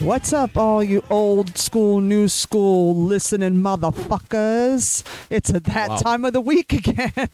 What's 0.00 0.32
up, 0.32 0.56
all 0.56 0.82
you 0.82 1.02
old 1.10 1.58
school, 1.58 2.00
new 2.00 2.28
school 2.28 2.94
listening 2.94 3.56
motherfuckers? 3.56 5.02
It's 5.28 5.50
at 5.50 5.64
that 5.64 6.00
time 6.00 6.24
of 6.24 6.32
the 6.32 6.40
week 6.40 6.72
again. 6.88 7.28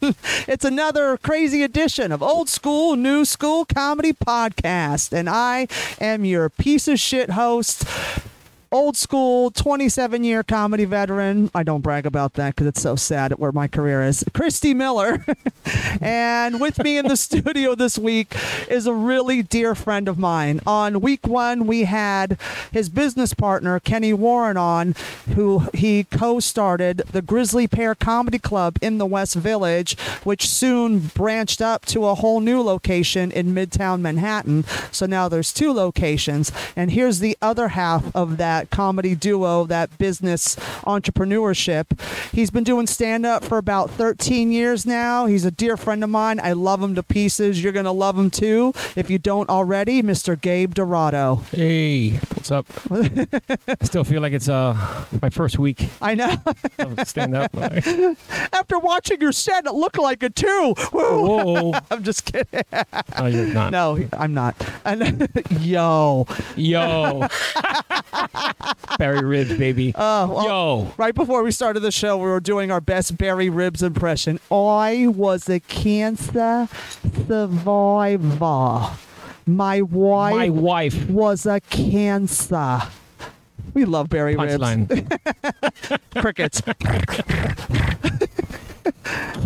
it's 0.47 0.65
another 0.65 1.15
crazy 1.17 1.61
edition 1.61 2.11
of 2.11 2.23
Old 2.23 2.47
Skool, 2.47 2.97
New 2.97 3.21
Skool 3.21 3.67
Comedy 3.67 4.13
Podcast. 4.13 5.13
And 5.13 5.29
I 5.29 5.67
am 6.01 6.25
your 6.25 6.49
piece 6.49 6.87
of 6.87 6.99
shit 6.99 7.29
host, 7.29 7.85
old 8.75 8.97
school 8.97 9.51
27 9.51 10.25
year 10.25 10.43
comedy 10.43 10.83
veteran. 10.83 11.49
I 11.55 11.63
don't 11.63 11.79
brag 11.79 12.05
about 12.05 12.33
that 12.33 12.55
because 12.55 12.67
it's 12.67 12.81
so 12.81 12.97
sad 12.97 13.31
where 13.33 13.53
my 13.53 13.69
career 13.69 14.03
is. 14.03 14.25
Christy 14.33 14.73
Miller. 14.73 15.25
and 16.01 16.59
with 16.59 16.83
me 16.83 16.97
in 16.97 17.07
the 17.07 17.15
studio 17.15 17.73
this 17.73 17.97
week 17.97 18.35
is 18.69 18.85
a 18.85 18.93
really 18.93 19.41
dear 19.41 19.75
friend 19.75 20.09
of 20.09 20.19
mine. 20.19 20.59
On 20.67 20.99
week 20.99 21.25
one, 21.25 21.67
we 21.67 21.85
had 21.85 22.37
his 22.69 22.89
business 22.89 23.33
partner, 23.33 23.79
Kenny 23.79 24.11
Warren, 24.11 24.57
on, 24.57 24.93
who 25.35 25.69
he 25.73 26.03
co 26.03 26.41
started 26.41 26.97
the 27.13 27.21
Grisly 27.21 27.67
Pear 27.67 27.95
Comedy 27.95 28.39
Club 28.39 28.77
in 28.81 28.97
the 28.97 29.05
West 29.05 29.35
Village, 29.35 29.97
which 30.25 30.49
soon 30.49 30.99
branched 30.99 31.61
up 31.61 31.85
to 31.85 32.05
a 32.07 32.15
whole 32.15 32.41
new 32.41 32.61
location 32.61 33.31
in 33.31 33.55
Midtown 33.55 34.01
Manhattan. 34.01 34.65
So 34.91 35.05
now 35.05 35.29
there's 35.29 35.53
two 35.53 35.71
locations. 35.71 36.51
And 36.75 36.91
here's 36.91 37.19
the 37.19 37.37
other 37.41 37.69
half 37.69 38.13
of 38.13 38.35
that 38.35 38.64
comedy 38.65 39.15
duo, 39.15 39.65
that 39.65 39.97
business 39.97 40.55
entrepreneurship. 40.85 41.99
He's 42.31 42.49
been 42.51 42.63
doing 42.63 42.87
stand 42.87 43.25
up 43.25 43.43
for 43.43 43.57
about 43.57 43.89
13 43.91 44.51
years 44.51 44.85
now. 44.85 45.25
He's 45.25 45.45
a 45.45 45.51
dear 45.51 45.77
friend 45.77 46.03
of 46.03 46.09
mine. 46.09 46.39
I 46.41 46.53
love 46.53 46.81
him 46.81 46.95
to 46.95 47.03
pieces. 47.03 47.63
You're 47.63 47.73
going 47.73 47.85
to 47.85 47.91
love 47.91 48.17
him 48.17 48.29
too 48.29 48.73
if 48.95 49.09
you 49.09 49.17
don't 49.19 49.49
already. 49.49 50.01
Mr. 50.03 50.39
Gabe 50.39 50.73
Dorado. 50.73 51.35
Hey, 51.51 52.11
what's 52.33 52.51
up? 52.51 52.65
I 52.91 53.75
still 53.83 54.03
feel 54.03 54.21
like 54.21 54.33
it's 54.33 54.49
uh 54.49 55.05
my 55.21 55.29
first 55.29 55.57
week 55.59 55.89
I 56.01 56.15
know. 56.15 56.35
stand 57.03 57.35
up. 57.35 57.55
After 58.53 58.79
watching 58.79 59.21
your 59.21 59.31
set, 59.31 59.65
it 59.65 59.73
looked 59.73 59.97
like 59.97 60.23
it 60.23 60.35
too. 60.35 60.73
Woo. 60.91 61.25
Whoa, 61.25 61.73
I'm 61.91 62.03
just 62.03 62.25
kidding. 62.25 62.61
no, 63.19 63.25
you're 63.27 63.47
not. 63.47 63.71
No, 63.71 63.99
I'm 64.13 64.33
not. 64.33 64.55
And 64.85 65.29
yo, 65.59 66.27
Yo, 66.55 67.27
Barry 68.97 69.25
ribs, 69.25 69.57
baby. 69.57 69.93
Oh, 70.07 70.27
well, 70.27 70.45
Yo, 70.45 70.93
right 70.97 71.15
before 71.15 71.41
we 71.43 71.51
started 71.51 71.79
the 71.79 71.91
show, 71.91 72.17
we 72.17 72.23
were 72.29 72.39
doing 72.39 72.71
our 72.71 72.81
best 72.81 73.17
Barry 73.17 73.49
Ribs 73.49 73.81
impression. 73.81 74.39
I 74.51 75.07
was 75.07 75.49
a 75.49 75.59
cancer 75.61 76.67
survivor. 77.27 78.91
My 79.47 79.81
wife 79.81 80.35
my 80.35 80.49
wife. 80.49 81.09
was 81.09 81.45
a 81.45 81.59
cancer. 81.61 82.81
We 83.73 83.85
love 83.85 84.09
Barry 84.09 84.35
Ribs. 84.35 84.55
Punchline. 84.57 84.89
Crickets. 86.21 86.61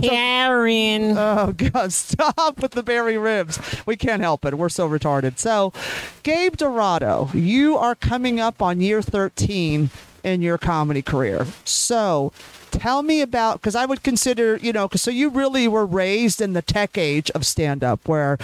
Karen. 0.02 1.18
Oh 1.18 1.54
God! 1.56 1.94
Stop 1.94 2.62
with 2.62 2.72
the 2.72 2.84
Barry 2.84 3.18
Ribs. 3.18 3.60
We 3.86 3.96
can't 3.96 4.22
help 4.22 4.46
it. 4.46 4.58
We're 4.58 4.70
so 4.70 4.88
retarded. 4.88 5.38
So, 5.40 5.74
Gabe 6.24 6.56
Dorado, 6.56 7.30
you 7.34 7.78
are 7.78 7.96
coming 7.96 8.40
up 8.40 8.62
on 8.62 8.82
year 8.82 9.02
thirteen 9.02 9.90
in 10.24 10.42
your 10.42 10.58
comedy 10.58 11.02
career. 11.02 11.46
So, 11.64 12.32
tell 12.72 13.02
me 13.02 13.22
about 13.22 13.62
because 13.62 13.76
I 13.76 13.86
would 13.86 14.04
consider 14.04 14.58
you 14.58 14.74
know 14.74 14.90
so 14.96 15.12
you 15.12 15.30
really 15.30 15.68
were 15.68 15.86
raised 15.86 16.42
in 16.42 16.54
the 16.54 16.62
tech 16.62 16.98
age 16.98 17.32
of 17.32 17.46
stand 17.46 17.84
up 17.84 18.08
where 18.08 18.38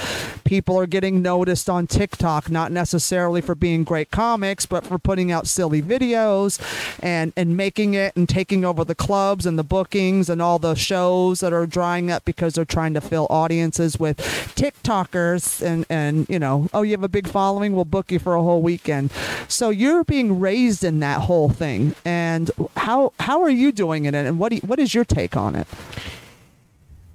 people 0.43 0.77
are 0.77 0.87
getting 0.87 1.21
noticed 1.21 1.69
on 1.69 1.87
TikTok 1.87 2.49
not 2.49 2.71
necessarily 2.71 3.41
for 3.41 3.55
being 3.55 3.83
great 3.83 4.11
comics 4.11 4.65
but 4.65 4.85
for 4.85 4.97
putting 4.97 5.31
out 5.31 5.47
silly 5.47 5.81
videos 5.81 6.59
and 7.01 7.33
and 7.35 7.55
making 7.57 7.93
it 7.93 8.15
and 8.15 8.27
taking 8.27 8.65
over 8.65 8.83
the 8.83 8.95
clubs 8.95 9.45
and 9.45 9.59
the 9.59 9.63
bookings 9.63 10.29
and 10.29 10.41
all 10.41 10.59
the 10.59 10.75
shows 10.75 11.39
that 11.39 11.53
are 11.53 11.65
drying 11.65 12.09
up 12.09 12.25
because 12.25 12.53
they're 12.53 12.65
trying 12.65 12.93
to 12.93 13.01
fill 13.01 13.27
audiences 13.29 13.99
with 13.99 14.17
TikTokers 14.55 15.61
and 15.61 15.85
and 15.89 16.27
you 16.29 16.39
know 16.39 16.69
oh 16.73 16.81
you 16.81 16.91
have 16.91 17.03
a 17.03 17.09
big 17.09 17.27
following? 17.27 17.73
We'll 17.73 17.85
book 17.85 18.11
you 18.11 18.19
for 18.19 18.35
a 18.35 18.41
whole 18.41 18.61
weekend. 18.61 19.11
So 19.47 19.69
you're 19.69 20.03
being 20.03 20.39
raised 20.39 20.83
in 20.83 20.99
that 21.01 21.21
whole 21.21 21.49
thing. 21.49 21.95
And 22.05 22.49
how 22.77 23.13
how 23.19 23.41
are 23.41 23.49
you 23.49 23.71
doing 23.71 24.05
it 24.05 24.14
and 24.15 24.39
what 24.39 24.49
do 24.49 24.55
you, 24.55 24.61
what 24.61 24.79
is 24.79 24.93
your 24.93 25.05
take 25.05 25.35
on 25.37 25.55
it? 25.55 25.67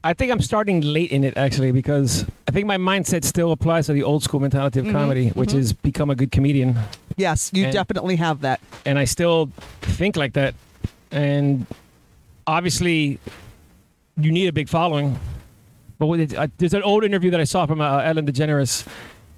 I 0.03 0.15
think 0.15 0.33
I'm 0.33 0.41
starting 0.41 0.81
late 0.81 1.11
in 1.11 1.25
it 1.25 1.37
actually 1.37 1.73
because 1.73 2.25
I 2.49 2.53
think 2.53 2.67
my 2.67 2.79
mindset 2.79 3.23
still 3.25 3.53
applies 3.53 3.87
to 3.87 3.93
the 3.93 4.03
old 4.03 4.23
school 4.23 4.41
mentality 4.41 4.81
of 4.81 4.91
comedy, 4.91 5.29
which 5.31 5.53
is 5.53 5.75
become 5.75 6.09
a 6.09 6.15
good 6.15 6.31
comedian, 6.33 6.79
yes 7.17 7.51
you 7.53 7.65
And- 7.65 7.73
definitely 7.73 8.17
have 8.17 8.41
that. 8.41 8.61
and 8.87 8.99
I 8.99 9.05
still 9.05 9.51
think 9.83 10.17
like 10.17 10.33
that. 10.35 10.55
And 11.13 11.67
obviously, 12.47 13.19
you 14.17 14.33
need 14.33 14.47
a 14.49 14.53
big 14.53 14.69
following. 14.69 15.19
But 15.99 16.07
with 16.07 16.21
it, 16.21 16.35
uh, 16.35 16.47
there's 16.57 16.73
an 16.73 16.83
old 16.83 17.05
interview 17.05 17.31
that 17.33 17.41
I 17.41 17.45
saw 17.45 17.67
from 17.67 17.81
uh, 17.83 17.99
Ellen 17.99 18.25
DeGeneres, 18.27 18.87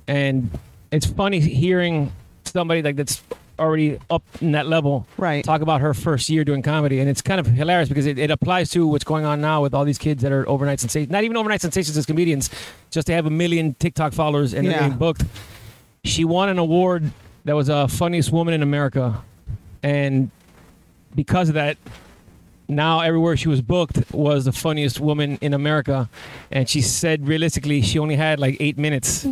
and 0.07 0.49
it's 0.93 1.07
funny 1.07 1.41
hearing 1.41 2.13
somebody 2.45 2.83
like 2.83 2.95
that's 2.95 3.21
already 3.59 3.99
up 4.11 4.23
in 4.41 4.53
that 4.53 4.67
level 4.67 5.07
Right. 5.17 5.45
talk 5.45 5.61
about 5.61 5.81
her 5.81 5.95
first 5.95 6.29
year 6.29 6.45
doing 6.45 6.63
comedy 6.63 6.99
and 7.01 7.09
it's 7.09 7.23
kind 7.23 7.39
of 7.39 7.47
hilarious 7.47 7.89
because 7.89 8.07
it, 8.07 8.19
it 8.19 8.31
applies 8.31 8.71
to 8.71 8.87
what's 8.87 9.05
going 9.05 9.25
on 9.25 9.41
now 9.41 9.63
with 9.63 9.75
all 9.75 9.85
these 9.85 9.99
kids 9.99 10.23
that 10.23 10.33
are 10.33 10.49
overnight 10.49 10.81
sensations 10.81 11.11
not 11.13 11.23
even 11.25 11.37
overnight 11.37 11.61
sensations 11.61 11.97
as 11.97 12.07
comedians 12.07 12.51
just 12.91 13.07
to 13.07 13.13
have 13.13 13.27
a 13.27 13.31
million 13.31 13.75
tiktok 13.75 14.13
followers 14.13 14.55
and 14.55 14.65
Yeah. 14.65 14.73
they're 14.73 14.81
getting 14.83 14.99
booked 14.99 15.25
she 16.05 16.25
won 16.25 16.49
an 16.49 16.59
award 16.59 17.11
that 17.45 17.55
was 17.55 17.69
a 17.69 17.89
funniest 17.89 18.33
woman 18.33 18.55
in 18.55 18.63
america 18.63 19.23
and 19.83 20.31
because 21.15 21.49
of 21.49 21.55
that 21.55 21.77
now 22.69 23.01
everywhere 23.01 23.37
she 23.37 23.49
was 23.49 23.61
booked 23.61 24.11
was 24.13 24.47
the 24.47 24.53
funniest 24.53 24.99
woman 24.99 25.37
in 25.43 25.53
america 25.53 26.09
and 26.51 26.69
she 26.69 26.81
said 26.81 27.29
realistically 27.29 27.83
she 27.83 27.99
only 27.99 28.17
had 28.17 28.39
like 28.41 28.57
eight 28.61 28.79
minutes 28.79 29.27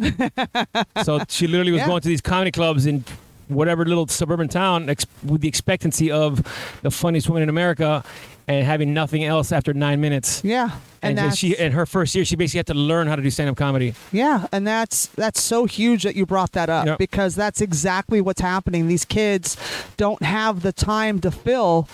so 1.04 1.20
she 1.28 1.47
literally 1.47 1.72
was 1.72 1.81
Yeah. 1.81 1.87
going 1.87 2.00
to 2.02 2.08
these 2.08 2.20
comedy 2.20 2.50
clubs 2.50 2.84
in 2.87 3.04
whatever 3.50 3.84
little 3.84 4.06
suburban 4.06 4.49
town 4.49 4.88
ex- 4.88 5.06
with 5.25 5.41
the 5.41 5.49
expectancy 5.49 6.11
of 6.11 6.43
the 6.83 6.91
funniest 6.91 7.28
woman 7.28 7.43
in 7.43 7.49
america 7.49 8.03
and 8.49 8.65
having 8.66 8.93
nothing 8.94 9.22
else 9.25 9.53
after 9.53 9.72
nine 9.75 10.00
minutes 10.00 10.43
yeah 10.44 10.71
and, 11.03 11.16
then 11.16 11.31
she 11.33 11.56
in 11.56 11.72
her 11.72 11.87
first 11.87 12.15
year 12.15 12.25
she 12.25 12.37
basically 12.37 12.59
had 12.59 12.66
to 12.66 12.75
learn 12.75 13.06
how 13.06 13.16
to 13.16 13.22
do 13.22 13.31
stand-up 13.31 13.56
comedy 13.56 13.94
Yeah, 14.12 14.47
and 14.53 14.66
that's 14.66 15.06
that's 15.09 15.41
so 15.43 15.65
huge 15.65 16.03
that 16.03 16.15
you 16.16 16.27
brought 16.27 16.53
that 16.53 16.69
up 16.69 16.87
Yep. 16.87 16.99
because 16.99 17.34
that's 17.34 17.61
exactly 17.62 18.21
what's 18.21 18.41
happening. 18.43 18.87
These 18.87 19.05
kids 19.06 19.56
don't 19.97 20.22
have 20.22 20.61
the 20.62 20.72
time 20.72 21.21
to 21.22 21.31
fill 21.31 21.88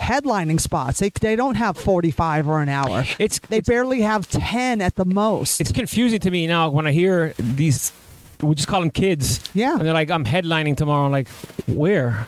headlining 0.00 0.60
spots. 0.60 0.98
They, 1.00 1.10
they 1.10 1.34
don't 1.36 1.54
have 1.56 1.76
45 1.76 2.48
or 2.48 2.60
an 2.62 2.68
hour. 2.68 3.04
it's 3.18 3.38
They 3.40 3.58
it's, 3.58 3.68
barely 3.68 4.02
have 4.02 4.28
10 4.28 4.80
at 4.80 4.94
the 4.96 5.04
most. 5.04 5.60
it's 5.60 5.72
confusing 5.72 6.20
to 6.20 6.30
me 6.30 6.46
now 6.46 6.70
when 6.70 6.86
i 6.86 6.92
hear 6.92 7.34
these 7.38 7.90
we 8.42 8.54
just 8.54 8.68
call 8.68 8.80
them 8.80 8.90
kids 8.90 9.40
Yeah. 9.54 9.72
and 9.74 9.82
they're 9.82 9.92
like 9.94 10.10
i'm 10.10 10.24
headlining 10.24 10.76
tomorrow 10.76 11.06
I'm 11.06 11.12
like 11.12 11.28
where 11.66 12.26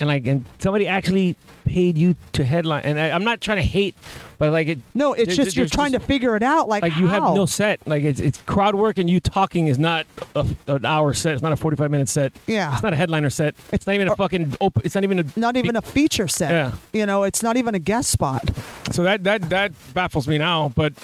and 0.00 0.08
like 0.08 0.26
and 0.26 0.44
somebody 0.58 0.88
actually 0.88 1.36
paid 1.64 1.96
you 1.96 2.16
to 2.32 2.44
headline 2.44 2.82
and 2.84 2.98
I, 2.98 3.10
i'm 3.10 3.22
not 3.22 3.40
trying 3.40 3.58
to 3.58 3.62
hate 3.62 3.94
but 4.38 4.50
like 4.50 4.66
it 4.66 4.80
no, 4.94 5.12
it's 5.12 5.36
there- 5.36 5.44
just 5.44 5.56
you're 5.56 5.62
there's 5.64 5.70
trying 5.70 5.92
to 5.92 6.00
figure 6.00 6.34
it 6.34 6.42
out. 6.42 6.68
Like, 6.68 6.82
like 6.82 6.96
you 6.96 7.06
have 7.06 7.22
how? 7.22 7.34
no 7.34 7.46
set 7.46 7.78
like 7.86 8.02
it's, 8.02 8.18
it's 8.18 8.38
crowd 8.42 8.74
work 8.74 8.98
and 8.98 9.08
you 9.08 9.20
talking 9.20 9.68
is 9.68 9.78
not 9.78 10.04
a, 10.34 10.44
an 10.66 10.84
hour 10.84 11.14
set 11.14 11.34
it's 11.34 11.42
not 11.42 11.52
a 11.52 11.56
45 11.56 11.90
minute 11.92 12.08
set 12.08 12.32
Yeah. 12.48 12.72
it's 12.72 12.82
not 12.82 12.92
a 12.92 12.96
headliner 12.96 13.30
set 13.30 13.54
it's 13.72 13.86
not 13.86 13.94
even 13.94 14.08
a 14.08 14.16
fucking 14.16 14.56
open 14.60 14.82
it's 14.84 14.96
not 14.96 15.04
even 15.04 15.20
a 15.20 15.24
Not 15.36 15.56
even 15.56 15.76
a 15.76 15.82
feature 15.82 16.26
set. 16.26 16.50
Yeah. 16.50 16.72
You 16.92 17.06
know, 17.06 17.22
it's 17.22 17.42
not 17.44 17.56
even 17.56 17.76
a 17.76 17.78
guest 17.78 18.10
spot. 18.10 18.42
so 18.90 19.04
that 19.04 19.22
that 19.24 19.48
that 19.50 19.72
baffles 19.94 20.26
me 20.26 20.38
now 20.38 20.72
but 20.74 20.94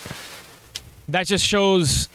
that 1.09 1.27
just 1.29 1.45
shows 1.45 2.09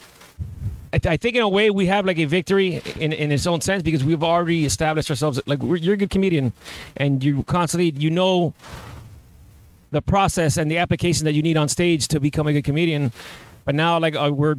I, 0.94 1.00
I 1.06 1.18
think 1.18 1.36
in 1.36 1.42
a 1.42 1.50
way 1.50 1.70
we 1.70 1.88
have 1.88 2.06
like 2.06 2.20
a 2.20 2.26
victory 2.26 2.82
in, 3.00 3.12
in 3.12 3.32
its 3.32 3.48
own 3.48 3.62
sense 3.62 3.84
because 3.84 4.04
we've 4.04 4.24
already 4.24 4.66
established 4.66 5.10
ourselves 5.10 5.42
like 5.46 5.60
you're 5.62 5.96
a 5.96 5.98
good 5.98 6.12
comedian 6.12 6.54
and 6.96 7.24
you 7.24 7.44
constantly 7.44 7.90
you 7.92 8.12
know 8.12 8.54
the 9.92 10.02
process 10.02 10.58
and 10.58 10.70
the 10.70 10.78
application 10.78 11.26
that 11.26 11.34
you 11.34 11.42
need 11.42 11.58
on 11.58 11.68
stage 11.68 12.08
to 12.08 12.20
become 12.20 12.48
a 12.48 12.54
good 12.54 12.64
comedian. 12.64 13.12
But 13.66 13.76
now 13.76 14.00
like 14.00 14.16
uh, 14.16 14.32
we're 14.34 14.56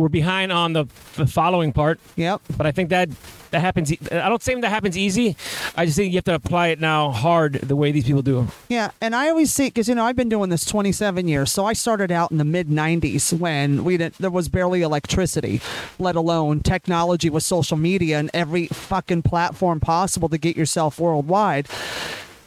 we're 0.00 0.08
behind 0.08 0.50
on 0.52 0.72
the, 0.72 0.86
the 1.16 1.26
following 1.26 1.72
part 1.72 2.00
Yep. 2.16 2.40
but 2.56 2.66
I 2.66 2.72
think 2.72 2.90
that 2.90 3.08
that 3.50 3.62
happens. 3.62 3.92
e- 3.92 3.98
I 4.12 4.28
don't 4.28 4.40
say 4.40 4.54
that 4.60 4.68
happens 4.68 4.96
easy. 4.96 5.36
I 5.76 5.84
just 5.84 5.96
think 5.96 6.12
you 6.12 6.18
have 6.18 6.24
to 6.26 6.34
apply 6.36 6.68
it 6.68 6.78
now 6.80 7.10
hard 7.10 7.54
the 7.54 7.74
way 7.74 7.90
these 7.90 8.04
people 8.04 8.22
do. 8.22 8.46
Yeah, 8.68 8.92
and 9.00 9.12
I 9.12 9.28
always 9.28 9.52
see 9.52 9.66
because 9.66 9.88
you 9.88 9.96
know 9.96 10.04
I've 10.04 10.14
been 10.14 10.28
doing 10.28 10.50
this 10.50 10.64
27 10.64 11.26
years, 11.26 11.50
so 11.50 11.66
I 11.66 11.72
started 11.72 12.12
out 12.12 12.30
in 12.30 12.38
the 12.38 12.44
mid 12.44 12.68
90s 12.68 13.32
when 13.36 13.82
we 13.82 13.96
didn't 13.96 14.18
there 14.18 14.30
was 14.30 14.48
barely 14.48 14.82
electricity, 14.82 15.60
let 15.98 16.14
alone 16.14 16.60
technology 16.60 17.28
with 17.28 17.42
social 17.42 17.76
media 17.76 18.20
and 18.20 18.30
every 18.32 18.68
fucking 18.68 19.22
platform 19.22 19.80
possible 19.80 20.28
to 20.28 20.38
get 20.38 20.56
yourself 20.56 21.00
worldwide. 21.00 21.66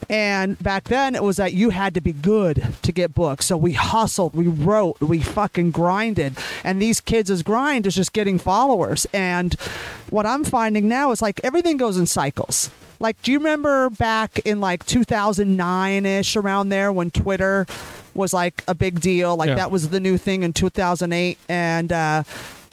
And 0.09 0.57
back 0.61 0.85
then, 0.85 1.15
it 1.15 1.23
was 1.23 1.37
that 1.37 1.53
you 1.53 1.69
had 1.71 1.93
to 1.95 2.01
be 2.01 2.13
good 2.13 2.67
to 2.81 2.91
get 2.91 3.13
books. 3.13 3.45
So 3.45 3.57
we 3.57 3.73
hustled, 3.73 4.33
we 4.35 4.47
wrote, 4.47 4.99
we 5.01 5.19
fucking 5.19 5.71
grinded. 5.71 6.37
And 6.63 6.81
these 6.81 6.99
kids' 7.01 7.41
grind 7.43 7.85
is 7.87 7.95
just 7.95 8.13
getting 8.13 8.37
followers. 8.39 9.05
And 9.13 9.53
what 10.09 10.25
I'm 10.25 10.43
finding 10.43 10.87
now 10.87 11.11
is 11.11 11.21
like 11.21 11.39
everything 11.43 11.77
goes 11.77 11.97
in 11.97 12.05
cycles. 12.05 12.69
Like, 12.99 13.21
do 13.21 13.31
you 13.31 13.37
remember 13.39 13.89
back 13.89 14.39
in 14.39 14.61
like 14.61 14.85
2009 14.85 16.05
ish, 16.05 16.35
around 16.35 16.69
there, 16.69 16.91
when 16.91 17.11
Twitter 17.11 17.65
was 18.13 18.33
like 18.33 18.63
a 18.67 18.73
big 18.75 19.01
deal? 19.01 19.35
Like, 19.35 19.49
Yeah. 19.49 19.55
that 19.55 19.71
was 19.71 19.89
the 19.89 19.99
new 19.99 20.17
thing 20.17 20.43
in 20.43 20.53
2008. 20.53 21.37
And, 21.49 21.91
uh, 21.91 22.23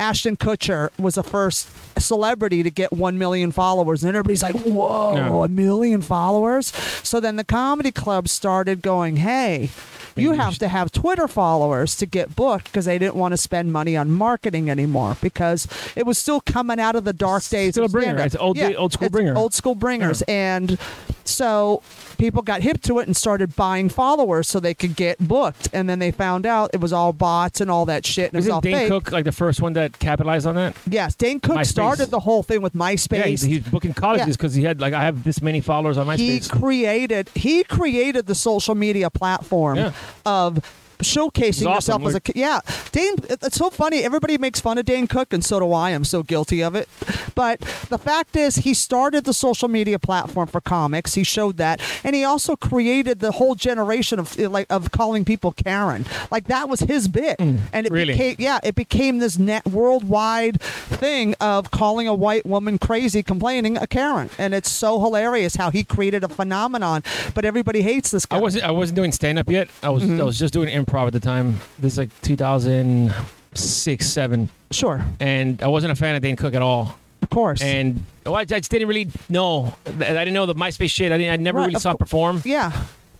Ashton 0.00 0.36
Kutcher 0.38 0.88
was 0.98 1.16
the 1.16 1.22
first 1.22 1.68
celebrity 2.00 2.62
to 2.62 2.70
get 2.70 2.90
1 2.90 3.18
million 3.18 3.52
followers. 3.52 4.02
And 4.02 4.08
everybody's 4.16 4.42
like, 4.42 4.54
whoa, 4.56 5.14
Yeah. 5.14 5.44
a 5.44 5.48
million 5.48 6.00
followers? 6.00 6.68
So 7.02 7.20
then 7.20 7.36
the 7.36 7.44
comedy 7.44 7.92
club 7.92 8.26
started 8.26 8.80
going, 8.80 9.16
hey, 9.16 9.68
you 10.16 10.32
have 10.32 10.58
to 10.58 10.68
have 10.68 10.90
Twitter 10.92 11.28
followers 11.28 11.96
to 11.96 12.06
get 12.06 12.34
booked 12.36 12.64
because 12.66 12.84
they 12.84 12.98
didn't 12.98 13.14
want 13.16 13.32
to 13.32 13.36
spend 13.36 13.72
money 13.72 13.96
on 13.96 14.10
marketing 14.10 14.70
anymore 14.70 15.16
because 15.20 15.66
it 15.96 16.06
was 16.06 16.18
still 16.18 16.40
coming 16.40 16.78
out 16.80 16.96
of 16.96 17.04
the 17.04 17.12
dark 17.12 17.42
days. 17.48 17.74
Still 17.74 17.84
of 17.84 17.90
a 17.90 17.92
bringer. 17.92 18.18
It's 18.18 18.36
old- 18.36 18.58
old 18.58 18.92
school 18.92 19.08
bringer. 19.10 19.36
Old 19.36 19.54
school 19.54 19.74
bringers. 19.74 20.22
And 20.22 20.78
so 21.24 21.82
people 22.18 22.42
got 22.42 22.62
hip 22.62 22.80
to 22.82 22.98
it 22.98 23.06
and 23.06 23.16
started 23.16 23.54
buying 23.56 23.88
followers 23.88 24.48
so 24.48 24.58
they 24.60 24.74
could 24.74 24.96
get 24.96 25.18
booked. 25.18 25.68
And 25.72 25.88
then 25.88 25.98
they 25.98 26.10
found 26.10 26.44
out 26.46 26.70
it 26.72 26.80
was 26.80 26.92
all 26.92 27.12
bots 27.12 27.60
and 27.60 27.70
all 27.70 27.86
that 27.86 28.04
shit. 28.04 28.26
And 28.32 28.34
it 28.34 28.38
was 28.38 28.48
all 28.48 28.60
Dane 28.60 28.74
fake. 28.76 28.88
Cook 28.88 29.12
like 29.12 29.24
the 29.24 29.32
first 29.32 29.60
one 29.60 29.74
that 29.74 29.98
capitalized 29.98 30.46
on 30.46 30.54
that? 30.56 30.74
Yes, 30.88 31.14
Dane 31.14 31.40
Cook 31.40 31.56
MySpace. 31.56 31.66
started 31.66 32.10
the 32.10 32.20
whole 32.20 32.42
thing 32.42 32.62
with 32.62 32.74
Yeah, 32.74 32.80
MySpace. 32.80 33.24
he's, 33.26 33.42
he's 33.42 33.60
booking 33.60 33.94
colleges 33.94 34.36
because 34.36 34.54
he 34.54 34.64
had 34.64 34.80
like 34.80 34.92
I 34.92 35.02
have 35.04 35.22
this 35.24 35.40
many 35.40 35.60
followers 35.60 35.98
on 35.98 36.06
MySpace. 36.06 36.18
he 36.18 36.40
created 36.40 37.30
he 37.34 37.62
created 37.64 38.26
the 38.26 38.34
social 38.34 38.74
media 38.74 39.10
platform 39.10 39.76
Yeah. 39.76 39.92
Of 40.24 40.58
showcasing 41.00 41.48
It's 41.48 41.60
yourself 41.62 42.02
awesome. 42.02 42.06
as 42.06 42.14
a 42.16 42.20
yeah. 42.34 42.60
Dane 42.92 43.14
it's 43.28 43.56
so 43.56 43.70
funny. 43.70 44.02
Everybody 44.04 44.38
makes 44.38 44.60
fun 44.60 44.78
of 44.78 44.84
Dane 44.84 45.06
Cook 45.06 45.32
and 45.32 45.44
so 45.44 45.58
do 45.60 45.72
I. 45.72 45.90
I'm 45.90 46.04
so 46.04 46.22
guilty 46.22 46.62
of 46.62 46.74
it. 46.74 46.88
But 47.34 47.60
the 47.88 47.98
fact 47.98 48.36
is 48.36 48.56
he 48.56 48.74
started 48.74 49.24
the 49.24 49.32
social 49.34 49.68
media 49.68 49.98
platform 49.98 50.46
for 50.48 50.60
comics. 50.60 51.14
He 51.14 51.24
showed 51.24 51.56
that. 51.58 51.80
And 52.04 52.14
he 52.14 52.24
also 52.24 52.56
created 52.56 53.20
the 53.20 53.32
whole 53.32 53.54
generation 53.54 54.18
of 54.18 54.38
like 54.38 54.66
of 54.70 54.90
calling 54.90 55.24
people 55.24 55.52
Karen. 55.52 56.04
Like 56.30 56.48
that 56.48 56.68
was 56.68 56.80
his 56.80 57.08
bit. 57.08 57.36
And 57.38 57.58
it 57.72 57.90
Mm, 57.90 57.90
really? 57.90 58.12
became 58.12 58.36
yeah 58.38 58.58
it 58.62 58.74
became 58.74 59.18
this 59.18 59.38
net 59.38 59.66
worldwide 59.66 60.60
thing 60.60 61.34
of 61.40 61.70
calling 61.70 62.06
a 62.08 62.14
white 62.14 62.44
woman 62.46 62.78
crazy 62.78 63.22
complaining 63.22 63.76
a 63.76 63.86
Karen. 63.86 64.30
And 64.38 64.54
it's 64.54 64.70
so 64.70 65.00
hilarious 65.00 65.56
how 65.56 65.70
he 65.70 65.84
created 65.84 66.24
a 66.24 66.28
phenomenon. 66.28 67.02
But 67.34 67.44
everybody 67.44 67.82
hates 67.82 68.10
this 68.10 68.26
guy. 68.26 68.36
I 68.36 68.40
wasn't 68.40 68.64
I 68.64 68.70
wasn't 68.70 68.96
doing 68.96 69.12
stand 69.12 69.38
up 69.38 69.48
yet. 69.48 69.68
I 69.82 69.88
was 69.90 70.00
Mm-hmm. 70.00 70.20
I 70.20 70.24
was 70.24 70.38
just 70.38 70.52
doing 70.54 70.68
improv 70.68 70.89
at 70.98 71.12
the 71.12 71.20
time. 71.20 71.60
This 71.78 71.92
is 71.94 71.98
like 71.98 72.10
2006, 72.22 74.06
seven, 74.06 74.48
sure 74.70 75.04
and 75.18 75.62
I 75.62 75.68
wasn't 75.68 75.92
a 75.92 75.96
fan 75.96 76.14
of 76.14 76.22
Dane 76.22 76.36
Cook 76.36 76.54
at 76.54 76.62
all. 76.62 76.96
of 77.22 77.30
course 77.30 77.60
And 77.62 78.04
well, 78.24 78.36
I, 78.36 78.40
I 78.40 78.44
just 78.44 78.70
didn't 78.70 78.88
really 78.88 79.08
know. 79.28 79.74
I 79.86 79.90
didn't 79.90 80.32
know 80.34 80.46
the 80.46 80.54
MySpace 80.54 80.90
shit. 80.90 81.12
I 81.12 81.18
didn't. 81.18 81.32
I 81.32 81.36
never 81.36 81.58
Right, 81.58 81.66
really 81.66 81.76
of 81.76 81.82
saw 81.82 81.92
him 81.92 81.98
perform. 81.98 82.42
yeah 82.44 82.72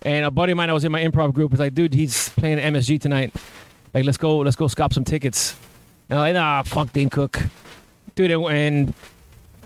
And 0.03 0.25
a 0.25 0.31
buddy 0.31 0.51
of 0.53 0.57
mine, 0.57 0.69
I 0.69 0.73
was 0.73 0.83
in 0.85 0.91
my 0.91 1.03
improv 1.03 1.33
group, 1.33 1.51
was 1.51 1.59
like, 1.59 1.73
"Dude, 1.75 1.93
he's 1.93 2.29
playing 2.29 2.59
at 2.59 2.73
MSG 2.73 2.99
tonight. 2.99 3.33
Like, 3.93 4.05
let's 4.05 4.17
go, 4.17 4.37
let's 4.39 4.55
go 4.55 4.65
scop 4.65 4.93
some 4.93 5.03
tickets." 5.03 5.55
And 6.09 6.17
I'm 6.19 6.23
like, 6.25 6.33
"Nah, 6.33 6.63
fuck 6.63 6.91
Dane 6.93 7.09
Cook, 7.09 7.39
dude." 8.15 8.31
And, 8.31 8.43
and 8.45 8.93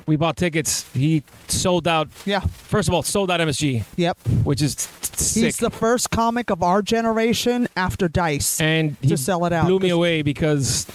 we 0.05 0.15
bought 0.15 0.37
tickets. 0.37 0.85
He 0.93 1.23
sold 1.47 1.87
out. 1.87 2.09
yeah 2.25 2.39
First 2.41 2.87
of 2.87 2.93
all, 2.93 3.03
sold 3.03 3.31
out 3.31 3.39
MSG, 3.39 3.83
yep 3.97 4.17
which 4.43 4.61
is 4.61 4.73
sick. 5.01 5.43
he's 5.43 5.57
the 5.57 5.69
first 5.71 6.09
comic 6.11 6.49
of 6.49 6.61
our 6.63 6.81
generation 6.81 7.67
after 7.75 8.07
Dice 8.07 8.59
and 8.61 8.95
he 9.01 9.09
to 9.09 9.17
sell 9.17 9.45
it 9.45 9.53
out, 9.53 9.65
blew 9.67 9.79
me 9.79 9.89
away 9.89 10.21
because 10.21 10.87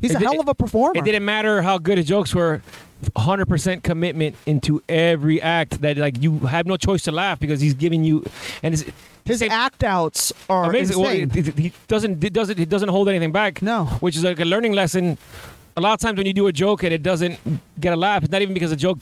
he's 0.00 0.14
a 0.14 0.18
did- 0.18 0.22
hell 0.26 0.40
of 0.40 0.48
a 0.48 0.54
performer 0.54 0.98
it 0.98 1.04
didn't 1.04 1.24
matter 1.24 1.62
how 1.62 1.78
good 1.78 1.98
his 1.98 2.06
jokes 2.06 2.34
were. 2.34 2.62
100% 3.16 3.82
commitment 3.82 4.36
into 4.44 4.82
every 4.86 5.40
act 5.40 5.80
that 5.80 5.96
like 5.96 6.22
you 6.22 6.38
have 6.40 6.66
no 6.66 6.76
choice 6.76 7.02
to 7.04 7.10
laugh 7.10 7.40
because 7.40 7.58
he's 7.58 7.72
giving 7.72 8.04
you 8.04 8.22
and 8.62 8.74
it's 8.74 8.84
his 9.24 9.38
same- 9.38 9.50
act 9.50 9.82
outs 9.84 10.34
are 10.50 10.68
amazing. 10.68 10.98
Well, 11.00 11.10
insane. 11.10 11.30
it- 11.34 11.48
it- 11.48 11.58
he 11.58 11.72
doesn't 11.88 12.22
it 12.22 12.32
doesn't 12.34 12.58
he 12.58 12.66
doesn't 12.66 12.90
hold 12.90 13.08
anything 13.08 13.32
back. 13.32 13.62
No. 13.62 13.86
which 14.00 14.16
is 14.16 14.24
like 14.24 14.38
a 14.38 14.44
learning 14.44 14.72
lesson. 14.74 15.16
A 15.80 15.82
lot 15.82 15.94
of 15.94 16.00
times 16.00 16.18
when 16.18 16.26
you 16.26 16.34
do 16.34 16.46
a 16.46 16.52
joke 16.52 16.82
and 16.82 16.92
it 16.92 17.02
doesn't 17.02 17.38
get 17.80 17.94
a 17.94 17.96
laugh, 17.96 18.22
it's 18.22 18.30
not 18.30 18.42
even 18.42 18.52
because 18.52 18.68
the 18.68 18.76
joke 18.76 18.98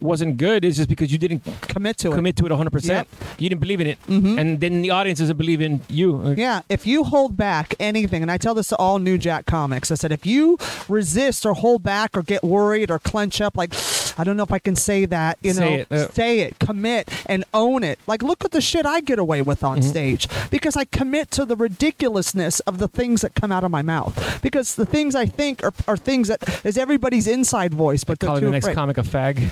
wasn't 0.00 0.36
good. 0.36 0.64
is 0.64 0.76
just 0.76 0.88
because 0.88 1.10
you 1.12 1.18
didn't 1.18 1.42
commit 1.62 1.96
to 1.98 2.12
it 2.12 2.14
commit 2.14 2.36
to 2.36 2.46
it 2.46 2.50
100. 2.50 2.70
percent 2.70 3.08
You 3.38 3.48
didn't 3.48 3.60
believe 3.60 3.80
in 3.80 3.86
it, 3.88 3.98
and 4.08 4.60
then 4.60 4.82
the 4.82 4.90
audience 4.90 5.18
doesn't 5.18 5.36
believe 5.36 5.60
in 5.60 5.80
you. 5.88 6.12
Mm-hmm. 6.14 6.40
Yeah, 6.40 6.62
if 6.68 6.86
you 6.86 7.04
hold 7.04 7.36
back 7.36 7.74
anything, 7.80 8.22
and 8.22 8.30
I 8.30 8.38
tell 8.38 8.54
this 8.54 8.68
to 8.68 8.76
all 8.76 8.98
New 8.98 9.18
Jack 9.18 9.46
comics, 9.46 9.90
I 9.90 9.94
said 9.94 10.12
if 10.12 10.24
you 10.26 10.58
resist 10.88 11.44
or 11.46 11.54
hold 11.54 11.82
back 11.82 12.16
or 12.16 12.22
get 12.22 12.42
worried 12.42 12.90
or 12.90 12.98
clench 12.98 13.40
up, 13.40 13.56
like 13.56 13.72
I 14.18 14.24
don't 14.24 14.36
know 14.36 14.42
if 14.42 14.52
I 14.52 14.58
can 14.58 14.74
say 14.76 15.04
that, 15.06 15.38
you 15.42 15.52
Say 15.52 15.60
know, 15.60 15.76
it, 15.82 15.86
yeah. 15.90 16.08
say 16.10 16.40
it, 16.40 16.58
commit, 16.58 17.08
and 17.26 17.44
own 17.54 17.84
it. 17.84 17.98
Like 18.06 18.22
look 18.22 18.44
at 18.44 18.50
the 18.50 18.60
shit 18.60 18.84
I 18.86 19.00
get 19.00 19.18
away 19.18 19.42
with 19.42 19.62
on 19.64 19.78
Mm-hmm. 19.78 19.88
stage 19.90 20.28
because 20.50 20.76
I 20.76 20.84
commit 20.86 21.30
to 21.32 21.44
the 21.44 21.54
ridiculousness 21.54 22.60
of 22.60 22.78
the 22.78 22.88
things 22.88 23.20
that 23.22 23.34
come 23.34 23.52
out 23.52 23.64
of 23.64 23.70
my 23.70 23.82
mouth. 23.82 24.40
Because 24.42 24.74
the 24.74 24.86
things 24.86 25.14
I 25.14 25.26
think 25.26 25.62
are, 25.62 25.72
are 25.86 25.96
things 25.96 26.28
that 26.28 26.64
is 26.64 26.76
everybody's 26.76 27.26
inside 27.26 27.72
voice, 27.74 28.02
but 28.04 28.18
they're 28.18 28.28
Calling 28.28 28.44
the 28.44 28.50
next 28.50 28.64
afraid. 28.66 28.74
comic 28.74 28.98
a 28.98 29.02
fag. 29.02 29.50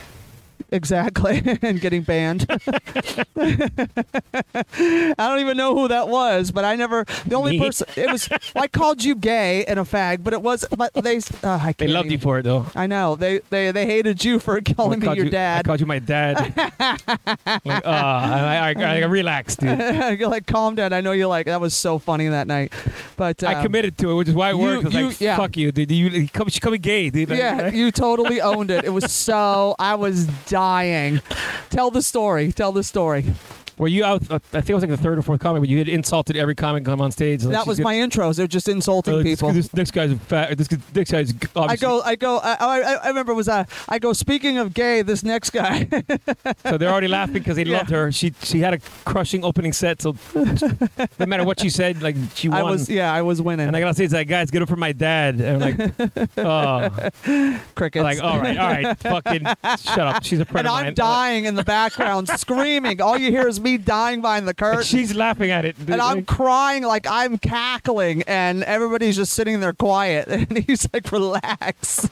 Exactly, 0.72 1.42
and 1.62 1.80
getting 1.80 2.02
banned. 2.02 2.46
I 3.36 5.14
don't 5.18 5.40
even 5.40 5.56
know 5.56 5.74
who 5.74 5.88
that 5.88 6.08
was, 6.08 6.50
but 6.50 6.64
I 6.64 6.76
never. 6.76 7.04
The 7.26 7.34
only 7.36 7.58
person 7.58 7.86
it 7.96 8.10
was. 8.10 8.28
I 8.54 8.66
called 8.66 9.02
you 9.04 9.14
gay 9.14 9.64
and 9.66 9.78
a 9.78 9.82
fag, 9.84 10.24
but 10.24 10.32
it 10.32 10.42
was. 10.42 10.64
But 10.76 10.92
they. 10.94 11.18
Uh, 11.42 11.58
I 11.62 11.74
They 11.76 11.88
loved 11.88 12.10
you 12.10 12.18
for 12.18 12.38
it 12.40 12.42
though. 12.42 12.66
I 12.74 12.86
know 12.86 13.16
they 13.16 13.40
they 13.50 13.70
they 13.70 13.86
hated 13.86 14.24
you 14.24 14.38
for 14.38 14.60
calling 14.76 15.02
I 15.06 15.10
me 15.12 15.16
your 15.16 15.24
you, 15.26 15.30
I 15.30 15.32
dad. 15.32 15.64
called 15.66 15.80
you 15.80 15.86
my 15.86 15.98
dad. 15.98 16.52
like, 16.56 16.78
uh, 17.68 17.80
I, 17.86 18.72
I, 18.76 18.82
I, 18.82 19.00
I 19.02 19.04
relax, 19.04 19.56
dude. 19.56 19.78
You're 20.18 20.28
like, 20.28 20.46
calm 20.46 20.74
down. 20.74 20.92
I 20.92 21.00
know 21.00 21.12
you're 21.12 21.26
like 21.28 21.46
that 21.46 21.60
was 21.60 21.74
so 21.74 21.98
funny 21.98 22.28
that 22.28 22.46
night, 22.46 22.72
but 23.16 23.42
I 23.44 23.54
um, 23.54 23.62
committed 23.62 23.98
to 23.98 24.10
it, 24.10 24.14
which 24.14 24.28
is 24.28 24.34
why 24.34 24.50
it 24.50 24.52
you- 24.56 24.58
worked. 24.58 24.84
I 24.84 24.86
was 24.88 24.94
you- 24.94 25.06
like, 25.08 25.20
yeah. 25.20 25.36
fuck 25.36 25.56
you, 25.56 25.70
dude. 25.72 25.90
You, 25.90 26.08
you 26.08 26.28
come, 26.28 26.48
she 26.48 26.60
call 26.60 26.72
me 26.72 26.78
gay, 26.78 27.10
dude. 27.10 27.30
Like, 27.30 27.38
Yeah, 27.38 27.68
you 27.70 27.90
totally 27.92 28.40
owned 28.40 28.70
it. 28.70 28.84
It 28.84 28.90
was 28.90 29.12
so 29.12 29.74
I 29.78 29.94
was 29.94 30.26
dying. 30.46 31.20
Tell 31.70 31.90
the 31.90 32.02
story. 32.02 32.52
Tell 32.52 32.72
the 32.72 32.84
story. 32.84 33.24
Were 33.78 33.88
you 33.88 34.04
out? 34.04 34.22
Uh, 34.30 34.36
I 34.52 34.60
think 34.60 34.70
it 34.70 34.74
was 34.74 34.82
like 34.82 34.90
the 34.90 34.96
third 34.96 35.18
or 35.18 35.22
fourth 35.22 35.40
comic, 35.40 35.60
but 35.62 35.68
you 35.68 35.78
had 35.78 35.88
insulted 35.88 36.36
every 36.36 36.54
comic 36.54 36.84
come 36.84 37.00
on 37.00 37.10
stage. 37.12 37.44
Like, 37.44 37.52
that 37.52 37.66
was 37.66 37.78
my 37.80 37.94
intros. 37.94 38.36
They're 38.36 38.46
just 38.46 38.68
insulting 38.68 39.20
uh, 39.20 39.22
people. 39.22 39.52
This, 39.52 39.72
next 39.74 39.90
guy's 39.92 40.12
fat. 40.28 40.56
This, 40.56 40.68
this 40.92 41.10
guy's. 41.10 41.34
I 41.54 41.76
go, 41.76 42.00
I 42.02 42.16
go, 42.16 42.38
I, 42.38 42.54
I, 42.60 42.94
I 43.04 43.08
remember 43.08 43.32
it 43.32 43.36
was, 43.36 43.48
uh, 43.48 43.64
I 43.88 43.98
go, 43.98 44.12
speaking 44.12 44.58
of 44.58 44.72
gay, 44.74 45.02
this 45.02 45.22
next 45.22 45.50
guy. 45.50 45.88
So 46.64 46.78
they're 46.78 46.90
already 46.90 47.08
laughing 47.08 47.34
because 47.34 47.56
they 47.56 47.64
Yeah. 47.66 47.78
loved 47.78 47.90
her. 47.90 48.12
She 48.12 48.32
she 48.42 48.60
had 48.60 48.74
a 48.74 48.78
crushing 49.04 49.44
opening 49.44 49.72
set. 49.72 50.00
So 50.00 50.14
no 50.34 51.26
matter 51.26 51.44
what 51.44 51.60
she 51.60 51.68
said, 51.68 52.02
like 52.02 52.16
she 52.34 52.48
won. 52.48 52.58
I 52.58 52.62
was, 52.62 52.88
yeah, 52.88 53.12
I 53.12 53.22
was 53.22 53.42
winning. 53.42 53.66
and 53.68 53.76
I 53.76 53.80
gotta 53.80 53.94
say, 53.94 54.04
it's 54.04 54.14
like, 54.14 54.28
guys, 54.28 54.50
get 54.50 54.62
it 54.62 54.68
for 54.68 54.76
my 54.76 54.92
dad. 54.92 55.40
And 55.40 55.62
I'm 55.64 55.78
like, 55.78 56.28
oh, 56.38 57.60
Crickets. 57.74 58.02
like, 58.02 58.22
all 58.22 58.38
right, 58.38 58.56
all 58.56 58.68
right, 58.70 58.98
fucking 58.98 59.44
shut 59.80 59.98
up. 59.98 60.24
She's 60.24 60.40
a 60.40 60.44
friend 60.44 60.66
and 60.66 60.68
of 60.68 60.74
I'm 60.78 60.84
mine. 60.86 60.94
dying 60.94 61.44
in 61.46 61.54
the 61.56 61.64
background, 61.64 62.28
screaming. 62.28 63.00
All 63.00 63.18
you 63.18 63.30
hear 63.30 63.48
is 63.48 63.60
me 63.66 63.78
dying 63.78 64.20
behind 64.20 64.46
the 64.46 64.50
And 64.50 64.56
curtain. 64.58 64.82
she's 64.84 65.14
laughing 65.14 65.50
at 65.50 65.64
it. 65.64 65.76
and 65.88 66.00
I'm 66.00 66.24
crying 66.24 66.82
like 66.84 67.06
I'm 67.08 67.38
cackling, 67.38 68.22
and 68.26 68.62
everybody's 68.64 69.16
just 69.16 69.32
sitting 69.32 69.60
there 69.60 69.72
quiet. 69.72 70.28
And 70.46 70.58
he's 70.66 70.86
like, 70.92 71.10
"Relax." 71.12 72.08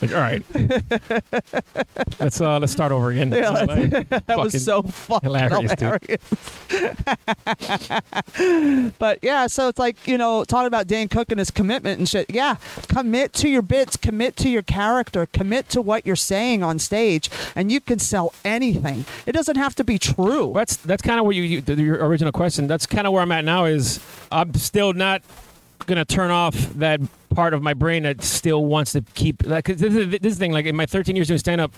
Like, 0.00 0.12
all 0.14 0.20
right, 0.20 0.42
let's 2.20 2.40
uh, 2.40 2.58
let's 2.58 2.72
start 2.72 2.92
over 2.92 3.10
again. 3.10 3.32
Yeah, 3.32 3.50
Like, 3.50 4.08
that 4.26 4.38
was 4.38 4.64
so 4.64 4.82
fucking 4.82 5.28
hilarious, 5.28 5.72
hilarious. 5.78 6.20
dude. 6.68 6.96
but 8.98 9.18
yeah, 9.22 9.46
so 9.46 9.68
it's 9.68 9.78
like 9.78 10.06
you 10.06 10.18
know, 10.18 10.44
talking 10.44 10.66
about 10.66 10.86
Dan 10.86 11.08
Cook 11.08 11.30
and 11.30 11.38
his 11.38 11.50
commitment 11.50 11.98
and 11.98 12.08
shit. 12.08 12.26
Yeah, 12.30 12.56
commit 12.88 13.32
to 13.34 13.48
your 13.48 13.62
bits, 13.62 13.96
commit 13.96 14.36
to 14.36 14.48
your 14.48 14.62
character, 14.62 15.26
commit 15.26 15.68
to 15.70 15.82
what 15.82 16.06
you're 16.06 16.16
saying 16.16 16.62
on 16.62 16.78
stage, 16.78 17.30
and 17.56 17.70
you 17.72 17.80
can 17.80 17.98
sell 17.98 18.32
anything. 18.44 19.04
It 19.26 19.32
doesn't 19.32 19.56
have 19.56 19.74
to 19.76 19.84
be 19.84 19.98
true. 19.98 20.46
Well, 20.46 20.52
that's 20.54 20.76
that's 20.94 21.02
kind 21.02 21.18
of 21.18 21.26
where 21.26 21.34
you, 21.34 21.42
you 21.42 21.74
your 21.74 21.96
original 22.06 22.30
question. 22.30 22.68
That's 22.68 22.86
kind 22.86 23.04
of 23.04 23.12
where 23.12 23.20
I'm 23.20 23.32
at 23.32 23.44
now. 23.44 23.64
Is 23.64 23.98
I'm 24.30 24.54
still 24.54 24.92
not 24.92 25.22
gonna 25.86 26.04
turn 26.04 26.30
off 26.30 26.54
that 26.74 27.00
part 27.30 27.52
of 27.52 27.62
my 27.62 27.74
brain 27.74 28.04
that 28.04 28.22
still 28.22 28.64
wants 28.64 28.92
to 28.92 29.02
keep. 29.14 29.44
Like, 29.44 29.64
this 29.64 29.82
is 29.82 30.10
this 30.10 30.20
is 30.22 30.38
the 30.38 30.44
thing. 30.44 30.52
Like 30.52 30.66
in 30.66 30.76
my 30.76 30.86
13 30.86 31.16
years 31.16 31.26
doing 31.26 31.38
stand 31.38 31.60
up, 31.60 31.74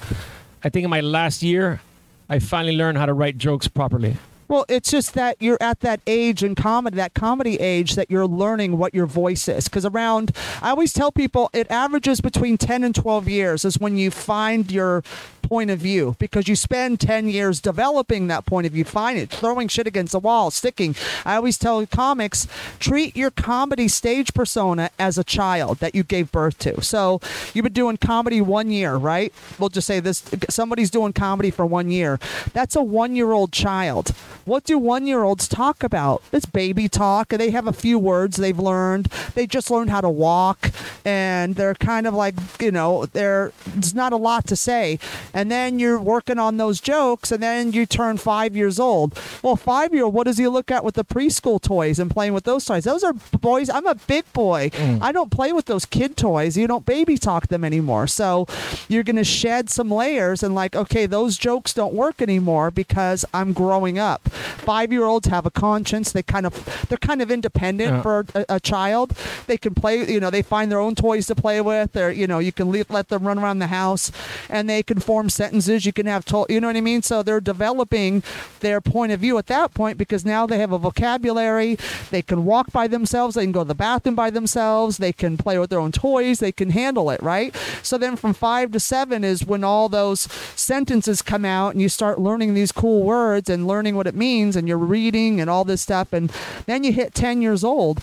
I 0.63 0.69
think 0.69 0.85
in 0.85 0.91
my 0.91 1.01
last 1.01 1.43
year, 1.43 1.81
I 2.29 2.41
finally 2.41 2.77
learned 2.77 2.99
how 2.99 3.07
to 3.07 3.15
write 3.15 3.39
jokes 3.39 3.69
properly. 3.69 4.19
Well, 4.49 4.65
it's 4.69 4.91
just 4.91 5.15
that 5.15 5.37
you're 5.41 5.59
at 5.61 5.81
that 5.81 6.01
age 6.07 6.43
in 6.43 6.55
comedy, 6.55 6.97
that 6.97 7.15
comedy 7.15 7.57
age, 7.57 7.95
that 7.97 8.11
you're 8.11 8.27
learning 8.27 8.79
what 8.79 8.95
your 8.95 9.07
voice 9.07 9.49
is. 9.49 9.65
Because 9.65 9.85
around, 9.85 10.35
I 10.63 10.71
always 10.71 10.93
tell 10.93 11.11
people 11.11 11.51
it 11.53 11.71
averages 11.71 12.21
between 12.21 12.57
10 12.57 12.85
and 12.85 12.95
12 12.95 13.29
years 13.29 13.65
is 13.65 13.79
when 13.79 13.97
you 13.97 14.11
find 14.11 14.71
your 14.71 15.03
point 15.47 15.71
of 15.71 15.79
view 15.79 16.17
because 16.19 16.49
you 16.49 16.57
spend 16.57 17.01
10 17.01 17.29
years 17.29 17.61
developing 17.61 18.27
that 18.27 18.45
point 18.47 18.67
of 18.67 18.73
view, 18.73 18.85
find 18.85 19.19
it, 19.19 19.31
throwing 19.31 19.69
shit 19.69 19.87
against 19.87 20.13
the 20.13 20.19
wall, 20.19 20.51
sticking. 20.51 20.95
I 21.25 21.37
always 21.37 21.57
tell 21.57 21.85
comics 21.87 22.49
treat 22.79 23.17
your 23.17 23.31
comedy 23.31 23.89
stage 23.89 24.35
persona 24.35 24.91
as 24.99 25.19
a 25.19 25.25
child 25.25 25.79
that 25.79 25.95
you 25.95 26.03
gave 26.03 26.33
birth 26.33 26.59
to. 26.59 26.83
So 26.83 27.21
you've 27.55 27.63
been 27.63 27.73
doing 27.73 27.97
comedy 27.97 28.41
one 28.41 28.71
year, 28.71 28.97
right? 28.97 29.33
We'll 29.59 29.69
just 29.69 29.87
say 29.87 30.01
this 30.01 30.25
somebody's 30.51 30.91
doing 30.91 31.13
comedy 31.13 31.51
for 31.51 31.65
one 31.65 31.91
year. 31.91 32.19
That's 32.53 32.77
a 32.77 32.83
one 32.83 33.15
year 33.15 33.33
old 33.33 33.53
child. 33.53 34.15
What 34.47 34.65
do 34.65 34.79
one 34.79 35.07
year 35.07 35.25
olds 35.25 35.49
talk 35.49 35.83
about? 35.83 36.23
It's 36.33 36.47
baby 36.47 36.89
talk. 36.89 37.29
They 37.29 37.51
have 37.51 37.67
a 37.67 37.73
few 37.73 37.99
words 37.99 38.37
they've 38.37 38.59
learned. 38.59 39.07
They 39.35 39.47
just 39.47 39.71
learned 39.71 39.91
how 39.91 40.01
to 40.01 40.09
walk 40.09 40.71
and 41.05 41.57
they're 41.57 41.75
kind 41.75 42.07
of 42.07 42.15
like, 42.15 42.35
you 42.61 42.71
know, 42.71 43.07
they're, 43.07 43.53
there's 43.67 43.95
not 43.95 44.13
a 44.13 44.17
lot 44.17 44.47
to 44.47 44.57
say 44.57 44.99
and 45.35 45.51
then 45.51 45.79
you're 45.79 45.99
working 45.99 46.39
on 46.39 46.57
those 46.57 46.81
jokes, 46.81 47.31
and 47.31 47.43
then 47.43 47.73
you 47.73 47.87
turn 47.87 48.17
five 48.17 48.57
years 48.57 48.79
old. 48.79 49.19
Well, 49.43 49.57
five 49.57 49.93
year 49.93 50.05
old, 50.05 50.15
what 50.15 50.25
does 50.25 50.39
he 50.39 50.49
look 50.49 50.71
at 50.71 50.85
with 50.85 50.95
the 50.95 51.05
preschool 51.05 51.61
toys 51.61 51.99
and 51.99 52.11
playing 52.11 52.33
with 52.33 52.45
those 52.45 52.65
toys? 52.65 52.85
Those 52.85 53.05
are 53.05 53.13
boys. 53.13 53.69
I'm 53.69 53.87
a 53.87 53.95
big 53.95 54.31
boy. 54.33 54.71
Mm. 54.73 55.03
I 55.03 55.13
don't 55.13 55.31
play 55.31 55.53
with 55.53 55.67
those 55.67 55.85
kid 55.85 56.17
toys. 56.17 56.57
You 56.57 56.67
don't 56.67 56.87
baby 56.87 57.19
talk 57.19 57.49
them 57.49 57.65
anymore. 57.65 58.07
So 58.07 58.47
you're 58.89 59.03
going 59.03 59.17
to 59.17 59.25
shed 59.25 59.69
some 59.69 59.91
layers 59.91 60.43
and 60.43 60.55
like, 60.55 60.75
okay, 60.75 61.07
those 61.07 61.37
jokes 61.37 61.75
don't 61.75 61.95
work 61.95 62.23
anymore 62.23 62.71
because 62.71 63.25
I'm 63.35 63.53
growing 63.53 63.99
up. 63.99 64.29
Five 64.37 64.93
year 64.93 65.05
olds 65.05 65.29
have 65.29 65.47
a 65.47 65.51
conscience. 65.51 66.13
They 66.13 66.23
kind 66.23 66.47
of 66.47 66.87
they're 66.89 66.99
kind 66.99 67.23
of 67.23 67.31
independent 67.31 67.91
Yeah. 67.91 68.03
for 68.03 68.27
a, 68.35 68.45
a 68.49 68.61
child. 68.61 69.13
They 69.47 69.57
can 69.57 69.75
play. 69.75 70.11
You 70.11 70.21
know, 70.21 70.31
they 70.31 70.43
find 70.43 70.71
their 70.71 70.81
own 70.81 70.95
toys 70.95 71.27
to 71.29 71.35
play 71.35 71.61
with. 71.61 71.93
They're 71.93 72.11
you 72.13 72.27
know 72.27 72.39
you 72.39 72.53
can 72.53 72.71
leave, 72.71 72.91
let 72.91 73.09
them 73.09 73.27
run 73.27 73.39
around 73.39 73.59
the 73.59 73.67
house, 73.69 74.13
and 74.49 74.69
they 74.69 74.83
can 74.83 75.01
form 75.01 75.29
sentences. 75.31 75.87
You 75.87 75.93
can 75.93 76.07
have 76.07 76.25
told. 76.25 76.47
You 76.51 76.61
know 76.61 76.67
what 76.69 76.77
I 76.77 76.81
mean? 76.81 77.03
So 77.03 77.23
they're 77.23 77.41
developing 77.41 78.23
their 78.61 78.81
point 78.81 79.13
of 79.13 79.21
view 79.21 79.39
at 79.39 79.47
that 79.47 79.75
point 79.75 79.99
because 79.99 80.25
now 80.25 80.47
they 80.47 80.59
have 80.59 80.73
a 80.73 80.79
vocabulary. 80.79 81.77
They 82.11 82.23
can 82.23 82.45
walk 82.45 82.73
by 82.73 82.87
themselves. 82.87 83.35
They 83.35 83.43
can 83.45 83.53
go 83.53 83.63
to 83.65 83.69
the 83.69 83.75
bathroom 83.75 84.15
by 84.15 84.31
themselves. 84.31 84.99
They 84.99 85.13
can 85.13 85.37
play 85.37 85.59
with 85.59 85.71
their 85.71 85.81
own 85.81 85.93
toys. 85.93 86.39
They 86.41 86.53
can 86.53 86.71
handle 86.71 87.11
it, 87.11 87.23
right? 87.23 87.55
So 87.83 87.99
then 87.99 88.17
from 88.17 88.35
five 88.35 88.73
to 88.73 88.81
seven 88.81 89.25
is 89.25 89.45
when 89.47 89.65
all 89.65 89.89
those 89.89 90.21
sentences 90.55 91.23
come 91.23 91.45
out 91.45 91.73
and 91.73 91.81
you 91.83 91.89
start 91.89 92.19
learning 92.19 92.55
these 92.55 92.73
cool 92.73 93.03
words 93.03 93.49
and 93.49 93.67
learning 93.67 93.97
what 93.97 94.07
it 94.07 94.15
means 94.15 94.26
and 94.57 94.67
you're 94.69 94.77
reading 94.79 95.41
and 95.41 95.49
all 95.49 95.65
this 95.65 95.81
stuff. 95.83 96.13
And 96.13 96.31
then 96.67 96.85
you 96.85 96.93
hit 96.93 97.15
10 97.15 97.43
years 97.43 97.63
old. 97.65 98.03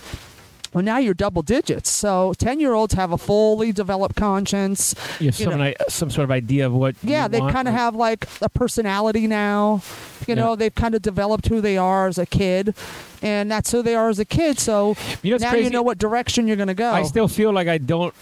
Well, 0.72 0.82
now 0.82 0.98
you're 0.98 1.14
double 1.14 1.42
digits. 1.42 1.88
So 1.88 2.34
10 2.38 2.58
year 2.58 2.72
olds 2.74 2.94
have 2.94 3.12
a 3.12 3.18
fully 3.18 3.70
developed 3.70 4.16
conscience. 4.16 4.94
You 5.20 5.26
have 5.28 5.38
You 5.38 5.44
some, 5.50 5.58
know- 5.58 5.72
some 5.88 6.10
sort 6.10 6.24
of 6.24 6.30
idea 6.32 6.66
of 6.66 6.72
what. 6.72 6.96
Yeah, 7.02 7.28
they 7.28 7.38
kind 7.38 7.68
of 7.68 7.74
have 7.74 7.94
like 7.94 8.26
a 8.42 8.48
personality 8.48 9.28
now. 9.28 9.82
You 10.26 10.34
Yeah. 10.34 10.42
know, 10.42 10.56
they've 10.56 10.74
kind 10.74 10.94
of 10.96 11.02
developed 11.02 11.46
who 11.46 11.60
they 11.60 11.76
are 11.76 12.08
as 12.08 12.18
a 12.18 12.26
kid, 12.26 12.74
and 13.22 13.48
that's 13.50 13.70
who 13.70 13.82
they 13.82 13.94
are 13.94 14.08
as 14.08 14.18
a 14.18 14.24
kid. 14.24 14.58
So 14.58 14.96
You 15.22 15.32
know 15.32 15.36
now 15.36 15.54
you 15.54 15.70
know 15.70 15.82
what 15.82 15.98
direction 15.98 16.48
you're 16.48 16.56
going 16.56 16.66
to 16.68 16.74
go. 16.74 16.90
I 16.90 17.02
still 17.04 17.28
feel 17.28 17.52
like 17.52 17.68
I 17.68 17.78
don't 17.78 18.12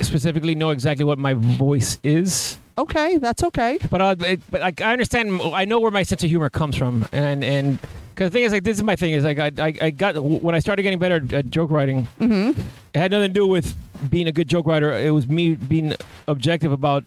specifically 0.00 0.54
know 0.54 0.70
exactly 0.70 1.04
what 1.04 1.18
my 1.18 1.34
voice 1.34 1.98
is. 2.02 2.56
Okay, 2.78 3.18
that's 3.18 3.42
okay. 3.44 3.78
But 3.90 4.00
uh, 4.00 4.16
it, 4.20 4.40
but 4.50 4.60
like 4.60 4.80
I 4.80 4.92
understand, 4.92 5.40
I 5.42 5.64
know 5.64 5.80
where 5.80 5.90
my 5.90 6.02
sense 6.02 6.22
of 6.24 6.30
humor 6.30 6.50
comes 6.50 6.76
from, 6.76 7.06
and 7.12 7.42
and 7.44 7.78
because 8.14 8.30
the 8.30 8.38
thing 8.38 8.44
is 8.44 8.52
like 8.52 8.64
this 8.64 8.76
is 8.78 8.82
my 8.82 8.96
thing 8.96 9.12
is 9.12 9.24
like 9.24 9.38
I 9.38 9.50
I, 9.58 9.74
I 9.82 9.90
got 9.90 10.16
when 10.22 10.54
I 10.54 10.58
started 10.58 10.82
getting 10.82 10.98
better 10.98 11.22
at 11.36 11.50
joke 11.50 11.70
writing, 11.70 12.08
Mm-hmm. 12.20 12.60
it 12.94 12.98
had 12.98 13.10
nothing 13.10 13.28
to 13.30 13.34
do 13.34 13.46
with 13.46 13.76
being 14.10 14.26
a 14.28 14.32
good 14.32 14.48
joke 14.48 14.66
writer. 14.66 14.92
It 14.92 15.10
was 15.10 15.26
me 15.26 15.54
being 15.54 15.94
objective 16.28 16.72
about 16.72 17.04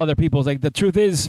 other 0.00 0.14
people's. 0.14 0.46
Like 0.46 0.60
the 0.60 0.70
truth 0.70 0.96
is, 0.96 1.28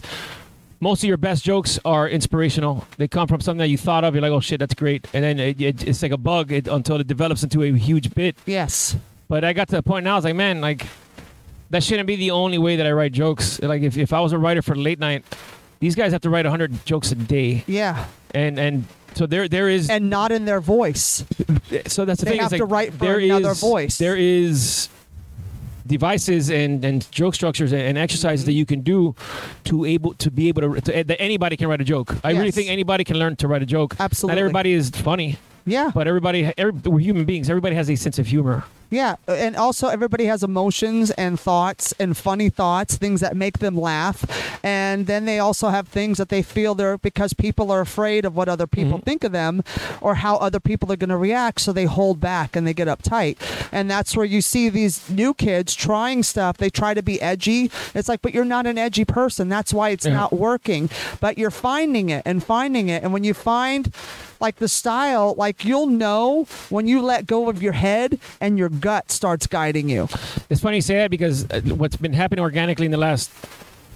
most 0.80 1.04
of 1.04 1.08
your 1.08 1.18
best 1.18 1.44
jokes 1.44 1.80
are 1.86 2.08
inspirational. 2.10 2.86
They 2.98 3.08
come 3.08 3.28
from 3.28 3.42
something 3.42 3.60
that 3.60 3.70
you 3.70 3.78
thought 3.78 4.04
of. 4.04 4.16
You're 4.16 4.22
like, 4.22 4.32
oh 4.32 4.40
shit, 4.40 4.60
that's 4.60 4.74
great, 4.74 5.08
and 5.14 5.24
then 5.24 5.40
it, 5.40 5.62
it, 5.62 5.88
it's 5.88 6.02
like 6.02 6.12
a 6.12 6.18
bug 6.18 6.52
it, 6.52 6.68
until 6.68 6.98
it 7.00 7.08
develops 7.08 7.44
into 7.44 7.62
a 7.64 7.72
huge 7.72 8.14
bit. 8.14 8.36
Yes. 8.46 8.96
But 9.30 9.44
I 9.44 9.54
got 9.54 9.70
to 9.70 9.76
the 9.78 9.84
point 9.84 10.04
now. 10.04 10.14
I 10.14 10.16
was 10.16 10.26
like, 10.26 10.36
man, 10.36 10.60
like 10.62 10.86
that 11.74 11.84
shouldn't 11.84 12.06
be 12.06 12.16
the 12.16 12.30
only 12.30 12.60
way 12.60 12.76
that 12.76 12.86
I 12.86 12.92
write 12.92 13.14
jokes. 13.14 13.60
Like 13.60 13.82
if, 13.82 13.98
if 13.98 14.14
I 14.14 14.20
was 14.20 14.32
a 14.32 14.38
writer 14.38 14.62
for 14.62 14.76
late 14.76 15.00
night, 15.00 15.26
these 15.80 15.96
guys 15.96 16.12
have 16.12 16.22
to 16.22 16.30
write 16.30 16.46
hundred 16.46 16.86
jokes 16.86 17.12
a 17.12 17.16
day, 17.16 17.64
Yeah. 17.66 18.06
and 18.32 18.60
and 18.60 18.86
so 19.16 19.26
there 19.26 19.48
there 19.48 19.68
is 19.68 19.90
And 19.90 20.10
not 20.10 20.32
in 20.32 20.46
their 20.46 20.62
voice. 20.62 21.26
so 21.88 22.06
that's 22.06 22.20
the 22.20 22.26
they 22.26 22.32
thing. 22.32 22.38
They 22.38 22.44
have 22.44 22.52
to 22.52 22.66
like, 22.66 22.72
write 22.72 22.94
for 22.94 23.18
another 23.18 23.52
is- 23.52 23.60
voice. 23.60 23.98
There 23.98 24.16
is 24.16 24.88
devices 25.86 26.50
and, 26.50 26.86
and 26.86 27.12
joke 27.12 27.36
structures 27.36 27.74
and, 27.74 27.98
exercises 27.98 28.46
that 28.46 28.52
mm-hmm. 28.52 28.58
you 28.60 28.66
can 28.66 28.82
do 28.82 29.16
to 29.66 29.84
able 29.84 30.14
to 30.14 30.32
be 30.32 30.48
able 30.48 30.62
to, 30.62 30.82
to 30.82 31.04
that 31.04 31.20
anybody 31.20 31.58
can 31.58 31.68
write 31.68 31.82
a 31.82 31.84
joke. 31.84 32.16
I 32.24 32.32
really 32.32 32.52
think 32.52 32.70
anybody 32.70 33.04
can 33.04 33.18
learn 33.18 33.36
to 33.38 33.48
write 33.48 33.64
a 33.64 33.66
joke. 33.66 33.96
Absolutely. 34.00 34.36
Not 34.36 34.40
everybody 34.40 34.74
is 34.74 34.92
funny, 34.92 35.38
Yeah. 35.66 35.92
but 35.94 36.08
everybody 36.08 36.52
every, 36.58 36.74
we're 36.86 37.00
human 37.00 37.26
beings. 37.26 37.50
Everybody 37.50 37.76
has 37.76 37.90
a 37.90 37.96
sense 37.96 38.20
of 38.20 38.28
humor. 38.28 38.64
Yeah, 38.90 39.16
and 39.28 39.56
also 39.56 39.88
everybody 39.88 40.26
has 40.26 40.44
emotions 40.44 41.10
and 41.12 41.40
thoughts 41.40 41.96
and 42.00 42.16
funny 42.16 42.50
thoughts, 42.52 42.96
things 42.96 43.22
that 43.22 43.36
make 43.36 43.58
them 43.58 43.76
laugh, 43.76 44.24
and 44.64 45.08
then 45.08 45.26
they 45.26 45.40
also 45.40 45.70
have 45.70 45.88
things 45.88 46.20
that 46.20 46.30
they 46.30 46.44
feel 46.44 46.76
they're 46.76 47.00
because 47.00 47.34
people 47.34 47.72
are 47.72 47.82
afraid 47.82 48.24
of 48.24 48.36
what 48.36 48.48
other 48.48 48.68
people 48.68 49.00
Mhm. 49.00 49.04
think 49.04 49.24
of 49.24 49.32
them 49.32 49.64
or 50.00 50.14
how 50.16 50.36
other 50.36 50.60
people 50.60 50.92
are 50.92 50.96
going 50.96 51.10
to 51.10 51.18
react, 51.18 51.62
so 51.62 51.74
they 51.74 51.86
hold 51.86 52.20
back 52.20 52.56
and 52.56 52.68
they 52.68 52.74
get 52.76 52.88
uptight, 52.88 53.38
and 53.72 53.90
that's 53.90 54.16
where 54.16 54.28
you 54.28 54.42
see 54.42 54.70
these 54.70 55.10
new 55.10 55.34
kids 55.34 55.74
trying 55.74 56.22
stuff. 56.22 56.58
They 56.58 56.70
try 56.70 56.94
to 56.94 57.02
be 57.02 57.20
edgy. 57.20 57.72
It's 57.96 58.08
like, 58.08 58.22
but 58.22 58.32
you're 58.32 58.46
not 58.46 58.68
an 58.68 58.78
edgy 58.78 59.06
person. 59.06 59.50
That's 59.50 59.74
why 59.74 59.90
it's 59.90 60.06
Yeah. 60.06 60.14
not 60.14 60.34
working. 60.34 60.92
But 61.20 61.40
you're 61.40 61.50
finding 61.50 62.10
it 62.12 62.22
and 62.28 62.44
finding 62.44 62.90
it, 62.90 63.02
and 63.02 63.12
when 63.12 63.24
you 63.24 63.34
find 63.34 63.92
like 64.44 64.58
the 64.58 64.68
style, 64.68 65.34
like 65.38 65.64
you'll 65.64 65.88
know 65.88 66.44
when 66.70 66.86
you 66.86 67.02
let 67.02 67.26
go 67.26 67.50
of 67.50 67.64
your 67.64 67.72
head 67.72 68.20
and 68.42 68.58
your 68.60 68.68
gut 68.70 69.10
starts 69.10 69.48
guiding 69.48 69.88
you. 69.90 70.08
It's 70.50 70.60
funny 70.62 70.76
you 70.78 70.82
say 70.82 70.98
that 70.98 71.10
because 71.10 71.50
uh, 71.50 71.62
what's 71.62 71.96
been 71.96 72.12
happening 72.14 72.44
organically 72.44 72.86
in 72.86 72.92
the 72.92 72.98
last 72.98 73.32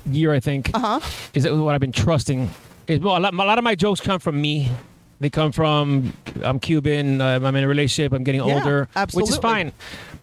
year, 0.10 0.34
I 0.34 0.40
think, 0.40 0.72
Uh 0.74 0.80
huh. 0.80 1.00
is 1.34 1.44
that 1.44 1.54
what 1.56 1.76
I've 1.76 1.82
been 1.82 1.92
trusting. 1.92 2.50
Is 2.88 3.02
well, 3.02 3.18
a 3.18 3.20
lot, 3.20 3.34
a 3.34 3.38
lot 3.38 3.58
of 3.58 3.66
my 3.66 3.76
jokes 3.76 4.00
come 4.00 4.20
from 4.22 4.42
me. 4.42 4.72
They 5.20 5.30
come 5.30 5.52
from 5.52 6.14
I'm 6.42 6.60
Cuban. 6.60 7.20
Uh, 7.20 7.40
I'm 7.44 7.56
in 7.56 7.64
a 7.64 7.68
relationship. 7.68 8.14
I'm 8.14 8.24
getting 8.24 8.46
Yeah, 8.46 8.54
older, 8.56 8.88
which 9.12 9.28
is 9.30 9.38
fine. 9.38 9.74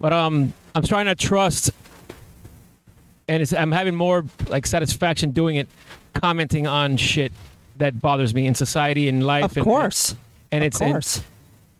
But 0.00 0.14
um, 0.14 0.54
I'm 0.74 0.84
trying 0.84 1.06
to 1.06 1.14
trust, 1.14 1.70
and 3.28 3.42
it's 3.42 3.52
I'm 3.52 3.72
having 3.72 3.94
more 3.94 4.24
like 4.48 4.66
satisfaction 4.66 5.32
doing 5.32 5.56
it, 5.56 5.68
commenting 6.14 6.66
on 6.66 6.96
shit 6.96 7.32
that 7.76 8.00
bothers 8.00 8.34
me 8.34 8.46
in 8.46 8.54
society 8.54 9.08
and 9.08 9.24
life. 9.26 9.44
Of 9.44 9.56
and, 9.56 9.64
course. 9.64 10.16
and 10.52 10.62
Of 10.62 10.68
it's 10.68 10.80
and, 10.80 10.92
course. 10.92 11.22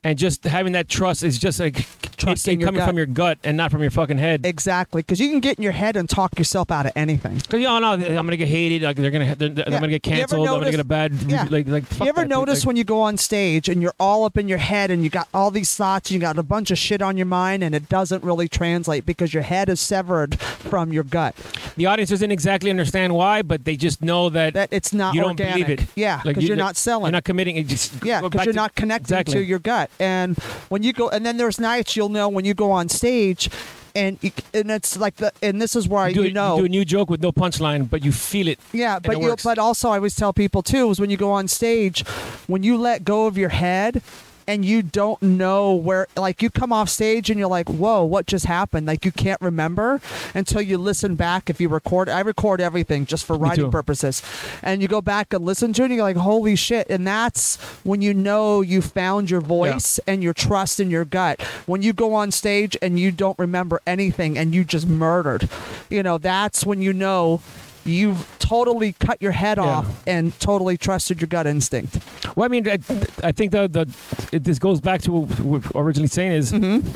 And 0.04 0.18
just 0.18 0.44
having 0.44 0.74
that 0.74 0.88
trust 0.88 1.22
is 1.22 1.38
just 1.38 1.58
like 1.58 1.86
Trusting 2.16 2.60
coming 2.60 2.78
gut. 2.78 2.88
from 2.88 2.96
your 2.96 3.06
gut 3.06 3.38
and 3.42 3.56
not 3.56 3.70
from 3.72 3.82
your 3.82 3.90
fucking 3.90 4.18
head. 4.18 4.46
Exactly. 4.46 5.02
Because 5.02 5.18
you 5.20 5.28
can 5.30 5.40
get 5.40 5.58
in 5.58 5.62
your 5.64 5.72
head 5.72 5.96
and 5.96 6.08
talk 6.08 6.38
yourself 6.38 6.70
out 6.70 6.86
of 6.86 6.92
anything. 6.94 7.36
Because 7.38 7.60
you 7.60 7.66
all 7.66 7.80
know 7.80 7.92
I'm 7.92 8.00
gonna 8.00 8.36
get 8.36 8.46
hated. 8.48 8.82
Like 8.82 8.96
they're 8.96 9.10
gonna, 9.10 9.34
they're, 9.34 9.48
they're 9.48 9.64
Yeah. 9.68 9.80
gonna 9.80 9.88
get 9.88 10.02
canceled. 10.04 10.46
I'm 10.48 10.58
gonna 10.60 10.70
get 10.70 10.78
a 10.80 10.84
bad, 10.84 11.12
Yeah. 11.26 11.46
like, 11.50 11.66
like. 11.66 11.84
you 11.98 12.06
ever 12.06 12.24
notice 12.24 12.60
Like, 12.60 12.66
when 12.68 12.76
you 12.76 12.84
go 12.84 13.00
on 13.02 13.16
stage 13.16 13.68
and 13.68 13.82
you're 13.82 13.94
all 13.98 14.24
up 14.24 14.38
in 14.38 14.46
your 14.48 14.58
head 14.58 14.90
and 14.92 15.02
you 15.02 15.10
got 15.10 15.28
all 15.34 15.50
these 15.50 15.74
thoughts 15.74 16.10
and 16.10 16.14
you 16.14 16.20
got 16.20 16.38
a 16.38 16.42
bunch 16.44 16.70
of 16.70 16.78
shit 16.78 17.02
on 17.02 17.16
your 17.16 17.26
mind 17.26 17.64
and 17.64 17.74
it 17.74 17.88
doesn't 17.88 18.22
really 18.22 18.46
translate 18.48 19.04
because 19.04 19.34
your 19.34 19.42
head 19.42 19.68
is 19.68 19.80
severed 19.80 20.38
from 20.38 20.92
your 20.92 21.04
gut? 21.04 21.34
the 21.76 21.86
audience 21.86 22.10
doesn't 22.10 22.30
exactly 22.30 22.70
understand 22.70 23.12
why, 23.14 23.42
but 23.42 23.64
they 23.64 23.76
just 23.76 24.00
know 24.00 24.28
that, 24.30 24.54
That 24.54 24.68
it's 24.70 24.92
not 24.92 25.14
you 25.14 25.20
don't 25.22 25.30
organic. 25.30 25.66
believe 25.66 25.80
it. 25.80 25.86
Yeah, 25.96 26.16
Like, 26.16 26.24
because 26.24 26.42
you- 26.44 26.48
you're 26.48 26.56
not 26.56 26.76
selling. 26.76 27.06
You're 27.06 27.12
not 27.12 27.24
committing. 27.24 27.56
It 27.56 27.66
just 27.66 27.92
Yeah, 28.04 28.20
because 28.20 28.44
you're 28.44 28.52
to- 28.52 28.56
not 28.56 28.74
connecting 28.76 29.02
exactly. 29.16 29.34
to 29.34 29.42
your 29.44 29.58
gut. 29.58 29.90
And 30.00 30.36
when 30.68 30.82
you 30.82 30.92
go, 30.92 31.08
and 31.08 31.24
then 31.24 31.36
there's 31.36 31.60
nights 31.60 31.96
you'll 31.96 32.08
know 32.08 32.28
when 32.28 32.44
you 32.44 32.54
go 32.54 32.70
on 32.72 32.88
stage, 32.88 33.48
and 33.94 34.18
you, 34.22 34.32
and 34.52 34.70
it's 34.70 34.96
like 34.96 35.16
the, 35.16 35.32
and 35.42 35.62
this 35.62 35.76
is 35.76 35.88
where 35.88 36.08
You 36.08 36.14
do, 36.14 36.24
you 36.24 36.32
know, 36.32 36.56
you 36.56 36.62
do 36.62 36.66
a 36.66 36.68
new 36.68 36.84
joke 36.84 37.10
with 37.10 37.22
no 37.22 37.30
punchline, 37.32 37.88
but 37.88 38.04
you 38.04 38.12
feel 38.12 38.48
it. 38.48 38.58
yeah. 38.72 38.98
But 38.98 39.16
it 39.16 39.22
you, 39.22 39.36
but 39.44 39.58
also 39.58 39.90
I 39.90 39.96
always 39.96 40.16
tell 40.16 40.32
people 40.32 40.62
too 40.62 40.90
is 40.90 40.98
when 40.98 41.10
you 41.10 41.16
go 41.16 41.30
on 41.30 41.46
stage, 41.48 42.06
when 42.46 42.62
you 42.62 42.76
let 42.76 43.04
go 43.04 43.26
of 43.26 43.38
your 43.38 43.50
head. 43.50 44.02
And 44.46 44.64
you 44.64 44.82
don't 44.82 45.20
know 45.22 45.74
where, 45.74 46.06
like, 46.16 46.42
you 46.42 46.50
come 46.50 46.72
off 46.72 46.88
stage 46.88 47.30
and 47.30 47.38
you're 47.38 47.48
like, 47.48 47.68
whoa, 47.68 48.04
what 48.04 48.26
just 48.26 48.46
happened? 48.46 48.86
Like, 48.86 49.04
you 49.04 49.12
can't 49.12 49.40
remember 49.40 50.00
until 50.34 50.60
you 50.60 50.78
listen 50.78 51.14
back. 51.14 51.48
If 51.48 51.60
you 51.60 51.68
record, 51.68 52.08
I 52.08 52.20
record 52.20 52.60
everything 52.60 53.06
just 53.06 53.24
for 53.24 53.36
writing 53.36 53.70
purposes. 53.70 54.22
And 54.62 54.82
you 54.82 54.88
go 54.88 55.00
back 55.00 55.32
and 55.32 55.44
listen 55.44 55.72
to 55.74 55.82
it 55.82 55.86
and 55.86 55.94
you're 55.94 56.04
like, 56.04 56.16
holy 56.16 56.56
shit. 56.56 56.88
And 56.90 57.06
that's 57.06 57.56
when 57.84 58.02
you 58.02 58.12
know 58.14 58.60
you 58.60 58.82
found 58.82 59.30
your 59.30 59.40
voice 59.40 59.98
and 60.06 60.22
your 60.22 60.34
trust 60.34 60.80
in 60.80 60.90
your 60.90 61.04
gut. 61.04 61.40
When 61.66 61.82
you 61.82 61.92
go 61.92 62.14
on 62.14 62.30
stage 62.30 62.76
and 62.82 62.98
you 62.98 63.10
don't 63.10 63.38
remember 63.38 63.80
anything 63.86 64.36
and 64.36 64.54
you 64.54 64.64
just 64.64 64.86
murdered, 64.86 65.48
you 65.88 66.02
know, 66.02 66.18
that's 66.18 66.66
when 66.66 66.82
you 66.82 66.92
know 66.92 67.40
you've 67.84 68.26
totally 68.38 68.92
cut 68.94 69.20
your 69.22 69.32
head 69.32 69.58
Yeah. 69.58 69.64
off 69.64 70.02
and 70.06 70.38
totally 70.40 70.76
trusted 70.76 71.20
your 71.20 71.28
gut 71.28 71.46
instinct. 71.46 71.98
Well, 72.36 72.44
I 72.44 72.48
mean, 72.48 72.68
I, 72.68 72.78
I 73.22 73.32
think 73.32 73.52
the 73.52 73.68
the 73.68 73.88
it, 74.32 74.44
this 74.44 74.58
goes 74.58 74.80
back 74.80 75.02
to 75.02 75.12
what 75.12 75.40
we 75.40 75.58
were 75.58 75.62
originally 75.74 76.08
saying 76.08 76.32
is 76.32 76.52
Mm-hmm. 76.52 76.88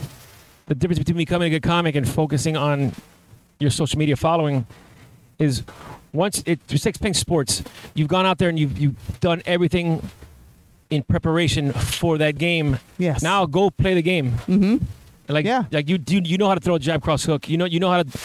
the 0.67 0.75
difference 0.75 0.99
between 0.99 1.17
becoming 1.19 1.49
a 1.49 1.51
good 1.61 1.63
comic 1.69 1.95
and 1.95 2.07
focusing 2.09 2.57
on 2.57 2.93
your 3.61 3.71
social 3.71 3.99
media 3.99 4.17
following 4.17 4.67
is 5.39 5.63
once 6.13 6.43
it 6.47 6.67
takes 6.69 6.99
playing 6.99 7.15
sports, 7.15 7.63
you've 7.95 8.09
gone 8.09 8.25
out 8.27 8.39
there 8.39 8.49
and 8.49 8.59
you've 8.59 8.79
you've 8.79 9.21
done 9.21 9.43
everything 9.47 10.03
in 10.91 11.03
preparation 11.03 11.71
for 11.73 12.17
that 12.19 12.39
game. 12.39 12.79
Yes. 12.99 13.23
Now 13.23 13.45
go 13.47 13.71
play 13.71 13.95
the 13.95 14.03
game. 14.03 14.33
Mm-hmm. 14.49 14.77
Like 15.29 15.45
Yeah. 15.47 15.65
like 15.71 15.89
you 15.89 15.99
you, 16.09 16.21
you 16.25 16.39
know 16.39 16.49
how 16.49 16.55
to 16.55 16.61
throw 16.61 16.75
a 16.75 16.79
jab 16.79 17.03
cross 17.03 17.25
hook. 17.25 17.49
You 17.49 17.57
know 17.57 17.65
you 17.65 17.81
know 17.81 17.91
how 17.91 18.03
to 18.03 18.19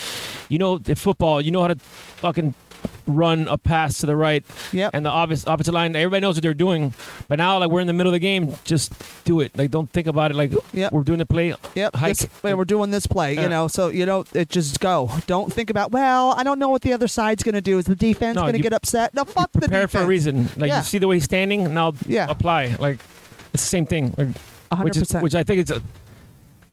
you 0.50 0.58
know 0.58 0.80
football. 0.80 1.42
You 1.42 1.52
know 1.52 1.62
how 1.62 1.68
to 1.70 1.76
fucking 1.76 2.54
run 3.08 3.48
a 3.50 3.58
pass 3.58 3.98
to 4.00 4.06
the 4.06 4.16
right 4.16 4.44
Yep. 4.74 4.92
and 4.94 5.06
the 5.06 5.10
opposite 5.10 5.48
opposite 5.48 5.74
line. 5.74 5.96
Everybody 5.96 6.22
knows 6.22 6.36
what 6.36 6.44
they're 6.44 6.54
doing. 6.54 6.94
But 7.28 7.38
now 7.38 7.58
like 7.58 7.70
we're 7.70 7.82
in 7.82 7.88
the 7.88 7.94
middle 7.94 8.10
of 8.12 8.14
the 8.14 8.20
game, 8.20 8.56
just 8.66 8.94
do 9.26 9.40
it. 9.42 9.58
Like 9.58 9.72
don't 9.72 9.90
think 9.90 10.08
about 10.08 10.32
it. 10.32 10.36
Like 10.36 10.52
Yep. 10.74 10.92
we're 10.94 11.04
doing 11.04 11.20
the 11.20 11.26
play. 11.26 11.56
Yep. 11.76 11.96
Hike. 11.96 12.18
This, 12.18 12.30
wait, 12.44 12.54
we're 12.56 12.66
doing 12.66 12.92
this 12.92 13.08
play, 13.08 13.36
you 13.36 13.48
know. 13.50 13.68
So 13.68 13.88
you 13.90 14.06
know, 14.06 14.26
it 14.34 14.50
just 14.50 14.80
go. 14.80 15.10
Don't 15.28 15.52
think 15.52 15.70
about. 15.70 15.92
Well, 15.92 16.32
I 16.38 16.44
don't 16.44 16.60
know 16.60 16.70
what 16.70 16.82
the 16.82 16.94
other 16.94 17.08
side's 17.08 17.44
going 17.44 17.56
to 17.56 17.62
do. 17.62 17.78
Is 17.78 17.86
the 17.86 17.96
defense 17.96 18.36
No, 18.36 18.42
going 18.44 18.54
to 18.54 18.60
you- 18.60 18.64
get 18.64 18.74
upset? 18.74 19.14
No, 19.14 19.24
fuck 19.26 19.52
the 19.52 19.60
Prepare 19.60 19.82
defense. 19.82 19.92
for 19.92 20.06
a 20.06 20.08
reason. 20.08 20.50
Like 20.58 20.70
Yeah. 20.70 20.78
you 20.80 20.84
see 20.84 20.98
the 20.98 21.08
way 21.08 21.18
he's 21.18 21.26
standing, 21.26 21.74
now 21.74 21.94
Yeah. 22.08 22.28
apply. 22.30 22.76
Like 22.80 23.00
it's 23.54 23.64
the 23.64 23.70
same 23.70 23.86
thing. 23.86 24.14
Like, 24.18 24.28
A 24.72 24.78
which 24.84 24.96
hundred 24.96 25.02
is 25.04 25.14
which 25.22 25.36
I 25.36 25.44
think 25.44 25.60
it's. 25.62 25.72
A, 25.72 25.82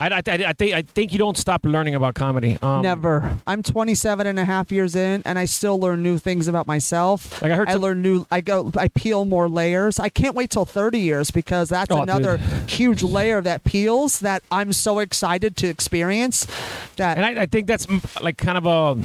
I, 0.01 0.09
I, 0.09 0.23
I, 0.27 0.53
think 0.55 0.75
I 0.75 0.83
think 0.83 1.13
you 1.13 1.19
don't 1.19 1.37
stop 1.37 1.65
learning 1.65 1.95
about 1.95 2.15
comedy. 2.15 2.57
Um, 2.63 2.81
Never. 2.81 3.37
I'm 3.47 3.63
27 3.63 4.27
and 4.27 4.39
a 4.39 4.45
half 4.47 4.73
years 4.73 4.97
in, 4.97 5.23
and 5.27 5.39
I 5.39 5.45
still 5.45 5.79
learn 5.79 6.03
new 6.03 6.17
things 6.17 6.49
about 6.49 6.67
myself. 6.67 7.43
Like 7.43 7.53
I 7.53 7.57
heard 7.57 7.69
I 7.69 7.73
some- 7.75 7.83
learn 7.83 8.01
new. 8.03 8.27
I 8.31 8.41
go. 8.41 8.73
I 8.77 8.89
peel 8.89 9.27
more 9.27 9.49
layers. 9.49 9.99
I 10.01 10.09
can't 10.09 10.35
wait 10.35 10.49
till 10.51 10.65
30 10.65 10.99
years 10.99 11.31
because 11.31 11.69
that's 11.69 11.91
Oh, 11.91 11.97
dude. 12.01 12.09
another 12.09 12.39
huge 12.67 13.03
layer 13.03 13.43
that 13.43 13.63
peels 13.65 14.21
that 14.21 14.43
I'm 14.51 14.73
so 14.73 15.01
excited 15.01 15.57
to 15.59 15.67
experience. 15.69 16.47
That 16.97 17.19
And 17.19 17.27
I, 17.27 17.43
I 17.43 17.47
think 17.47 17.67
that's 17.67 17.85
mm, 17.87 18.23
like 18.23 18.39
kind 18.39 18.57
of 18.57 18.65
a 18.67 19.05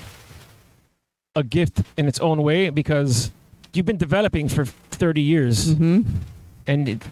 a 1.37 1.43
gift 1.43 1.81
in 1.97 2.07
its 2.07 2.19
own 2.19 2.41
way 2.41 2.69
because 2.69 3.31
you've 3.73 3.85
been 3.85 3.97
developing 3.97 4.47
for 4.47 4.63
30 4.63 5.21
years, 5.21 5.73
hmm 5.73 6.03
and 6.67 6.87
it, 6.87 7.03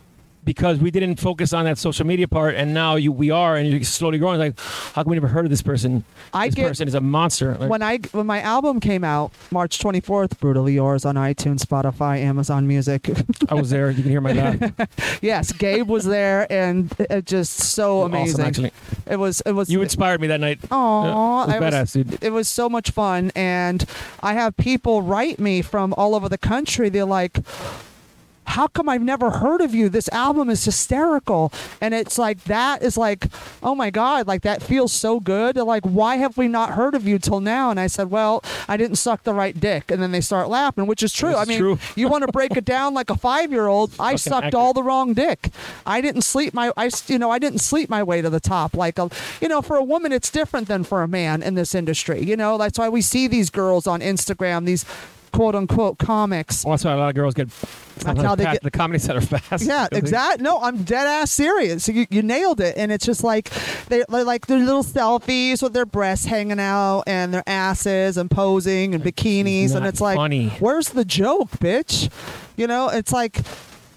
because 0.44 0.78
we 0.80 0.92
didn't 0.92 1.20
focus 1.20 1.54
on 1.54 1.66
that 1.66 1.78
social 1.78 2.06
media 2.06 2.28
part, 2.28 2.56
and 2.56 2.74
now 2.74 2.96
you 2.96 3.12
we 3.12 3.32
are, 3.32 3.56
and 3.56 3.70
you're 3.70 3.84
slowly 3.84 4.18
growing. 4.18 4.40
Like, 4.40 4.60
how 4.60 5.04
come 5.04 5.12
we 5.12 5.16
never 5.16 5.28
heard 5.28 5.46
of 5.46 5.50
this 5.52 5.62
person? 5.62 6.04
I 6.34 6.48
this 6.48 6.56
get 6.56 6.68
person 6.68 6.88
is 6.88 6.94
a 6.96 7.02
monster. 7.02 7.56
Like, 7.56 7.70
when 7.70 7.82
I 7.82 7.98
when 8.12 8.26
my 8.26 8.42
album 8.42 8.80
came 8.80 9.04
out 9.04 9.32
March 9.52 9.80
24th, 9.80 10.40
brutally 10.40 10.74
yours 10.74 11.06
on 11.06 11.16
iTunes, 11.16 11.60
Spotify, 11.60 12.20
Amazon 12.20 12.68
Music. 12.68 13.10
I 13.50 13.54
was 13.56 13.70
there. 13.70 13.90
You 13.92 14.02
can 14.04 14.12
hear 14.12 14.22
my 14.22 14.32
laugh. 14.80 15.20
yes, 15.22 15.52
Gabe 15.52 15.88
was 15.88 16.06
there, 16.06 16.52
and 16.52 16.94
it 17.00 17.26
just 17.26 17.54
so 17.54 18.04
amazing. 18.04 18.42
Awesome, 18.42 18.46
actually. 18.46 18.72
It 19.10 19.18
was. 19.18 19.42
It 19.42 19.52
was. 19.54 19.70
You 19.70 19.82
inspired 19.82 20.22
me 20.22 20.28
that 20.28 20.40
night. 20.40 20.60
Aw, 20.72 21.48
Yeah, 21.48 21.56
it 21.56 21.60
was 21.62 21.74
badass, 21.74 21.94
dude. 21.94 22.24
it 22.24 22.32
was 22.32 22.48
so 22.48 22.70
much 22.70 22.92
fun 22.92 23.32
and 23.36 23.86
i 24.22 24.34
have 24.34 24.56
people 24.58 25.02
write 25.02 25.40
me 25.40 25.62
from 25.62 25.94
all 25.96 26.16
over 26.16 26.28
the 26.30 26.38
country 26.38 26.90
they're 26.90 27.06
like 27.06 27.38
how 28.46 28.68
come 28.68 28.90
I've 28.90 29.02
never 29.02 29.30
heard 29.30 29.62
of 29.62 29.74
you? 29.74 29.90
This 29.90 30.10
album 30.10 30.50
is 30.50 30.64
hysterical. 30.66 31.52
And 31.82 31.94
it's 31.94 32.18
like, 32.18 32.44
that 32.46 32.82
is 32.82 32.98
like, 32.98 33.28
oh 33.62 33.76
my 33.76 33.90
God, 33.90 34.28
like 34.28 34.42
that 34.44 34.62
feels 34.62 34.92
so 34.92 35.20
good. 35.20 35.56
They're 35.56 35.64
like, 35.64 35.84
why 35.84 36.18
have 36.18 36.38
we 36.38 36.48
not 36.48 36.72
heard 36.72 36.96
of 36.96 37.08
you 37.08 37.20
till 37.20 37.40
now? 37.40 37.70
And 37.70 37.80
I 37.80 37.88
said, 37.88 38.10
well, 38.10 38.44
I 38.68 38.78
didn't 38.78 38.98
suck 38.98 39.24
the 39.24 39.34
right 39.34 39.60
dick. 39.60 39.92
And 39.92 40.02
then 40.02 40.12
they 40.12 40.22
start 40.22 40.50
laughing, 40.50 40.88
which 40.88 41.04
is 41.04 41.14
true. 41.14 41.36
I 41.36 41.46
mean, 41.46 41.60
true. 41.60 41.80
you 41.96 42.08
want 42.08 42.26
to 42.26 42.32
break 42.32 42.56
it 42.58 42.66
down 42.66 42.94
like 42.94 43.10
a 43.10 43.18
five 43.18 43.52
year 43.52 43.68
old. 43.68 43.92
I 44.00 44.16
sucked 44.16 44.48
accurate. 44.48 44.56
all 44.56 44.74
the 44.74 44.84
wrong 44.84 45.14
dick. 45.14 45.50
I 45.86 46.02
didn't 46.02 46.24
sleep 46.24 46.54
my, 46.54 46.72
I, 46.78 46.90
you 47.08 47.20
know, 47.20 47.32
I 47.32 47.40
didn't 47.40 47.60
sleep 47.60 47.90
my 47.90 48.04
way 48.04 48.22
to 48.22 48.30
the 48.30 48.40
top. 48.40 48.76
Like, 48.76 49.00
a, 49.00 49.10
you 49.42 49.48
know, 49.48 49.62
for 49.62 49.78
a 49.78 49.84
woman, 49.84 50.12
it's 50.12 50.30
different 50.30 50.68
than 50.68 50.84
for 50.84 51.02
a 51.02 51.08
man 51.08 51.42
in 51.42 51.56
this 51.56 51.74
industry. 51.76 52.24
You 52.24 52.38
know, 52.38 52.58
that's 52.58 52.78
why 52.78 52.90
we 52.90 53.02
see 53.02 53.28
these 53.28 53.50
girls 53.50 53.88
on 53.88 54.02
Instagram, 54.02 54.66
these 54.66 54.86
quote 55.34 55.56
unquote 55.56 55.98
comics. 55.98 56.64
Well, 56.64 56.72
that's 56.74 56.86
why 56.86 56.94
a 56.94 56.98
lot 56.98 57.10
of 57.10 57.16
girls 57.16 57.34
get. 57.34 57.52
sometimes 57.52 58.22
how 58.26 58.36
they 58.36 58.46
get- 58.46 58.64
the 58.64 58.72
comedy 58.72 59.00
center 59.00 59.20
fast. 59.22 59.66
Yeah, 59.66 59.88
Because 59.90 59.90
they- 59.90 59.98
exact. 59.98 60.40
No, 60.40 60.60
I'm 60.62 60.84
dead 60.84 61.06
ass 61.08 61.32
serious. 61.32 61.88
You, 61.90 62.06
you 62.10 62.22
nailed 62.22 62.62
it. 62.62 62.78
And 62.78 62.92
it's 62.92 63.06
just 63.06 63.24
like 63.24 63.50
they 63.90 64.04
they're 64.08 64.24
like 64.24 64.46
their 64.48 64.60
little 64.60 64.84
selfies 64.84 65.62
with 65.62 65.74
their 65.74 65.86
breasts 65.86 66.26
hanging 66.26 66.60
out 66.60 67.04
and 67.08 67.34
their 67.34 67.44
asses 67.48 68.16
and 68.18 68.32
posing 68.32 68.96
and 68.96 69.04
bikinis, 69.04 69.76
and 69.76 69.86
it's 69.86 70.00
like, 70.00 70.16
funny. 70.16 70.50
where's 70.60 70.90
the 70.90 71.04
joke, 71.06 71.50
bitch? 71.60 72.10
You 72.56 72.68
know, 72.68 72.88
it's 72.90 73.12
like. 73.12 73.40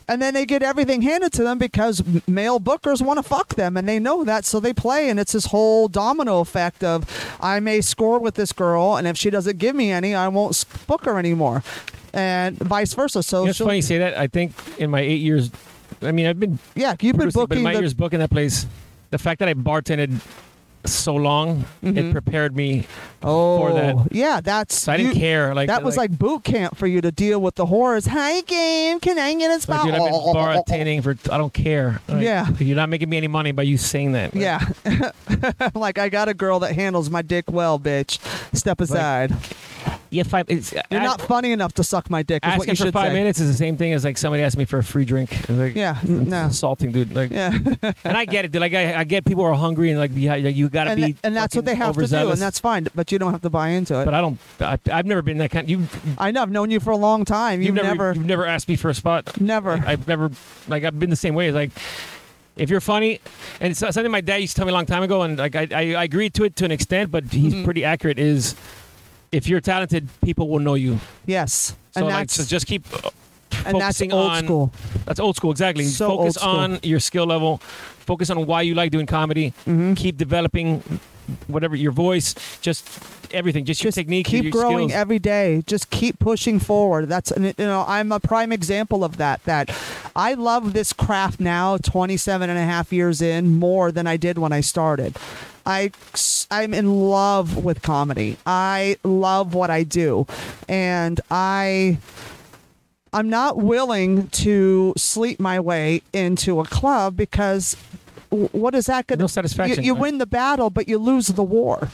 And 0.08 0.22
then 0.22 0.34
they 0.34 0.46
get 0.46 0.62
everything 0.62 1.02
handed 1.02 1.32
to 1.32 1.42
them 1.42 1.58
because 1.58 2.00
male 2.28 2.60
bookers 2.60 3.02
want 3.04 3.18
to 3.18 3.24
fuck 3.24 3.56
them, 3.56 3.76
and 3.76 3.88
they 3.88 3.98
know 3.98 4.22
that, 4.22 4.44
so 4.44 4.60
they 4.60 4.72
play. 4.72 5.08
And 5.08 5.18
it's 5.18 5.32
this 5.32 5.46
whole 5.46 5.88
domino 5.88 6.38
effect 6.38 6.84
of, 6.84 7.36
I 7.40 7.58
may 7.58 7.80
score 7.80 8.20
with 8.20 8.36
this 8.36 8.52
girl, 8.52 8.96
and 8.96 9.08
if 9.08 9.16
she 9.16 9.30
doesn't 9.30 9.58
give 9.58 9.74
me 9.74 9.90
any, 9.90 10.14
I 10.14 10.28
won't 10.28 10.64
book 10.86 11.06
her 11.06 11.18
anymore, 11.18 11.64
and 12.12 12.56
vice 12.58 12.94
versa. 12.94 13.22
So 13.24 13.40
You 13.40 13.46
know, 13.46 13.50
it's 13.50 13.58
funny 13.58 13.76
you 13.76 13.82
say 13.82 13.98
that. 13.98 14.16
I 14.16 14.28
think 14.28 14.52
in 14.78 14.90
my 14.90 15.00
eight 15.00 15.20
years, 15.22 15.50
I 16.02 16.12
mean, 16.12 16.26
I've 16.26 16.38
been 16.38 16.60
yeah, 16.76 16.94
you've 17.00 17.14
been 17.14 17.22
producing, 17.22 17.42
but 17.42 17.48
booking 17.48 17.58
in 17.58 17.64
my 17.64 17.74
the, 17.74 17.80
years 17.80 17.94
booking 17.94 18.20
that 18.20 18.30
place, 18.30 18.64
the 19.10 19.18
fact 19.18 19.40
that 19.40 19.48
I 19.48 19.54
bartended 19.54 20.20
so 20.92 21.14
long, 21.14 21.64
Mhm. 21.84 21.96
it 21.96 22.12
prepared 22.12 22.56
me. 22.56 22.86
Oh, 23.22 23.58
for 23.58 23.72
that. 23.72 23.96
yeah, 24.12 24.40
that's 24.42 24.74
So 24.76 24.92
I 24.92 24.96
didn't 24.96 25.14
you- 25.14 25.20
care. 25.20 25.54
Like 25.54 25.66
that 25.68 25.82
was 25.82 25.96
like, 25.96 26.16
boot 26.16 26.44
camp 26.44 26.76
for 26.76 26.86
you 26.86 27.00
to 27.00 27.10
deal 27.10 27.40
with 27.40 27.56
the 27.56 27.66
horrors. 27.66 28.06
Hi, 28.06 28.40
game. 28.42 29.00
Can 29.00 29.18
I 29.18 29.34
get 29.34 29.50
a 29.50 29.54
Like, 29.54 29.62
spot? 29.62 29.84
dude, 29.84 29.94
I've 29.94 30.00
been 30.02 30.12
bartending 30.12 31.02
for. 31.02 31.16
I 31.32 31.38
don't 31.38 31.52
care. 31.52 32.00
Like, 32.08 32.22
Yeah. 32.22 32.46
you're 32.58 32.76
not 32.76 32.88
making 32.88 33.08
me 33.08 33.16
any 33.16 33.28
money 33.28 33.52
by 33.52 33.62
you 33.62 33.76
saying 33.78 34.12
that. 34.12 34.34
Like, 34.34 34.42
Yeah, 34.42 34.60
like 35.74 35.98
I 35.98 36.08
got 36.08 36.28
a 36.28 36.34
girl 36.34 36.60
that 36.60 36.74
handles 36.74 37.10
my 37.10 37.22
dick 37.22 37.46
well, 37.50 37.78
bitch. 37.80 38.18
Step 38.54 38.80
aside. 38.80 39.34
Yeah. 40.10 40.22
Five. 40.22 40.46
It's, 40.48 40.72
You're 40.90 41.00
not 41.00 41.20
funny 41.20 41.52
enough 41.52 41.72
to 41.74 41.84
suck 41.84 42.08
my 42.10 42.22
dick. 42.22 42.44
Is 42.44 42.48
what 42.48 42.54
asking 42.60 42.70
you 42.72 42.76
for 42.76 42.84
should 42.84 42.92
five 42.94 43.10
say. 43.10 43.14
minutes 43.14 43.40
is 43.40 43.48
the 43.50 43.56
same 43.56 43.76
thing 43.76 43.92
as 43.92 44.04
like 44.04 44.18
somebody 44.18 44.42
asked 44.42 44.56
me 44.56 44.64
for 44.64 44.78
a 44.78 44.84
free 44.84 45.04
drink. 45.04 45.32
It's 45.32 45.48
like, 45.50 45.74
Yeah, 45.74 45.98
n- 46.04 46.28
no. 46.28 46.44
insulting, 46.44 46.92
dude. 46.92 47.14
Like, 47.14 47.30
Yeah, 47.30 47.52
and 48.04 48.16
I 48.16 48.24
get 48.24 48.44
it. 48.44 48.52
Dude. 48.52 48.60
Like, 48.60 48.74
I, 48.74 49.00
I 49.00 49.04
get 49.04 49.24
people 49.24 49.44
are 49.44 49.54
hungry 49.54 49.90
and 49.90 49.98
like 49.98 50.12
you, 50.14 50.32
you 50.34 50.68
got 50.68 50.84
to 50.84 50.90
and, 50.90 51.00
be. 51.04 51.16
and 51.22 51.36
that's 51.36 51.54
what 51.56 51.64
they 51.64 51.74
have 51.74 51.88
to 51.88 51.92
do, 51.94 52.00
overzealous. 52.00 52.32
and 52.34 52.42
that's 52.42 52.58
fine. 52.60 52.86
But 52.94 53.10
you 53.12 53.18
don't 53.18 53.32
have 53.32 53.42
to 53.42 53.50
buy 53.50 53.68
into 53.68 54.00
it. 54.00 54.04
But 54.04 54.14
I 54.14 54.20
don't. 54.20 54.38
I, 54.60 54.78
I've 54.92 55.06
never 55.06 55.22
been 55.22 55.38
that 55.38 55.50
kind. 55.50 55.68
You. 55.68 55.86
I 56.18 56.30
know. 56.30 56.42
I've 56.42 56.50
known 56.50 56.70
you 56.70 56.80
for 56.80 56.90
a 56.90 56.96
long 56.96 57.24
time. 57.24 57.62
You've, 57.62 57.74
never, 57.74 57.88
never, 57.88 58.12
You've 58.14 58.26
never 58.26 58.46
asked 58.46 58.68
me 58.68 58.76
for 58.76 58.88
a 58.90 58.94
spot. 58.94 59.40
never. 59.40 59.72
I've 59.72 60.06
never. 60.08 60.30
Like 60.68 60.84
I've 60.84 60.98
been 60.98 61.10
the 61.10 61.16
same 61.16 61.34
way. 61.34 61.50
Like. 61.52 61.70
If 62.56 62.70
you're 62.70 62.80
funny, 62.80 63.20
and 63.60 63.72
it's 63.72 63.80
something 63.80 64.10
my 64.10 64.22
dad 64.22 64.36
used 64.36 64.54
to 64.54 64.60
tell 64.60 64.64
me 64.64 64.70
a 64.70 64.74
long 64.74 64.86
time 64.86 65.02
ago, 65.02 65.20
and 65.20 65.36
like 65.38 65.54
I, 65.54 65.68
I, 65.70 65.94
I 65.94 66.04
agreed 66.04 66.32
to 66.34 66.44
it 66.44 66.56
to 66.56 66.64
an 66.64 66.70
extent, 66.70 67.10
but 67.10 67.24
he's 67.24 67.52
Mhm. 67.52 67.64
pretty 67.66 67.84
accurate. 67.84 68.18
Is 68.18 68.54
if 69.32 69.48
you're 69.48 69.60
talented, 69.60 70.08
people 70.22 70.48
will 70.48 70.60
know 70.60 70.74
you. 70.74 70.98
yes, 71.26 71.76
So 71.92 72.00
and 72.00 72.06
like, 72.06 72.14
that's 72.28 72.34
so 72.34 72.44
just 72.44 72.66
keep 72.66 72.84
uh, 72.92 73.10
and 73.64 73.80
that's 73.80 74.00
old 74.02 74.12
on 74.12 74.44
school. 74.44 74.72
That's 75.06 75.18
old 75.20 75.36
school, 75.36 75.50
exactly. 75.50 75.84
So 75.84 76.10
old 76.10 76.20
Focus 76.20 76.36
on 76.36 76.78
your 76.82 77.00
skill 77.00 77.26
level. 77.26 77.58
Focus 77.58 78.30
on 78.30 78.46
why 78.46 78.62
you 78.62 78.74
like 78.74 78.90
doing 78.92 79.06
comedy. 79.06 79.52
hmm 79.64 79.94
Keep 79.94 80.16
developing 80.16 80.82
whatever 81.48 81.74
your 81.74 81.90
voice, 81.90 82.34
just 82.60 82.88
everything, 83.32 83.64
just, 83.64 83.82
your 83.82 83.88
just 83.88 83.96
technique, 83.98 84.26
keep 84.26 84.44
your 84.44 84.52
growing 84.52 84.88
skills. 84.90 85.00
every 85.00 85.18
day 85.18 85.60
just 85.66 85.90
keep 85.90 86.16
pushing 86.20 86.60
forward 86.60 87.08
that's 87.08 87.32
you 87.36 87.52
know 87.58 87.84
i'm 87.88 88.12
a 88.12 88.20
prime 88.20 88.52
example 88.52 89.02
of 89.02 89.16
that 89.16 89.42
that 89.42 89.68
i 90.14 90.32
love 90.34 90.72
this 90.72 90.92
craft 90.92 91.40
now 91.40 91.76
27 91.78 92.48
and 92.48 92.56
a 92.56 92.62
half 92.62 92.92
years 92.92 93.20
in 93.20 93.58
more 93.58 93.90
than 93.90 94.06
i 94.06 94.16
did 94.16 94.38
when 94.38 94.52
i 94.52 94.60
started 94.60 95.16
I, 95.66 95.90
I'm 96.50 96.72
in 96.72 97.00
love 97.00 97.64
with 97.64 97.82
comedy. 97.82 98.36
I 98.46 98.96
love 99.02 99.52
what 99.52 99.68
I 99.68 99.82
do. 99.82 100.26
And 100.68 101.20
I 101.30 101.98
I'm 103.12 103.30
not 103.30 103.56
willing 103.56 104.28
to 104.28 104.92
sleep 104.96 105.40
my 105.40 105.58
way 105.58 106.02
into 106.12 106.60
a 106.60 106.64
club 106.64 107.16
because 107.16 107.74
what 108.28 108.74
is 108.74 108.86
that 108.86 109.06
going 109.06 109.18
no 109.18 109.26
to 109.26 109.32
satisfaction. 109.32 109.82
you, 109.82 109.86
you 109.86 109.92
right? 109.94 110.02
win 110.02 110.18
the 110.18 110.26
battle, 110.26 110.68
but 110.70 110.86
you 110.88 110.98
lose 110.98 111.28
the 111.28 111.42
war. 111.42 111.88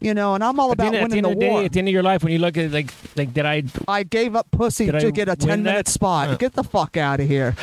You 0.00 0.14
know, 0.14 0.36
and 0.36 0.44
I'm 0.44 0.60
all 0.60 0.70
about 0.70 0.92
the 0.92 1.02
winning 1.02 1.24
the, 1.24 1.30
the 1.30 1.36
war. 1.36 1.60
day, 1.60 1.64
at 1.64 1.72
the 1.72 1.80
end 1.80 1.88
of 1.88 1.92
your 1.92 2.04
life, 2.04 2.22
when 2.22 2.32
you 2.32 2.38
look 2.38 2.56
at 2.56 2.66
it, 2.66 2.72
like, 2.72 2.94
like 3.16 3.34
did 3.34 3.44
I? 3.44 3.64
I 3.88 4.04
gave 4.04 4.36
up 4.36 4.48
pussy 4.52 4.86
Did 4.86 4.94
I 4.94 5.00
to 5.00 5.10
get 5.10 5.28
a 5.28 5.34
10 5.34 5.64
minute 5.64 5.86
that? 5.86 5.88
spot. 5.88 6.28
Uh. 6.28 6.36
Get 6.36 6.52
the 6.52 6.62
fuck 6.62 6.96
out 6.96 7.18
of 7.18 7.26
here. 7.26 7.56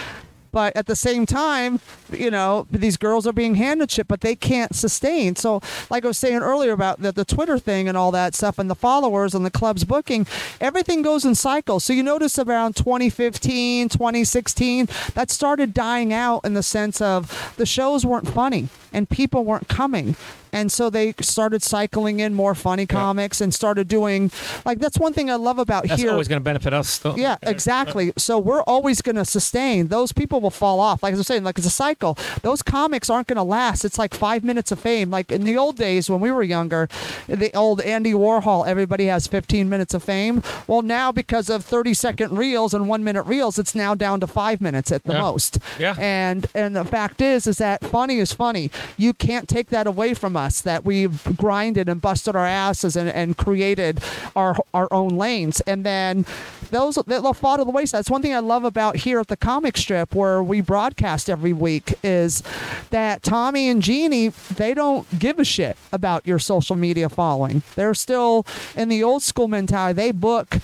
But 0.55 0.73
at 0.77 0.85
the 0.85 0.95
same 0.95 1.25
time, 1.25 1.81
you 2.09 2.31
know, 2.31 2.65
these 2.71 2.95
girls 2.95 3.27
are 3.27 3.33
being 3.33 3.55
handed 3.55 3.91
shit, 3.91 4.07
but 4.07 4.21
they 4.21 4.37
can't 4.37 4.73
sustain. 4.73 5.35
So, 5.35 5.59
like 5.89 6.05
I 6.05 6.07
was 6.07 6.17
saying 6.17 6.37
earlier 6.37 6.71
about 6.71 7.01
the, 7.01 7.11
the 7.11 7.25
Twitter 7.25 7.59
thing 7.59 7.89
and 7.89 7.97
all 7.97 8.09
that 8.11 8.33
stuff, 8.33 8.57
and 8.57 8.69
the 8.69 8.73
followers 8.73 9.35
and 9.35 9.45
the 9.45 9.51
club's 9.51 9.83
booking, 9.83 10.25
everything 10.61 11.01
goes 11.01 11.25
in 11.25 11.35
cycles. 11.35 11.83
So, 11.83 11.91
you 11.91 12.03
notice 12.03 12.39
around 12.39 12.77
2015, 12.77 13.89
2016, 13.89 14.87
that 15.13 15.29
started 15.29 15.73
dying 15.73 16.13
out 16.13 16.45
in 16.45 16.53
the 16.53 16.63
sense 16.63 17.01
of 17.01 17.53
the 17.57 17.65
shows 17.65 18.05
weren't 18.05 18.29
funny 18.29 18.69
and 18.93 19.09
people 19.09 19.43
weren't 19.43 19.67
coming. 19.67 20.15
And 20.55 20.71
so 20.71 20.89
they 20.89 21.13
started 21.19 21.61
cycling 21.61 22.21
in 22.21 22.33
more 22.33 22.55
funny 22.55 22.85
comics 22.85 23.41
and 23.41 23.53
started 23.53 23.89
doing 23.89 24.31
like 24.63 24.79
that's 24.79 24.97
one 24.97 25.11
thing 25.11 25.29
I 25.29 25.35
love 25.35 25.59
about 25.59 25.83
That's 25.83 25.99
here. 25.99 26.07
That's 26.07 26.13
always 26.13 26.27
going 26.29 26.39
to 26.39 26.43
benefit 26.43 26.73
us. 26.73 26.97
Though. 26.97 27.15
Yeah, 27.17 27.35
exactly. 27.41 28.13
So 28.17 28.39
we're 28.39 28.63
always 28.63 29.01
going 29.01 29.17
to 29.17 29.25
sustain. 29.25 29.87
Those 29.89 30.13
people 30.13 30.39
will 30.39 30.49
fall 30.63 30.79
off. 30.79 31.03
Like 31.03 31.13
I 31.13 31.17
was 31.17 31.27
saying, 31.27 31.43
like 31.43 31.57
it's 31.57 31.67
a 31.67 31.69
cycle. 31.69 32.17
Those 32.41 32.61
comics 32.63 33.09
aren't 33.09 33.27
going 33.27 33.35
to 33.35 33.43
last. 33.43 33.83
It's 33.83 33.99
like 33.99 34.13
five 34.13 34.43
minutes 34.45 34.71
of 34.71 34.79
fame. 34.79 35.09
Like 35.11 35.29
in 35.31 35.43
the 35.43 35.57
old 35.57 35.75
days 35.75 36.09
when 36.09 36.21
we 36.21 36.31
were 36.31 36.43
younger, 36.43 36.87
the 37.27 37.53
old 37.53 37.81
Andy 37.81 38.13
Warhol, 38.13 38.65
everybody 38.65 39.07
has 39.07 39.27
15 39.27 39.67
minutes 39.69 39.93
of 39.93 40.03
fame. 40.03 40.41
Well, 40.67 40.81
now 40.83 41.11
because 41.11 41.49
of 41.49 41.65
30 41.65 41.93
second 41.93 42.37
reels 42.37 42.73
and 42.73 42.87
one 42.87 43.03
minute 43.03 43.23
reels, 43.23 43.59
it's 43.59 43.75
now 43.75 43.93
down 43.93 44.21
to 44.21 44.27
five 44.27 44.61
minutes 44.61 44.89
at 44.91 45.03
the 45.03 45.13
Yeah. 45.13 45.21
most. 45.21 45.59
Yeah. 45.79 45.95
And 45.99 46.47
and 46.55 46.75
the 46.75 46.85
fact 46.85 47.19
is, 47.19 47.45
is 47.45 47.57
that 47.57 47.83
funny 47.83 48.19
is 48.19 48.31
funny. 48.31 48.71
You 48.95 49.13
can't 49.13 49.49
take 49.49 49.69
that 49.69 49.85
away 49.87 50.13
from 50.13 50.37
us. 50.37 50.44
That 50.61 50.85
we've 50.85 51.23
grinded 51.37 51.89
and 51.89 51.99
busted 52.01 52.35
our 52.35 52.45
asses 52.45 52.95
and, 52.95 53.09
and 53.09 53.35
created 53.37 54.01
our 54.35 54.55
our 54.73 54.87
own 54.91 55.09
lanes, 55.17 55.61
and 55.61 55.83
then 55.85 56.25
those 56.71 56.95
they'll 57.07 57.33
fall 57.33 57.57
to 57.57 57.63
the 57.63 57.71
wayside. 57.71 57.99
That's 57.99 58.09
one 58.09 58.21
thing 58.21 58.33
I 58.33 58.39
love 58.39 58.63
about 58.63 58.97
here 58.97 59.19
at 59.19 59.27
the 59.27 59.37
comic 59.37 59.77
strip 59.77 60.13
where 60.15 60.41
we 60.43 60.61
broadcast 60.61 61.29
every 61.29 61.53
week 61.53 61.93
is 62.03 62.43
that 62.89 63.23
Tommy 63.23 63.69
and 63.69 63.81
Jeannie 63.81 64.29
they 64.29 64.73
don't 64.73 65.07
give 65.19 65.39
a 65.39 65.45
shit 65.45 65.77
about 65.91 66.25
your 66.27 66.39
social 66.39 66.75
media 66.75 67.09
following. 67.09 67.63
They're 67.75 67.93
still 67.93 68.45
in 68.75 68.89
the 68.89 69.03
old 69.03 69.23
school 69.23 69.47
mentality. 69.47 69.93
They 69.95 70.11
book 70.11 70.57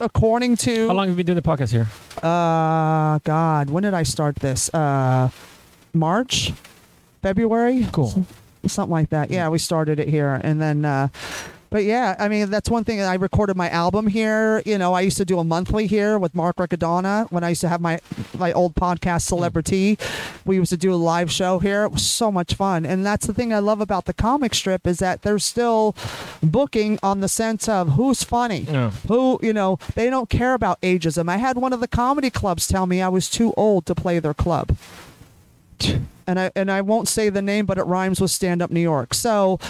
according 0.00 0.56
to 0.56 0.86
How 0.88 0.94
long 0.94 1.08
have 1.08 1.18
you 1.18 1.24
been 1.24 1.34
doing 1.34 1.42
the 1.42 1.42
podcast 1.42 1.70
here? 1.72 1.88
uh, 2.22 3.18
God, 3.24 3.70
when 3.70 3.82
did 3.82 3.94
I 3.94 4.02
start 4.04 4.36
this? 4.36 4.72
Uh, 4.72 5.30
March, 5.92 6.52
February, 7.22 7.86
Cool. 7.92 8.26
Something 8.66 8.92
like 8.92 9.10
that. 9.10 9.30
Yeah, 9.30 9.48
we 9.48 9.58
started 9.58 9.98
it 10.00 10.08
here, 10.08 10.40
and 10.42 10.60
then. 10.60 10.84
Uh, 10.84 11.08
but 11.70 11.84
yeah, 11.84 12.16
I 12.18 12.28
mean 12.28 12.48
that's 12.48 12.70
one 12.70 12.84
thing. 12.84 12.98
I 13.02 13.16
recorded 13.16 13.54
my 13.54 13.68
album 13.68 14.06
here. 14.06 14.62
You 14.64 14.78
know, 14.78 14.94
I 14.94 15.02
used 15.02 15.18
to 15.18 15.26
do 15.26 15.38
a 15.38 15.44
monthly 15.44 15.86
here 15.86 16.18
with 16.18 16.34
Mark 16.34 16.56
Riccadonna 16.56 17.30
when 17.30 17.44
I 17.44 17.50
used 17.50 17.60
to 17.60 17.68
have 17.68 17.82
my 17.82 18.00
my 18.38 18.54
old 18.54 18.74
podcast 18.74 19.26
Celebrity. 19.26 19.98
We 20.46 20.56
used 20.56 20.70
to 20.70 20.78
do 20.78 20.94
a 20.94 20.96
live 20.96 21.30
show 21.30 21.58
here. 21.58 21.84
It 21.84 21.92
was 21.92 22.06
so 22.06 22.32
much 22.32 22.54
fun, 22.54 22.86
and 22.86 23.04
that's 23.04 23.26
the 23.26 23.34
thing 23.34 23.52
I 23.52 23.58
love 23.58 23.82
about 23.82 24.06
the 24.06 24.14
comic 24.14 24.54
strip 24.54 24.86
is 24.86 24.98
that 25.00 25.20
they're 25.20 25.38
still 25.38 25.94
booking 26.42 26.98
on 27.02 27.20
the 27.20 27.28
sense 27.28 27.68
of 27.68 27.90
who's 27.90 28.24
funny 28.24 28.60
Yeah. 28.60 28.88
who 29.06 29.38
you 29.42 29.52
know 29.52 29.78
they 29.94 30.08
don't 30.08 30.30
care 30.30 30.54
about 30.54 30.80
ageism 30.80 31.28
i 31.28 31.36
had 31.36 31.58
one 31.58 31.72
of 31.74 31.80
the 31.80 31.88
comedy 31.88 32.30
clubs 32.30 32.66
tell 32.66 32.86
me 32.86 33.02
i 33.02 33.08
was 33.08 33.28
too 33.28 33.52
old 33.56 33.84
to 33.86 33.94
play 33.94 34.18
their 34.20 34.34
club 34.34 34.76
and 36.28 36.38
i 36.38 36.50
and 36.54 36.70
i 36.70 36.80
won't 36.80 37.08
say 37.08 37.28
the 37.30 37.42
name 37.42 37.66
but 37.66 37.76
it 37.78 37.82
rhymes 37.84 38.20
with 38.20 38.30
stand 38.30 38.62
up 38.62 38.70
new 38.70 38.78
york 38.80 39.12
so 39.14 39.58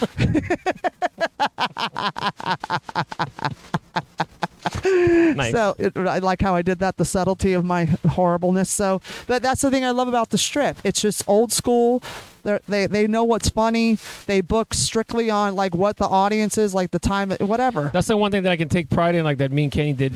Nice. 4.85 5.53
so 5.53 5.75
it, 5.79 5.97
i 5.97 6.19
like 6.19 6.43
how 6.43 6.55
i 6.55 6.63
did 6.63 6.81
that 6.81 6.97
the 6.99 7.05
subtlety 7.05 7.53
of 7.55 7.65
my 7.65 7.85
horribleness 7.87 8.69
so 8.71 9.01
but 9.27 9.43
that's 9.43 9.63
the 9.63 9.71
thing 9.71 9.85
i 9.85 9.91
love 9.91 10.09
about 10.09 10.31
the 10.31 10.37
strip 10.39 10.77
it's 10.85 11.01
just 11.01 11.23
old 11.27 11.53
school 11.53 12.03
They're, 12.43 12.61
they 12.69 12.87
they 12.87 13.07
know 13.07 13.25
what's 13.25 13.49
funny 13.49 13.99
they 14.27 14.41
book 14.41 14.75
strictly 14.75 15.31
on 15.31 15.55
like 15.57 15.75
what 15.75 15.97
the 15.97 16.07
audience 16.07 16.59
is 16.59 16.75
like 16.75 16.91
the 16.91 16.99
time 16.99 17.31
whatever 17.41 17.91
That's 17.93 18.09
the 18.09 18.17
one 18.17 18.31
thing 18.31 18.43
that 18.43 18.53
I 18.53 18.57
can 18.57 18.69
take 18.69 18.91
pride 18.91 19.15
in, 19.15 19.25
like 19.25 19.39
that 19.39 19.53
me 19.53 19.65
and 19.65 19.73
Kenny 19.73 19.93
did. 19.95 20.13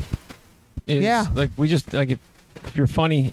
Is, 0.86 1.02
Yeah. 1.02 1.26
Like 1.34 1.50
we 1.56 1.68
just 1.68 1.92
like 1.92 2.10
if, 2.10 2.18
if 2.64 2.76
you're 2.76 2.86
funny, 2.86 3.32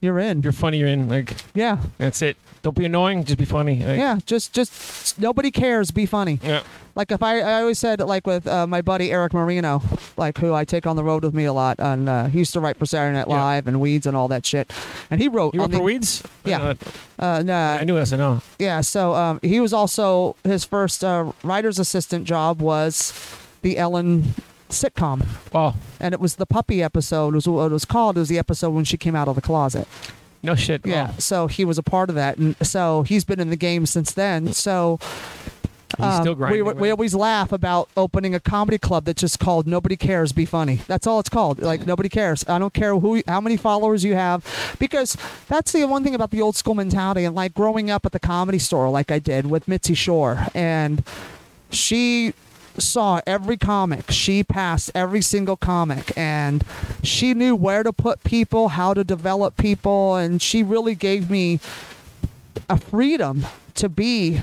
you're 0.00 0.18
in 0.18 0.38
if 0.38 0.44
you're 0.44 0.52
funny, 0.52 0.78
you're 0.78 0.88
in. 0.88 1.08
Like 1.08 1.34
yeah 1.54 1.78
that's 1.98 2.22
it. 2.22 2.36
Don't 2.64 2.74
be 2.76 2.86
annoying. 2.86 3.24
Just 3.24 3.38
be 3.38 3.44
funny. 3.44 3.74
Yeah, 3.74 4.18
just 4.26 4.52
just 4.54 5.20
nobody 5.20 5.50
cares. 5.50 5.90
Be 5.90 6.06
funny. 6.06 6.40
Yeah. 6.42 6.62
Like 6.96 7.12
if 7.12 7.22
I, 7.22 7.40
I 7.40 7.60
always 7.60 7.78
said 7.78 8.00
like 8.00 8.26
with 8.26 8.46
uh, 8.46 8.66
my 8.66 8.80
buddy 8.80 9.12
Eric 9.12 9.34
Marino, 9.34 9.82
like 10.16 10.38
who 10.38 10.54
I 10.54 10.64
take 10.64 10.86
on 10.86 10.96
the 10.96 11.04
road 11.04 11.24
with 11.24 11.34
me 11.34 11.44
a 11.44 11.52
lot, 11.52 11.76
and 11.78 12.08
uh, 12.08 12.26
he 12.26 12.38
used 12.38 12.54
to 12.54 12.60
write 12.60 12.78
for 12.78 12.86
Saturday 12.86 13.18
Night 13.18 13.26
Yeah. 13.28 13.42
Live 13.44 13.66
and 13.68 13.80
Weeds 13.82 14.06
and 14.06 14.16
all 14.16 14.28
that 14.28 14.46
shit, 14.46 14.72
and 15.10 15.20
he 15.20 15.28
wrote. 15.28 15.52
You 15.54 15.60
wrote 15.60 15.72
for 15.72 15.76
the- 15.76 15.82
Weeds? 15.82 16.22
Yeah. 16.44 16.62
Uh, 16.62 16.74
Uh, 17.18 17.42
no, 17.44 17.54
I 17.54 17.84
knew 17.84 17.94
SNL. 17.96 18.42
yeah. 18.58 18.80
So 18.80 19.14
um, 19.14 19.38
he 19.42 19.60
was 19.60 19.72
also 19.74 20.34
his 20.42 20.64
first 20.64 21.04
uh, 21.04 21.32
writer's 21.44 21.78
assistant 21.78 22.24
job 22.24 22.60
was 22.62 23.12
the 23.62 23.76
Ellen 23.78 24.34
sitcom, 24.70 25.26
Wow. 25.52 25.74
and 26.00 26.14
it 26.14 26.18
was 26.20 26.36
the 26.36 26.46
puppy 26.46 26.82
episode. 26.82 27.34
Was 27.34 27.46
what 27.46 27.66
it 27.66 27.72
was 27.72 27.84
called. 27.84 28.16
It 28.16 28.20
was 28.20 28.28
the 28.30 28.38
episode 28.38 28.70
when 28.70 28.84
she 28.84 28.96
came 28.96 29.14
out 29.14 29.28
of 29.28 29.34
the 29.36 29.42
closet. 29.42 29.86
No 30.44 30.54
shit. 30.54 30.86
Yeah. 30.86 31.06
Wow. 31.06 31.14
So 31.18 31.46
he 31.46 31.64
was 31.64 31.78
a 31.78 31.82
part 31.82 32.08
of 32.08 32.14
that, 32.14 32.36
and 32.38 32.54
so 32.62 33.02
he's 33.02 33.24
been 33.24 33.40
in 33.40 33.50
the 33.50 33.56
game 33.56 33.86
since 33.86 34.12
then. 34.12 34.52
So. 34.52 35.00
He's 35.96 36.06
Um, 36.06 36.22
still 36.22 36.34
grinding. 36.34 36.64
We, 36.64 36.72
we 36.72 36.90
always 36.90 37.14
laugh 37.14 37.52
about 37.52 37.88
opening 37.96 38.34
a 38.34 38.40
comedy 38.40 38.78
club 38.78 39.04
that's 39.04 39.20
just 39.20 39.38
called 39.38 39.64
Nobody 39.68 39.96
Cares, 39.96 40.32
Be 40.32 40.44
Funny. 40.44 40.80
That's 40.88 41.06
all 41.06 41.20
it's 41.20 41.28
called. 41.28 41.60
Like 41.60 41.86
nobody 41.86 42.08
cares. 42.08 42.44
I 42.48 42.58
don't 42.58 42.74
care 42.74 42.96
who, 42.96 43.22
how 43.28 43.40
many 43.40 43.56
followers 43.56 44.02
you 44.02 44.16
have, 44.16 44.44
because 44.80 45.16
that's 45.46 45.70
the 45.70 45.84
one 45.84 46.02
thing 46.02 46.16
about 46.16 46.32
the 46.32 46.42
old 46.42 46.56
school 46.56 46.74
mentality. 46.74 47.24
And 47.24 47.36
like 47.36 47.54
growing 47.54 47.90
up 47.90 48.04
at 48.04 48.10
the 48.10 48.18
comedy 48.18 48.58
store, 48.58 48.90
like 48.90 49.12
I 49.12 49.20
did 49.20 49.46
with 49.46 49.68
Mitzi 49.68 49.94
Shore, 49.94 50.48
and 50.52 51.04
she 51.70 52.34
saw 52.78 53.20
every 53.26 53.56
comic. 53.56 54.10
She 54.10 54.42
passed 54.44 54.90
every 54.94 55.22
single 55.22 55.56
comic 55.56 56.12
and 56.16 56.64
she 57.02 57.34
knew 57.34 57.54
where 57.54 57.82
to 57.82 57.92
put 57.92 58.24
people, 58.24 58.68
how 58.68 58.94
to 58.94 59.04
develop 59.04 59.56
people, 59.56 60.16
and 60.16 60.40
she 60.40 60.62
really 60.62 60.94
gave 60.94 61.30
me 61.30 61.60
a 62.68 62.78
freedom 62.78 63.46
to 63.74 63.88
be 63.88 64.42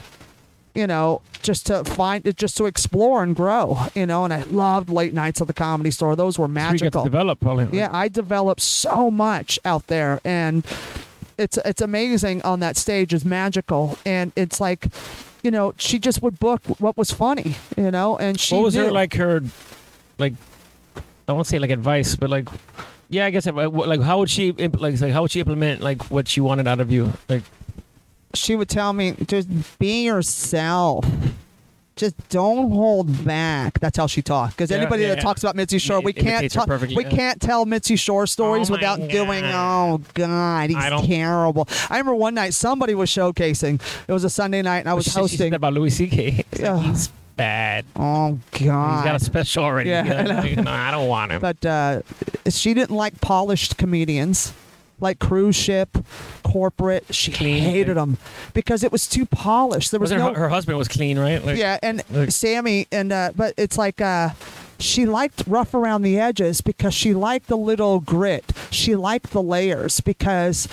you 0.73 0.87
know, 0.87 1.21
just 1.41 1.65
to 1.67 1.83
find 1.83 2.25
it, 2.25 2.37
just 2.37 2.55
to 2.57 2.65
explore 2.65 3.23
and 3.23 3.35
grow, 3.35 3.77
you 3.93 4.05
know. 4.05 4.23
And 4.23 4.33
I 4.33 4.43
loved 4.43 4.89
late 4.89 5.13
nights 5.13 5.41
at 5.41 5.47
the 5.47 5.53
comedy 5.53 5.91
store; 5.91 6.15
those 6.15 6.39
were 6.39 6.47
So 6.47 6.51
you 6.51 6.55
get 6.55 6.61
to 6.61 6.73
magical. 6.73 7.03
develop 7.03 7.39
probably. 7.39 7.77
Yeah, 7.77 7.89
I 7.91 8.07
developed 8.07 8.61
so 8.61 9.11
much 9.11 9.59
out 9.65 9.87
there, 9.87 10.21
and 10.23 10.65
it's 11.37 11.57
it's 11.65 11.81
amazing 11.81 12.41
on 12.43 12.59
that 12.61 12.77
stage. 12.77 13.13
is 13.13 13.25
magical, 13.25 13.97
and 14.05 14.31
it's 14.35 14.61
like, 14.61 14.87
you 15.43 15.51
know, 15.51 15.73
she 15.77 15.99
just 15.99 16.21
would 16.21 16.39
book 16.39 16.61
what 16.79 16.97
was 16.97 17.11
funny, 17.11 17.55
you 17.77 17.91
know, 17.91 18.17
and 18.17 18.39
she 18.39 18.55
What 18.55 18.63
was 18.63 18.75
knew. 18.75 18.85
her 18.85 18.91
like? 18.91 19.13
Her 19.15 19.41
like 20.17 20.33
I 21.27 21.33
won't 21.33 21.47
say 21.47 21.59
like 21.59 21.71
advice, 21.71 22.15
but 22.15 22.29
like 22.29 22.47
yeah, 23.09 23.25
I 23.25 23.29
guess 23.31 23.47
uh, 23.47 23.69
like 23.69 24.01
how 24.01 24.19
would 24.19 24.29
she 24.29 24.51
like 24.53 24.99
like 25.01 25.11
how 25.11 25.21
would 25.23 25.31
she 25.31 25.39
implement 25.39 25.81
like 25.81 26.09
what 26.11 26.27
she 26.27 26.41
wanted 26.41 26.67
out 26.67 26.79
of 26.79 26.91
you? 26.91 27.11
Like 27.27 27.43
she 28.33 28.55
would 28.55 28.69
tell 28.69 28.93
me, 28.93 29.15
just 29.27 29.47
be 29.79 30.03
yourself. 30.05 31.05
Just 32.01 32.29
don't 32.29 32.71
hold 32.71 33.23
back. 33.23 33.79
That's 33.79 33.95
how 33.95 34.07
she 34.07 34.23
talked. 34.23 34.57
Because 34.57 34.71
anybody 34.71 35.03
yeah, 35.03 35.09
that 35.09 35.17
yeah. 35.17 35.23
talks 35.23 35.43
about 35.43 35.55
Mitzi 35.55 35.77
Shore, 35.77 36.01
we 36.01 36.13
can't 36.13 36.51
talk, 36.51 36.67
we 36.67 37.03
can't 37.03 37.39
tell 37.39 37.63
Mitzi 37.63 37.95
Shore 37.95 38.25
stories 38.25 38.71
Oh 38.71 38.73
without 38.73 39.07
doing. 39.07 39.45
Oh 39.45 40.01
God, 40.15 40.71
he's 40.71 41.07
terrible. 41.07 41.67
I 41.91 41.99
remember 41.99 42.15
one 42.15 42.33
night 42.33 42.55
somebody 42.55 42.95
was 42.95 43.11
showcasing. 43.11 43.79
It 44.07 44.11
was 44.11 44.23
a 44.23 44.31
Sunday 44.31 44.63
night, 44.63 44.79
and 44.79 44.89
I 44.89 44.95
was 44.95 45.03
she, 45.03 45.11
she 45.11 45.13
said 45.13 45.21
hosting. 45.21 45.53
about 45.53 45.73
Louis 45.73 45.91
C.K. 45.91 46.43
It's 46.51 46.59
he's 46.87 47.09
bad. 47.35 47.85
Oh 47.95 48.39
god, 48.49 48.95
He's 48.95 49.05
got 49.05 49.15
a 49.15 49.23
special 49.23 49.63
already. 49.63 49.91
Yeah, 49.91 50.03
Yeah, 50.03 50.21
I 50.21 50.23
like, 50.41 50.57
no, 50.57 50.71
I 50.71 50.89
don't 50.89 51.07
want 51.07 51.33
him. 51.33 51.39
But 51.39 51.63
uh, 51.63 52.01
she 52.49 52.73
didn't 52.73 52.95
like 52.95 53.21
polished 53.21 53.77
comedians, 53.77 54.53
like 55.01 55.19
cruise 55.19 55.55
ship, 55.55 55.97
corporate. 56.43 57.13
She 57.13 57.31
Clean. 57.31 57.61
hated 57.61 57.97
them 57.97 58.17
because 58.53 58.83
it 58.83 58.91
was 58.91 59.07
too 59.07 59.25
polished. 59.25 59.91
There 59.91 59.99
was 59.99 60.11
was 60.11 60.21
her, 60.21 60.29
no 60.29 60.33
her 60.33 60.49
husband 60.49 60.77
was 60.77 60.87
clean, 60.87 61.17
right? 61.19 61.43
Like, 61.43 61.57
yeah, 61.57 61.79
and 61.83 62.03
like- 62.09 62.31
Sammy 62.31 62.87
and 62.91 63.11
uh, 63.11 63.31
but 63.35 63.53
it's 63.57 63.77
like 63.77 63.99
uh, 64.01 64.29
she 64.79 65.05
liked 65.05 65.43
rough 65.47 65.73
around 65.73 66.01
the 66.03 66.19
edges 66.19 66.61
because 66.61 66.93
she 66.93 67.13
liked 67.13 67.47
the 67.47 67.57
little 67.57 67.99
grit. 67.99 68.51
She 68.69 68.95
liked 68.95 69.31
the 69.31 69.41
layers 69.41 70.01
because 70.01 70.67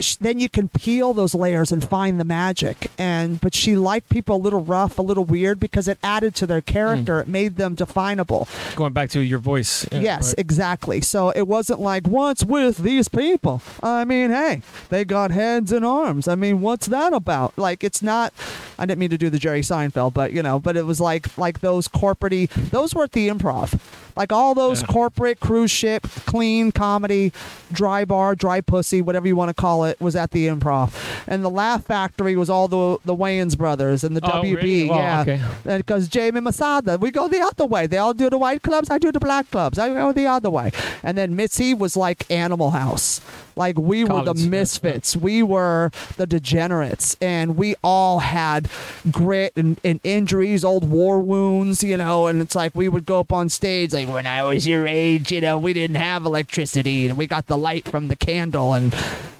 sh- 0.00 0.16
then 0.16 0.38
you 0.38 0.48
can 0.48 0.68
peel 0.68 1.12
those 1.14 1.34
layers 1.34 1.72
and 1.72 1.82
find 1.86 2.18
the 2.20 2.24
magic. 2.24 2.90
And 2.98 3.40
but 3.40 3.54
she 3.54 3.76
liked 3.76 4.08
people 4.08 4.36
a 4.36 4.38
little 4.42 4.62
rough, 4.64 4.98
a 4.98 5.02
little 5.02 5.24
weird 5.24 5.58
because 5.60 5.88
it 5.88 5.98
added 6.02 6.34
to 6.36 6.46
their 6.46 6.60
character. 6.60 7.18
Mm. 7.18 7.22
It 7.22 7.28
made 7.28 7.56
them 7.56 7.74
definable. 7.74 8.48
Going 8.76 8.92
back 8.92 9.10
to 9.10 9.20
your 9.20 9.38
voice. 9.38 9.86
Yeah, 9.92 10.00
yes, 10.00 10.28
right. 10.28 10.38
exactly. 10.38 11.00
So 11.00 11.30
it 11.30 11.46
wasn't 11.46 11.80
like 11.80 12.06
what's 12.06 12.44
with 12.44 12.78
these 12.78 13.08
people. 13.08 13.62
I 13.82 14.04
mean, 14.04 14.30
hey, 14.30 14.62
they 14.88 15.04
got 15.04 15.30
heads 15.30 15.72
and 15.72 15.84
arms. 15.84 16.28
I 16.28 16.34
mean, 16.34 16.60
what's 16.60 16.86
that 16.88 17.12
about? 17.12 17.56
Like, 17.56 17.84
it's 17.84 18.02
not. 18.02 18.32
I 18.78 18.86
didn't 18.86 18.98
mean 19.00 19.10
to 19.10 19.18
do 19.18 19.30
the 19.30 19.38
Jerry 19.38 19.60
Seinfeld, 19.62 20.14
but 20.14 20.32
you 20.32 20.42
know, 20.42 20.58
but 20.58 20.76
it 20.76 20.86
was 20.86 21.00
like 21.00 21.36
like 21.38 21.60
those 21.60 21.88
corporatey. 21.88 22.48
Those 22.70 22.94
were 22.94 23.04
at 23.04 23.12
the 23.12 23.28
Improv. 23.28 23.78
Like 24.16 24.32
all 24.32 24.52
those 24.52 24.80
Yeah. 24.80 24.88
corporate 24.88 25.38
cruise 25.38 25.70
ship, 25.70 26.02
clean 26.26 26.72
comedy, 26.72 27.32
dry 27.70 28.04
bar, 28.04 28.34
dry 28.34 28.60
pussy, 28.60 29.00
whatever 29.00 29.28
you 29.28 29.36
want 29.36 29.48
to 29.50 29.54
call 29.54 29.84
it. 29.84 29.87
Was 30.00 30.16
at 30.16 30.30
the 30.30 30.46
Improv, 30.48 30.92
and 31.26 31.44
the 31.44 31.50
Laugh 31.50 31.84
Factory 31.84 32.36
was 32.36 32.50
all 32.50 32.68
the 32.68 32.98
the 33.04 33.14
Wayans 33.16 33.56
brothers 33.56 34.04
and 34.04 34.16
the 34.16 34.20
Oh, 34.24 34.42
WB. 34.42 34.56
really? 34.56 34.88
Wow, 34.90 34.98
yeah, 34.98 35.20
okay. 35.66 35.76
because 35.78 36.08
Jamie 36.08 36.40
Masada, 36.40 36.98
we 36.98 37.10
go 37.10 37.28
the 37.28 37.40
other 37.40 37.64
way. 37.66 37.86
They 37.86 37.98
all 37.98 38.14
do 38.14 38.28
the 38.28 38.38
white 38.38 38.62
clubs, 38.62 38.90
I 38.90 38.98
do 38.98 39.10
the 39.12 39.20
black 39.20 39.50
clubs. 39.50 39.78
I 39.78 39.88
go 39.88 40.12
the 40.12 40.26
other 40.26 40.50
way. 40.50 40.70
And 41.02 41.16
then 41.16 41.34
Mitzi 41.36 41.74
was 41.74 41.96
like 41.96 42.30
Animal 42.30 42.70
House. 42.70 43.20
Like 43.56 43.76
we 43.78 44.04
were 44.04 44.22
the 44.22 44.34
yeah. 44.34 44.48
misfits. 44.48 45.16
We 45.16 45.42
were 45.42 45.90
the 46.16 46.26
degenerates. 46.26 47.16
And 47.20 47.56
we 47.56 47.74
all 47.82 48.20
had 48.20 48.68
grit 49.10 49.52
and, 49.56 49.80
and 49.82 49.98
injuries, 50.04 50.64
old 50.64 50.88
war 50.88 51.18
wounds, 51.20 51.82
you 51.82 51.96
know, 51.96 52.26
and 52.28 52.40
it's 52.40 52.54
like 52.54 52.74
we 52.74 52.88
would 52.88 53.04
go 53.06 53.20
up 53.20 53.32
on 53.32 53.48
stage 53.48 53.92
like 53.92 54.08
when 54.08 54.26
I 54.26 54.42
was 54.44 54.66
your 54.66 54.86
age, 54.86 55.32
you 55.32 55.40
know, 55.40 55.58
we 55.58 55.72
didn't 55.72 55.96
have 55.96 56.24
electricity 56.24 57.08
and 57.08 57.16
we 57.18 57.26
got 57.26 57.46
the 57.46 57.58
light 57.58 57.88
from 57.88 58.08
the 58.08 58.16
candle 58.16 58.74
and 58.74 58.94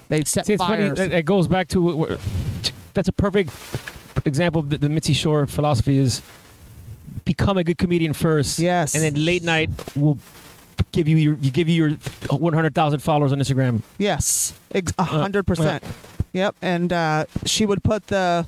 they'd 0.09 0.27
set 0.27 0.45
See, 0.45 0.53
it's 0.53 0.63
funny. 0.63 0.89
fires. 0.89 0.99
It, 0.99 1.25
goes 1.25 1.47
back 1.47 1.67
to 1.69 2.17
that's 2.93 3.07
a 3.07 3.13
perfect 3.13 3.51
example 4.25 4.59
of 4.61 4.69
the, 4.69 4.77
the 4.77 4.89
Mitzi 4.89 5.13
Shore 5.13 5.47
philosophy 5.47 5.97
is 5.97 6.21
become 7.25 7.57
a 7.57 7.63
good 7.63 7.77
comedian 7.77 8.13
first. 8.13 8.59
Yes. 8.59 8.93
And 8.95 9.03
then 9.03 9.23
late 9.25 9.43
night 9.43 9.69
will 9.95 10.17
give 10.91 11.07
you 11.07 11.17
your 11.17 11.35
you 11.35 11.51
give 11.51 11.69
you 11.69 11.87
your 11.87 11.97
100,000 12.29 12.99
followers 12.99 13.31
on 13.31 13.39
Instagram. 13.39 13.81
Yes, 13.97 14.53
ex- 14.71 14.91
a 14.97 15.01
Uh, 15.01 15.05
hundred 15.05 15.45
percent. 15.47 15.83
Yep, 16.33 16.55
and 16.61 16.93
uh, 16.93 17.25
she 17.45 17.65
would 17.65 17.83
put 17.83 18.07
the 18.07 18.45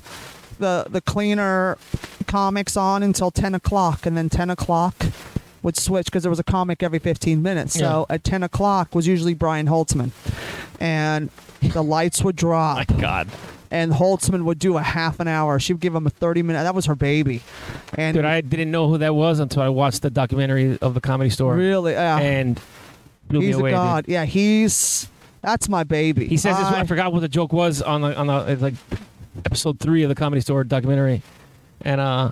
the 0.60 0.86
the 0.90 1.02
cleaner 1.02 1.78
comics 2.28 2.78
on 2.78 3.02
until 3.04 3.32
ten 3.32 3.56
o'clock, 3.56 4.06
and 4.06 4.16
then 4.16 4.30
ten 4.30 4.50
o'clock 4.50 4.96
would 5.64 5.78
switch 5.78 6.06
because 6.06 6.24
there 6.24 6.30
was 6.30 6.40
a 6.40 6.44
comic 6.44 6.82
every 6.84 7.00
fifteen 7.00 7.42
minutes. 7.42 7.74
So 7.74 8.06
at 8.10 8.24
ten 8.24 8.44
o'clock 8.44 8.94
was 8.96 9.08
usually 9.08 9.34
Brian 9.34 9.68
Holtzman, 9.68 10.12
and 10.80 11.30
the 11.62 11.84
lights 11.84 12.24
would 12.24 12.36
drop, 12.36 12.78
My 12.90 12.98
God. 13.00 13.28
and 13.70 13.92
Holtzman 13.94 14.44
would 14.46 14.60
do 14.60 14.78
a 14.78 14.82
half 14.82 15.20
an 15.20 15.28
hour. 15.28 15.60
She 15.60 15.74
would 15.74 15.82
give 15.82 15.94
him 15.96 16.08
a 16.08 16.10
thirty 16.10 16.42
minute. 16.42 16.64
That 16.64 16.76
was 16.76 16.86
her 16.88 16.96
baby, 16.96 17.42
and 17.96 18.16
Dude, 18.16 18.26
I 18.26 18.42
didn't 18.42 18.72
know 18.72 18.88
who 18.90 18.98
that 19.00 19.14
was 19.16 19.40
until 19.40 19.62
I 19.62 19.70
watched 19.70 20.02
the 20.02 20.10
documentary 20.10 20.78
of 20.80 20.94
the 20.94 21.02
comedy 21.02 21.30
store. 21.30 21.56
really, 21.56 21.94
Yeah. 21.94 22.18
And 22.20 22.60
blew 23.28 23.42
he's 23.42 23.56
me 23.56 23.62
away. 23.62 23.70
a 23.70 23.74
dude. 23.74 23.78
god. 23.78 24.06
Yeah, 24.08 24.26
he's 24.26 25.08
that's 25.42 25.70
my 25.70 25.84
baby. 25.84 26.28
He 26.28 26.38
says 26.38 26.58
this. 26.58 26.66
I- 26.68 26.82
I 26.82 26.84
forgot 26.86 27.14
what 27.14 27.20
the 27.22 27.28
joke 27.30 27.54
was 27.54 27.82
on 27.82 28.02
the 28.02 28.18
on 28.18 28.28
the 28.28 28.56
like 28.58 28.74
episode 29.46 29.80
three 29.80 30.04
of 30.04 30.10
the 30.10 30.16
comedy 30.16 30.42
store 30.42 30.64
documentary, 30.64 31.22
and 31.86 32.02
uh, 32.02 32.32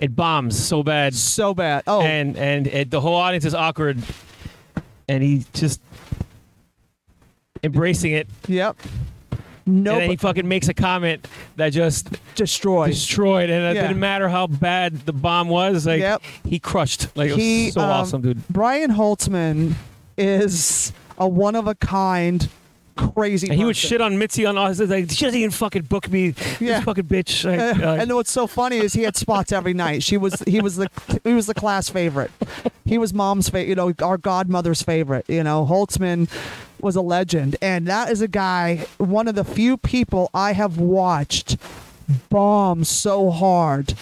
it 0.00 0.16
bombs 0.16 0.58
so 0.58 0.82
bad, 0.82 1.14
so 1.14 1.54
bad. 1.54 1.84
Oh, 1.86 2.00
and 2.02 2.36
and 2.36 2.66
it, 2.66 2.90
the 2.90 3.00
whole 3.00 3.14
audience 3.16 3.44
is 3.44 3.54
awkward, 3.54 3.98
and 5.08 5.22
he 5.22 5.44
just 5.52 5.80
embracing 7.62 8.12
it. 8.12 8.28
yep. 8.48 8.76
No, 9.66 9.92
and 9.92 10.00
then 10.02 10.10
he 10.10 10.16
fucking 10.16 10.48
makes 10.48 10.68
a 10.68 10.74
comment 10.74 11.28
that 11.56 11.68
just 11.68 12.08
destroyed. 12.34 12.90
destroyed, 12.90 13.50
and 13.50 13.64
it 13.66 13.76
Yeah. 13.76 13.82
didn't 13.88 14.00
matter 14.00 14.28
how 14.28 14.46
bad 14.48 15.00
the 15.06 15.12
bomb 15.12 15.48
was. 15.48 15.86
Like 15.86 16.00
Yep. 16.00 16.22
he 16.44 16.58
crushed. 16.58 17.14
Like 17.16 17.30
it 17.30 17.36
He, 17.38 17.66
was 17.66 17.74
so 17.74 17.80
um, 17.82 17.90
awesome, 17.90 18.22
dude. 18.22 18.48
Brian 18.48 18.90
Holtzman 18.90 19.74
is 20.16 20.92
a 21.18 21.28
one 21.28 21.54
of 21.54 21.68
a 21.68 21.74
kind, 21.76 22.48
crazy. 23.14 23.48
And 23.48 23.58
he 23.58 23.64
would 23.64 23.76
shit 23.76 24.00
on 24.00 24.18
Mitzi 24.18 24.46
on 24.46 24.56
all 24.58 24.68
his 24.68 24.80
like 24.80 25.10
she 25.10 25.24
doesn't 25.24 25.38
even 25.38 25.50
fucking 25.50 25.82
book 25.82 26.10
me. 26.10 26.34
Yeah. 26.60 26.76
This 26.76 26.84
fucking 26.84 27.04
bitch. 27.04 27.44
Like, 27.44 27.80
Uh, 27.80 27.88
uh, 27.88 27.96
and 27.96 28.14
what's 28.14 28.30
so 28.30 28.46
funny 28.46 28.78
is 28.78 28.92
he 28.92 29.02
had 29.02 29.16
spots 29.16 29.52
every 29.52 29.74
night. 29.74 30.02
She 30.02 30.16
was 30.16 30.40
he 30.46 30.60
was 30.60 30.76
the 30.76 30.88
he 31.24 31.32
was 31.32 31.46
the 31.46 31.54
class 31.54 31.88
favorite. 31.88 32.30
He 32.84 32.98
was 32.98 33.14
mom's 33.14 33.48
favorite, 33.48 33.68
you 33.68 33.74
know, 33.74 33.92
our 34.02 34.18
godmother's 34.18 34.82
favorite. 34.82 35.24
You 35.28 35.44
know, 35.44 35.64
Holtzman 35.64 36.28
was 36.80 36.96
a 36.96 37.02
legend, 37.02 37.56
and 37.62 37.86
that 37.86 38.10
is 38.10 38.20
a 38.20 38.28
guy, 38.28 38.86
one 38.98 39.28
of 39.28 39.34
the 39.34 39.44
few 39.44 39.76
people 39.76 40.30
I 40.34 40.52
have 40.52 40.78
watched 40.78 41.56
bomb 42.28 42.84
so 42.84 43.30
hard 43.30 43.94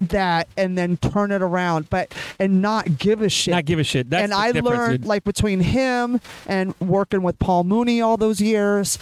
that 0.00 0.48
and 0.56 0.76
then 0.76 0.96
turn 0.96 1.32
it 1.32 1.42
around, 1.42 1.88
but 1.90 2.14
and 2.38 2.60
not 2.60 2.98
give 2.98 3.22
a 3.22 3.28
shit. 3.28 3.52
not 3.52 3.64
give 3.64 3.78
a 3.78 3.84
shit. 3.84 4.10
That's 4.10 4.24
and 4.24 4.34
I 4.34 4.50
learned 4.50 5.02
dude. 5.02 5.06
like 5.06 5.24
between 5.24 5.60
him 5.60 6.20
and 6.46 6.74
working 6.80 7.22
with 7.22 7.38
Paul 7.38 7.64
Mooney 7.64 8.00
all 8.00 8.16
those 8.16 8.40
years 8.40 8.98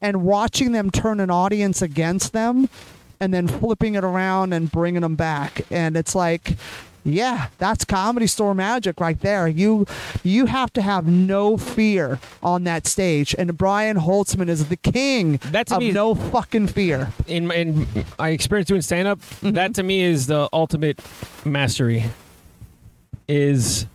and 0.00 0.22
watching 0.22 0.72
them 0.72 0.90
turn 0.90 1.20
an 1.20 1.30
audience 1.30 1.82
against 1.82 2.32
them 2.32 2.68
and 3.20 3.34
then 3.34 3.46
flipping 3.46 3.94
it 3.96 4.04
around 4.04 4.54
and 4.54 4.70
bringing 4.70 5.02
them 5.02 5.14
back 5.14 5.60
and 5.70 5.96
it's 5.96 6.14
like 6.14 6.56
yeah 7.04 7.48
that's 7.58 7.84
comedy 7.84 8.26
store 8.26 8.54
magic 8.54 9.00
right 9.00 9.20
there 9.20 9.48
you 9.48 9.86
you 10.22 10.46
have 10.46 10.70
to 10.72 10.82
have 10.82 11.06
no 11.06 11.56
fear 11.56 12.18
on 12.42 12.64
that 12.64 12.86
stage 12.86 13.34
and 13.38 13.56
Brian 13.56 13.96
Holtzman 13.96 14.48
is 14.48 14.68
the 14.68 14.76
king 14.76 15.38
That 15.50 15.72
of 15.72 15.78
me 15.80 15.92
no 15.92 16.14
fucking 16.14 16.66
fear 16.68 17.12
in 17.26 17.50
in 17.50 17.86
my 18.18 18.28
experience 18.30 18.68
doing 18.68 18.82
stand 18.82 19.08
up, 19.08 19.18
Mm-hmm. 19.20 19.52
that 19.52 19.74
to 19.76 19.82
me 19.82 20.02
is 20.02 20.26
the 20.26 20.48
ultimate 20.52 21.00
mastery. 21.44 22.04
Is 23.28 23.86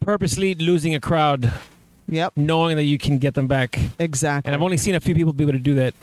purposely 0.00 0.54
losing 0.54 0.94
a 0.94 1.00
crowd, 1.00 1.52
yep 2.08 2.32
knowing 2.36 2.76
that 2.76 2.84
you 2.84 2.98
can 2.98 3.18
get 3.18 3.34
them 3.34 3.46
back. 3.48 3.78
exactly 3.98 4.48
And 4.48 4.54
I've 4.54 4.62
only 4.62 4.76
seen 4.76 4.94
a 4.94 5.00
few 5.00 5.14
people 5.14 5.32
be 5.32 5.44
able 5.44 5.52
to 5.54 5.58
do 5.58 5.74
that. 5.74 5.94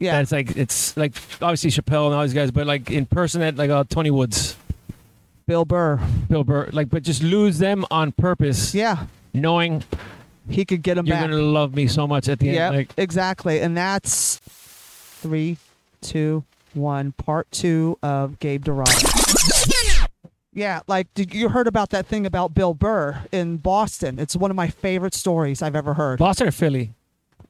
Yeah 0.00 0.18
That's 0.18 0.32
like 0.32 0.56
it's 0.56 0.96
like 0.96 1.12
obviously 1.40 1.70
Chappelle 1.70 2.06
and 2.06 2.14
all 2.16 2.22
these 2.22 2.34
guys, 2.34 2.50
but 2.50 2.66
like 2.66 2.90
in 2.90 3.06
person 3.06 3.42
at 3.42 3.54
like 3.56 3.70
uh, 3.70 3.84
Tony 3.88 4.10
Woods, 4.10 4.56
Bill 5.46 5.64
Burr 5.64 6.00
Bill 6.28 6.42
Burr, 6.42 6.68
like 6.72 6.90
but 6.90 7.02
just 7.04 7.22
lose 7.22 7.58
them 7.58 7.84
on 7.90 8.10
purpose, 8.12 8.74
yeah 8.74 9.06
knowing 9.32 9.84
he 10.48 10.64
could 10.64 10.82
get 10.82 10.94
them 10.96 11.04
back. 11.04 11.20
you're 11.20 11.28
back 11.28 11.30
gonna 11.30 11.42
love 11.42 11.74
me 11.74 11.86
so 11.86 12.06
much 12.08 12.28
at 12.28 12.40
the 12.40 12.46
Yeah, 12.46 12.66
end. 12.68 12.76
Like 12.76 12.90
exactly. 12.96 13.60
And 13.60 13.76
that's 13.76 14.40
three, 14.44 15.58
two, 16.00 16.42
one, 16.74 17.12
part 17.12 17.48
two 17.52 17.96
of 18.02 18.38
Gabe 18.40 18.64
Dorado. 18.64 18.90
Yeah, 20.52 20.80
like 20.88 21.12
did 21.14 21.32
you 21.32 21.50
heard 21.50 21.68
about 21.68 21.90
that 21.90 22.06
thing 22.06 22.26
about 22.26 22.54
Bill 22.54 22.74
Burr 22.74 23.22
in 23.30 23.58
Boston? 23.58 24.18
It's 24.18 24.34
one 24.34 24.50
of 24.50 24.56
my 24.56 24.66
favorite 24.68 25.14
stories 25.14 25.62
I've 25.62 25.76
ever 25.76 25.94
heard. 25.94 26.18
Boston 26.18 26.48
or 26.48 26.50
Philly? 26.50 26.92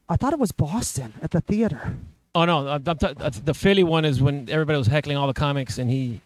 I 0.08 0.16
thought 0.16 0.34
it 0.34 0.38
was 0.38 0.52
Boston 0.52 1.14
at 1.22 1.30
the 1.30 1.40
theater. 1.40 1.96
Oh 2.34 2.44
no, 2.44 2.68
I'm, 2.68 2.82
I'm 2.86 2.96
t- 2.98 3.40
the 3.44 3.54
Philly 3.54 3.82
one 3.84 4.04
is 4.04 4.20
when 4.22 4.48
everybody 4.50 4.78
was 4.78 4.86
heckling 4.86 5.16
all 5.16 5.26
the 5.26 5.34
comics 5.34 5.78
and 5.78 5.90
he 5.90 6.20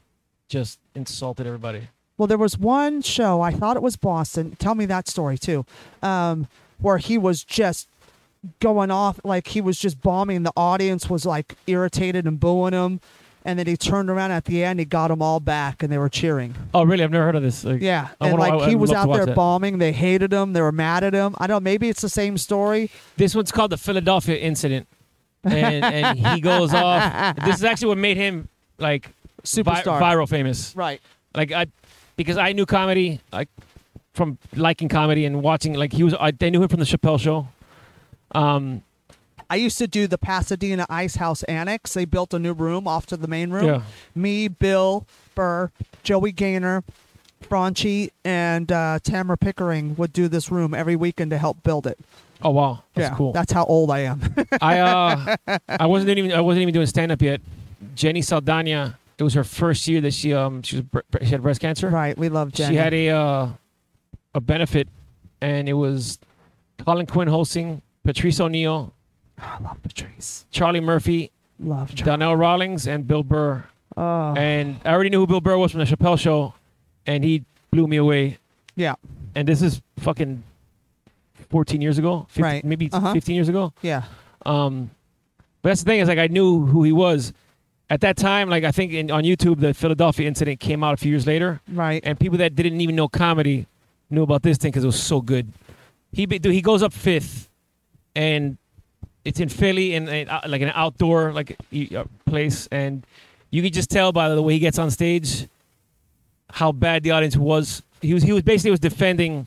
just 0.49 0.79
insulted 0.95 1.47
everybody. 1.47 1.89
Well, 2.19 2.27
there 2.27 2.39
was 2.39 2.59
one 2.59 3.03
show, 3.03 3.41
I 3.41 3.51
thought 3.53 3.77
it 3.77 3.83
was 3.83 3.97
Boston. 3.97 4.55
Tell 4.59 4.75
me 4.75 4.87
that 4.87 5.09
story 5.09 5.39
too. 5.39 5.65
Um, 6.03 6.47
where 6.79 6.99
he 6.99 7.17
was 7.19 7.43
just 7.43 7.89
going 8.61 8.91
off 8.91 9.19
like 9.25 9.49
he 9.49 9.61
was 9.61 9.79
just 9.79 10.01
bombing. 10.03 10.43
The 10.43 10.53
audience 10.57 11.09
was 11.09 11.25
like 11.25 11.55
irritated 11.67 12.27
and 12.27 12.39
booing 12.39 12.75
him. 12.75 13.01
And 13.47 13.59
then 13.59 13.67
he 13.67 13.77
turned 13.77 14.09
around 14.09 14.31
at 14.31 14.47
the 14.47 14.65
end, 14.65 14.79
he 14.79 14.87
got 14.87 15.09
them 15.09 15.21
all 15.21 15.39
back 15.41 15.83
and 15.83 15.93
they 15.93 15.99
were 15.99 16.09
cheering. 16.09 16.55
Oh 16.73 16.83
really? 16.85 17.05
I've 17.05 17.11
never 17.11 17.25
heard 17.25 17.37
of 17.37 17.43
this. 17.43 17.65
Like, 17.65 17.81
Yeah. 17.83 18.09
I 18.21 18.29
and 18.29 18.39
wanna- 18.39 18.55
like 18.57 18.63
I- 18.67 18.69
he 18.71 18.77
was 18.77 18.93
out 18.93 19.11
there 19.13 19.27
that. 19.27 19.35
bombing. 19.35 19.79
They 19.79 19.93
hated 19.93 20.33
him. 20.33 20.53
They 20.53 20.61
were 20.63 20.73
mad 20.73 21.03
at 21.05 21.15
him. 21.15 21.35
I 21.39 21.47
don't 21.47 21.57
know. 21.57 21.61
Maybe 21.61 21.89
it's 21.89 22.01
the 22.03 22.09
same 22.09 22.37
story. 22.39 22.91
This 23.17 23.35
one's 23.35 23.51
called 23.53 23.73
the 23.73 23.77
Philadelphia 23.79 24.37
incident, 24.37 24.87
and, 25.45 25.85
and 25.85 26.19
he 26.19 26.41
goes 26.41 26.73
off. 26.75 27.37
This 27.45 27.57
is 27.57 27.65
actually 27.65 27.89
what 27.89 27.99
made 27.99 28.17
him 28.17 28.49
like 28.79 29.09
vi- 29.45 29.63
Superstar. 29.63 30.01
viral 30.01 30.29
famous. 30.29 30.75
Right. 30.77 31.01
Like 31.35 31.53
I, 31.53 31.67
because 32.17 32.37
I 32.37 32.53
knew 32.53 32.67
comedy, 32.67 33.21
like 33.33 33.49
from 34.15 34.39
liking 34.55 34.89
comedy 34.89 35.25
and 35.25 35.43
watching. 35.43 35.75
Like 35.75 35.93
he 35.93 36.03
was, 36.05 36.15
I, 36.15 36.31
they 36.31 36.51
knew 36.51 36.63
him 36.63 36.69
from 36.69 36.81
the 36.81 36.87
Chappelle 36.87 37.19
Show. 37.21 37.49
Um, 38.33 38.83
I 39.51 39.57
used 39.57 39.79
to 39.79 39.87
do 39.87 40.07
the 40.07 40.19
Pasadena 40.19 40.87
Ice 40.89 41.17
House 41.17 41.43
Annex. 41.45 41.95
They 41.95 42.05
built 42.05 42.33
a 42.33 42.39
new 42.39 42.53
room 42.53 42.89
off 42.89 43.07
to 43.07 43.17
the 43.17 43.29
main 43.29 43.51
room. 43.51 43.67
Yeah. 43.67 43.83
Me, 44.15 44.49
Bill, 44.49 45.07
Burr, 45.35 45.71
Joey 46.03 46.33
Gaynor, 46.33 46.83
Franchi, 47.43 48.11
and 48.25 48.73
uh, 48.73 48.99
Tamara 49.03 49.37
Pickering 49.37 49.97
would 49.97 50.13
do 50.13 50.29
this 50.29 50.51
room 50.51 50.73
every 50.75 50.97
weekend 50.97 51.31
to 51.31 51.39
help 51.39 51.63
build 51.63 51.87
it. 51.87 51.99
Oh 52.43 52.51
wow, 52.51 52.83
that's 52.95 53.11
yeah, 53.11 53.17
cool. 53.17 53.33
That's 53.33 53.53
how 53.53 53.65
old 53.65 53.91
I 53.91 54.01
am. 54.01 54.21
I 54.61 54.81
uh, 54.81 55.37
I 55.69 55.87
wasn't 55.87 56.11
even 56.19 56.33
I 56.33 56.41
wasn't 56.41 56.63
even 56.63 56.75
doing 56.75 56.87
stand 56.87 57.13
up 57.13 57.23
yet. 57.23 57.41
Jenny 57.95 58.23
Saldana. 58.23 58.99
It 59.17 59.23
was 59.23 59.35
her 59.35 59.45
first 59.45 59.87
year 59.87 60.01
that 60.01 60.13
she 60.13 60.35
um 60.35 60.63
she 60.63 60.77
was 60.93 61.03
she 61.23 61.27
had 61.29 61.43
breast 61.43 61.61
cancer. 61.61 61.89
right. 61.89 62.17
We 62.19 62.29
love 62.29 62.53
Jenny. 62.53 62.75
She 62.75 62.77
had 62.77 62.93
a 62.93 63.11
uh, 63.11 63.49
a 64.35 64.41
benefit, 64.41 64.89
and 65.41 65.69
it 65.69 65.75
was 65.75 66.19
Colin 66.85 67.07
Quinn 67.07 67.29
hosting, 67.29 67.81
Patrice 68.05 68.41
O'Neal, 68.41 68.93
I 69.39 69.59
love 69.61 69.81
Patrice. 69.83 70.45
Charlie 70.51 70.81
Murphy, 70.81 71.31
Love 71.61 71.95
Charlie. 71.95 72.11
Donnell 72.11 72.37
Rawlings, 72.37 72.87
and 72.89 73.07
Bill 73.07 73.23
Burr. 73.23 73.65
Oh, 73.97 74.35
And 74.37 74.81
I 74.85 74.93
already 74.93 75.11
knew 75.11 75.21
who 75.21 75.27
Bill 75.29 75.41
Burr 75.41 75.57
was 75.57 75.71
from 75.71 75.79
the 75.81 75.87
Chappelle 75.87 76.19
Show, 76.19 76.55
and 77.07 77.23
he 77.23 77.45
blew 77.71 77.87
me 77.87 77.97
away. 77.97 78.39
yeah. 78.75 78.95
And 79.37 79.47
this 79.49 79.63
is 79.63 79.81
fucking 79.99 80.43
fourteen 81.55 81.81
years 81.81 81.99
ago, 82.03 82.27
15, 82.31 82.43
Right. 82.45 82.65
Maybe 82.65 82.87
Uh-huh. 82.93 83.13
fifteen 83.13 83.37
years 83.39 83.49
ago. 83.49 83.73
Yeah. 83.81 84.03
Um, 84.45 84.91
but 85.63 85.69
that's 85.71 85.83
the 85.83 85.89
thing 85.91 86.01
is 86.01 86.09
like 86.09 86.19
I 86.19 86.27
knew 86.37 86.67
who 86.67 86.83
he 86.83 86.93
was 86.93 87.33
at 87.89 88.01
that 88.01 88.17
time. 88.17 88.47
Like 88.55 88.65
I 88.65 88.73
think 88.73 88.93
in, 88.93 89.11
on 89.11 89.23
YouTube, 89.23 89.61
the 89.61 89.73
Philadelphia 89.73 90.27
incident 90.27 90.59
came 90.59 90.83
out 90.85 90.93
a 90.95 90.97
few 90.97 91.11
years 91.15 91.27
later, 91.27 91.61
Right. 91.73 92.03
and 92.07 92.19
people 92.19 92.39
that 92.39 92.55
didn't 92.57 92.81
even 92.81 92.97
know 92.97 93.07
comedy 93.09 93.67
knew 94.11 94.23
about 94.25 94.43
this 94.43 94.59
thing 94.59 94.71
because 94.73 94.85
it 94.85 94.93
was 94.95 95.01
so 95.13 95.21
good. 95.21 95.47
He 96.13 96.27
be- 96.27 96.39
dude, 96.41 96.53
he 96.55 96.61
goes 96.71 96.83
up 96.83 96.93
fifth, 96.93 97.49
and 98.17 98.59
it's 99.25 99.39
in 99.41 99.49
Philly 99.49 99.95
in, 99.95 100.09
in 100.09 100.29
uh, 100.29 100.41
like 100.47 100.63
an 100.63 100.73
outdoor 100.75 101.33
like 101.33 101.57
uh, 101.97 102.05
place, 102.27 102.69
and 102.73 103.07
you 103.51 103.63
could 103.63 103.73
just 103.81 103.91
tell 103.91 104.11
by 104.13 104.29
the 104.29 104.43
way 104.43 104.53
he 104.55 104.59
gets 104.69 104.79
on 104.79 104.91
stage 104.91 105.47
how 106.51 106.73
bad 106.73 107.03
the 107.05 107.13
audience 107.13 107.37
was. 107.37 107.83
He 108.03 108.13
was 108.13 108.23
he 108.23 108.33
was 108.33 108.43
basically 108.43 108.71
was 108.73 108.81
defending 108.81 109.47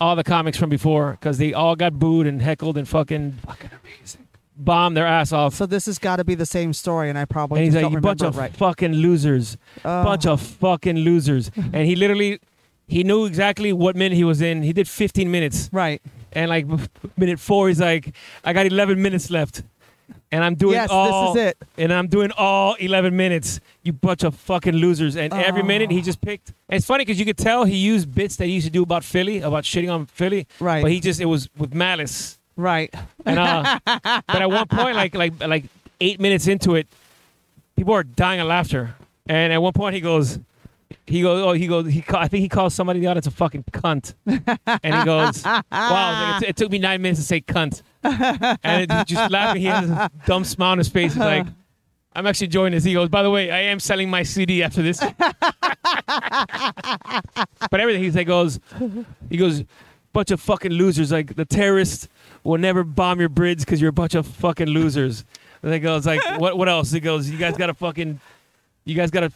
all 0.00 0.14
the 0.16 0.24
comics 0.24 0.58
from 0.58 0.68
before 0.70 1.12
because 1.12 1.38
they 1.38 1.52
all 1.54 1.76
got 1.76 1.98
booed 1.98 2.26
and 2.26 2.42
heckled 2.42 2.76
and 2.76 2.86
fucking 2.88 3.32
Fucking 3.46 3.70
amazing. 3.84 4.26
bombed 4.56 4.96
their 4.96 5.06
ass 5.06 5.32
off. 5.32 5.54
So 5.54 5.66
this 5.66 5.86
has 5.86 5.98
got 5.98 6.16
to 6.16 6.24
be 6.24 6.34
the 6.34 6.46
same 6.46 6.72
story, 6.72 7.08
and 7.10 7.18
I 7.18 7.24
probably 7.24 7.60
And 7.60 7.64
he's 7.64 7.74
just 7.74 7.82
like, 7.82 7.90
don't 7.90 7.92
"You 7.92 8.00
bunch 8.00 8.20
remember 8.20 8.38
of 8.38 8.42
right. 8.42 8.56
fucking 8.56 8.92
losers, 8.92 9.56
Oh. 9.84 10.04
bunch 10.04 10.26
of 10.26 10.40
fucking 10.40 10.96
losers." 10.96 11.50
and 11.56 11.86
he 11.86 11.96
literally, 11.96 12.40
he 12.88 13.04
knew 13.04 13.24
exactly 13.24 13.72
what 13.72 13.96
minute 13.96 14.16
he 14.16 14.24
was 14.24 14.40
in. 14.40 14.62
He 14.62 14.72
did 14.72 14.86
15 14.88 15.30
minutes, 15.30 15.68
Right. 15.72 16.00
and 16.32 16.48
like 16.50 16.66
minute 17.16 17.40
four, 17.40 17.68
he's 17.68 17.80
like, 17.80 18.14
"I 18.44 18.52
got 18.52 18.66
11 18.66 19.00
minutes 19.00 19.30
left, 19.30 19.62
and 20.32 20.42
I'm 20.44 20.54
doing 20.54 20.74
yes, 20.74 20.90
all, 20.90 21.32
this 21.34 21.42
is 21.42 21.48
it. 21.50 21.58
and 21.78 21.92
I'm 21.92 22.08
doing 22.08 22.30
all 22.36 22.74
11 22.74 23.16
minutes. 23.16 23.60
You 23.82 23.92
bunch 23.92 24.22
of 24.24 24.34
fucking 24.34 24.74
losers." 24.74 25.16
And 25.16 25.32
every 25.32 25.62
minute 25.62 25.90
Oh. 25.90 25.94
he 25.94 26.02
just 26.02 26.20
picked. 26.20 26.52
And 26.68 26.76
it's 26.78 26.86
funny 26.86 27.04
because 27.04 27.18
you 27.18 27.24
could 27.24 27.38
tell 27.38 27.64
he 27.64 27.76
used 27.76 28.14
bits 28.14 28.36
that 28.36 28.46
he 28.46 28.52
used 28.52 28.66
to 28.66 28.72
do 28.72 28.82
about 28.82 29.04
Philly, 29.04 29.40
about 29.40 29.64
shitting 29.64 29.92
on 29.92 30.06
Philly, 30.06 30.46
Right. 30.60 30.82
but 30.82 30.90
he 30.90 31.00
just 31.00 31.20
it 31.20 31.26
was 31.26 31.48
with 31.56 31.74
malice. 31.74 32.38
Right. 32.56 32.92
And 33.24 33.38
uh, 33.38 33.78
but 33.86 34.42
at 34.42 34.50
one 34.50 34.66
point, 34.66 34.96
like 34.96 35.14
like 35.14 35.32
like 35.46 35.64
eight 36.00 36.18
minutes 36.20 36.46
into 36.46 36.74
it, 36.74 36.86
people 37.76 37.94
are 37.94 38.02
dying 38.02 38.40
of 38.40 38.46
laughter. 38.48 38.94
And 39.28 39.52
at 39.52 39.60
one 39.60 39.72
point, 39.72 39.94
he 39.94 40.00
goes, 40.00 40.38
he 41.06 41.22
goes, 41.22 41.42
oh, 41.42 41.52
he 41.52 41.66
goes, 41.66 41.86
he 41.86 42.02
call, 42.02 42.20
I 42.20 42.28
think 42.28 42.42
he 42.42 42.48
calls 42.48 42.74
somebody 42.74 42.98
in 42.98 43.04
the 43.04 43.10
audience 43.10 43.26
a 43.26 43.30
fucking 43.30 43.64
cunt. 43.72 44.14
and 44.26 44.94
he 44.94 45.04
goes, 45.04 45.44
wow, 45.44 46.38
it, 46.42 46.50
it 46.50 46.56
took 46.56 46.70
me 46.70 46.78
nine 46.78 47.00
minutes 47.00 47.20
to 47.20 47.26
say 47.26 47.40
cunt. 47.40 47.82
And 48.02 48.90
it, 48.90 49.06
just 49.06 49.30
laughing, 49.30 49.62
he 49.62 49.68
has 49.68 49.88
a 49.88 50.10
dumb 50.26 50.44
smile 50.44 50.72
on 50.72 50.78
his 50.78 50.88
face. 50.88 51.14
He's 51.14 51.20
like, 51.20 51.46
I'm 52.14 52.26
actually 52.26 52.46
enjoying 52.46 52.72
this. 52.72 52.82
He 52.82 52.94
goes, 52.94 53.08
by 53.08 53.22
the 53.22 53.30
way, 53.30 53.50
I 53.50 53.60
am 53.60 53.78
selling 53.78 54.10
my 54.10 54.22
CD 54.22 54.62
after 54.62 54.82
this. 54.82 54.98
but 57.70 57.80
everything 57.80 58.02
he 58.02 58.24
goes, 58.24 58.58
he 59.30 59.36
goes, 59.36 59.64
bunch 60.16 60.30
of 60.30 60.40
fucking 60.40 60.72
losers. 60.72 61.12
Like 61.12 61.36
the 61.36 61.44
terrorists 61.44 62.08
will 62.42 62.58
never 62.58 62.82
bomb 62.84 63.20
your 63.20 63.28
bridge 63.28 63.60
because 63.60 63.82
you're 63.82 63.90
a 63.90 63.92
bunch 63.92 64.14
of 64.14 64.26
fucking 64.26 64.66
losers. 64.66 65.24
And 65.62 65.72
he 65.74 65.78
goes 65.78 66.06
like, 66.06 66.40
what? 66.40 66.56
What 66.56 66.68
else? 66.68 66.90
He 66.90 67.00
goes, 67.00 67.28
you 67.28 67.36
guys 67.36 67.56
got 67.56 67.68
a 67.68 67.74
fucking, 67.74 68.18
you 68.86 68.94
guys 68.94 69.10
got 69.10 69.24
a 69.24 69.30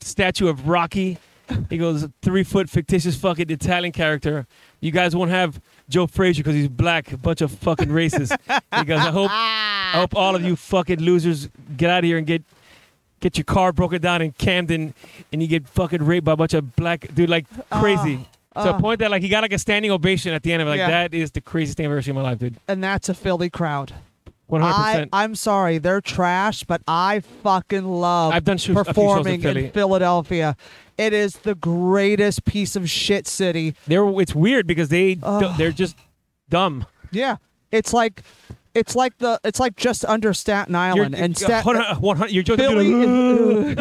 statue 0.00 0.48
of 0.48 0.68
Rocky. 0.68 1.18
He 1.70 1.78
goes, 1.78 2.06
three 2.20 2.44
foot 2.44 2.68
fictitious 2.68 3.16
fucking 3.16 3.50
Italian 3.50 3.92
character. 3.92 4.46
You 4.80 4.90
guys 4.90 5.16
won't 5.16 5.30
have 5.30 5.60
Joe 5.88 6.06
Frazier 6.06 6.42
because 6.42 6.54
he's 6.54 6.68
black. 6.68 7.10
A 7.12 7.16
bunch 7.16 7.40
of 7.40 7.50
fucking 7.50 7.88
racists. 7.88 8.36
He 8.78 8.84
goes, 8.84 8.98
I 9.00 9.10
hope, 9.10 9.30
I 9.32 9.92
hope 9.94 10.14
all 10.14 10.36
of 10.36 10.42
you 10.42 10.56
fucking 10.56 11.00
losers 11.00 11.48
get 11.76 11.88
out 11.88 12.00
of 12.00 12.04
here 12.04 12.18
and 12.18 12.26
get 12.26 12.42
get 13.20 13.36
your 13.36 13.44
car 13.44 13.72
broken 13.72 14.00
down 14.00 14.22
in 14.22 14.30
Camden 14.32 14.94
and 15.32 15.42
you 15.42 15.48
get 15.48 15.66
fucking 15.68 16.04
raped 16.04 16.24
by 16.24 16.32
a 16.32 16.36
bunch 16.36 16.54
of 16.54 16.76
black 16.76 17.12
dude 17.14 17.28
like 17.28 17.46
crazy. 17.70 18.28
to 18.54 18.60
uh. 18.60 18.76
a 18.76 18.80
point 18.80 19.00
that 19.00 19.10
like 19.10 19.22
he 19.22 19.28
got 19.28 19.42
like 19.42 19.52
a 19.52 19.58
standing 19.58 19.90
ovation 19.90 20.32
at 20.34 20.42
the 20.42 20.52
end 20.52 20.62
of 20.62 20.68
it. 20.68 20.72
Like 20.72 20.78
Yeah. 20.78 20.88
that 20.90 21.14
is 21.14 21.32
the 21.32 21.40
craziest 21.40 21.76
thing 21.78 21.86
I've 21.86 21.92
ever 21.92 22.02
seen 22.02 22.16
in 22.16 22.22
my 22.22 22.28
life, 22.28 22.38
dude. 22.38 22.56
And 22.68 22.84
that's 22.84 23.08
a 23.08 23.14
Philly 23.14 23.50
crowd. 23.50 23.94
One 24.48 24.62
hundred 24.62 24.74
I, 24.74 24.92
percent. 24.92 25.10
I'm 25.12 25.34
sorry, 25.34 25.78
they're 25.78 26.00
trash, 26.00 26.64
but 26.64 26.82
I 26.88 27.20
fucking 27.42 27.84
love 27.86 28.32
I've 28.32 28.44
done 28.44 28.58
shoes- 28.58 28.76
a 28.76 28.84
few 28.84 28.84
shows 28.84 28.88
in 28.88 28.94
performing 28.94 29.40
Philly. 29.42 29.64
in 29.66 29.70
Philadelphia. 29.72 30.56
It 30.96 31.12
is 31.12 31.34
the 31.36 31.54
greatest 31.54 32.44
piece 32.44 32.74
of 32.74 32.90
shit 32.90 33.26
city. 33.28 33.74
They're 33.86 34.08
it's 34.20 34.34
weird 34.34 34.66
because 34.66 34.88
they 34.88 35.18
Ugh. 35.22 35.54
they're 35.56 35.70
just 35.70 35.96
dumb. 36.48 36.86
Yeah, 37.12 37.36
it's 37.70 37.92
like 37.92 38.22
it's 38.74 38.96
like 38.96 39.16
the 39.18 39.38
it's 39.44 39.60
like 39.60 39.76
just 39.76 40.04
under 40.04 40.32
Staten 40.34 40.74
Island 40.74 41.14
and 41.14 41.36
Stat- 41.36 41.62
hold 41.64 41.76
on, 41.76 41.96
100 42.00 42.32
you're 42.32 42.42
just 42.42 42.58
Philly, 42.58 43.76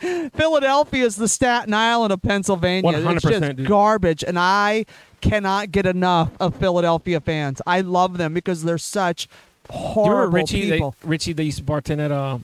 Philadelphia 0.34 1.04
is 1.04 1.16
the 1.16 1.28
Staten 1.28 1.74
Island 1.74 2.12
of 2.12 2.22
Pennsylvania. 2.22 2.92
100%, 2.92 3.20
just 3.20 3.56
dude. 3.56 3.66
garbage, 3.68 4.24
and 4.24 4.38
I 4.38 4.84
cannot 5.20 5.70
get 5.72 5.86
enough 5.86 6.30
of 6.40 6.56
Philadelphia 6.56 7.20
fans. 7.20 7.60
I 7.66 7.80
love 7.80 8.18
them 8.18 8.34
because 8.34 8.62
they're 8.64 8.78
such 8.78 9.26
Do 9.70 9.74
you 9.74 9.80
horrible 9.80 10.16
remember 10.18 10.36
Richie? 10.38 10.70
people. 10.70 10.94
They, 11.02 11.08
Richie, 11.08 11.32
they 11.32 11.44
used 11.44 11.58
to 11.58 11.64
bartend 11.64 12.00
at 12.04 12.10
uh, 12.12 12.38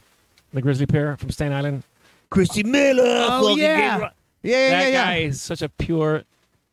the 0.53 0.63
Grisly 0.63 0.87
Pear 0.87 1.17
from 1.17 1.31
Staten 1.31 1.53
Island. 1.53 1.83
Christy 2.31 2.63
Miller. 2.63 3.03
Oh, 3.31 3.57
yeah. 3.57 3.77
get 3.99 4.01
ri- 4.01 4.09
yeah, 4.43 4.57
yeah, 4.57 4.71
that 4.71 4.83
yeah, 4.83 4.89
yeah. 4.89 5.05
guy 5.05 5.17
is 5.19 5.41
such 5.41 5.63
a 5.63 5.69
pure 5.69 6.25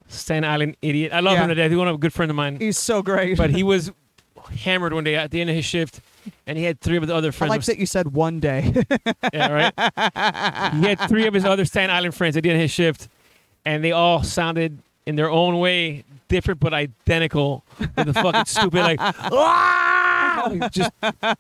Staten 0.08 0.44
Island 0.44 0.76
idiot. 0.82 1.14
I 1.14 1.20
love 1.22 1.34
Yeah. 1.34 1.44
him 1.44 1.50
to 1.50 1.56
death. 1.56 1.70
He's 1.72 1.78
one 1.78 1.88
of 1.88 1.96
a 1.96 2.00
good 2.00 2.14
friend 2.14 2.30
of 2.30 2.36
mine. 2.36 2.58
He's 2.60 2.78
so 2.78 3.02
great. 3.02 3.38
but 3.38 3.50
he 3.52 3.64
was 3.74 3.92
hammered 4.64 4.92
one 4.94 5.04
day 5.04 5.16
at 5.16 5.32
the 5.32 5.40
end 5.40 5.50
of 5.52 5.56
his 5.56 5.64
shift, 5.66 6.02
and 6.48 6.58
he 6.58 6.64
had 6.66 6.82
three 6.82 6.98
of 6.98 7.04
his 7.04 7.12
other 7.12 7.32
friends. 7.32 7.52
I 7.52 7.56
like 7.56 7.66
that 7.66 7.78
you 7.78 7.86
said 7.86 8.14
one 8.14 8.40
day. 8.40 8.74
Yeah, 9.34 9.52
right. 9.52 10.74
he 10.76 10.82
had 10.88 11.00
three 11.08 11.26
of 11.28 11.34
his 11.34 11.46
other 11.46 11.64
Staten 11.64 11.90
Island 11.90 12.14
friends 12.16 12.36
at 12.36 12.44
the 12.44 12.50
end 12.50 12.58
of 12.58 12.62
his 12.62 12.72
shift, 12.72 13.08
and 13.64 13.82
they 13.84 13.92
all 13.94 14.24
sounded 14.24 14.80
in 15.06 15.16
their 15.16 15.30
own 15.30 15.60
way 15.60 16.04
different 16.28 16.60
but 16.60 16.74
identical. 16.74 17.64
With 17.78 18.08
the 18.08 18.14
fucking 18.14 18.46
stupid 18.48 18.80
like, 18.82 19.00
"Ah!" 19.02 20.70
Just 20.72 20.92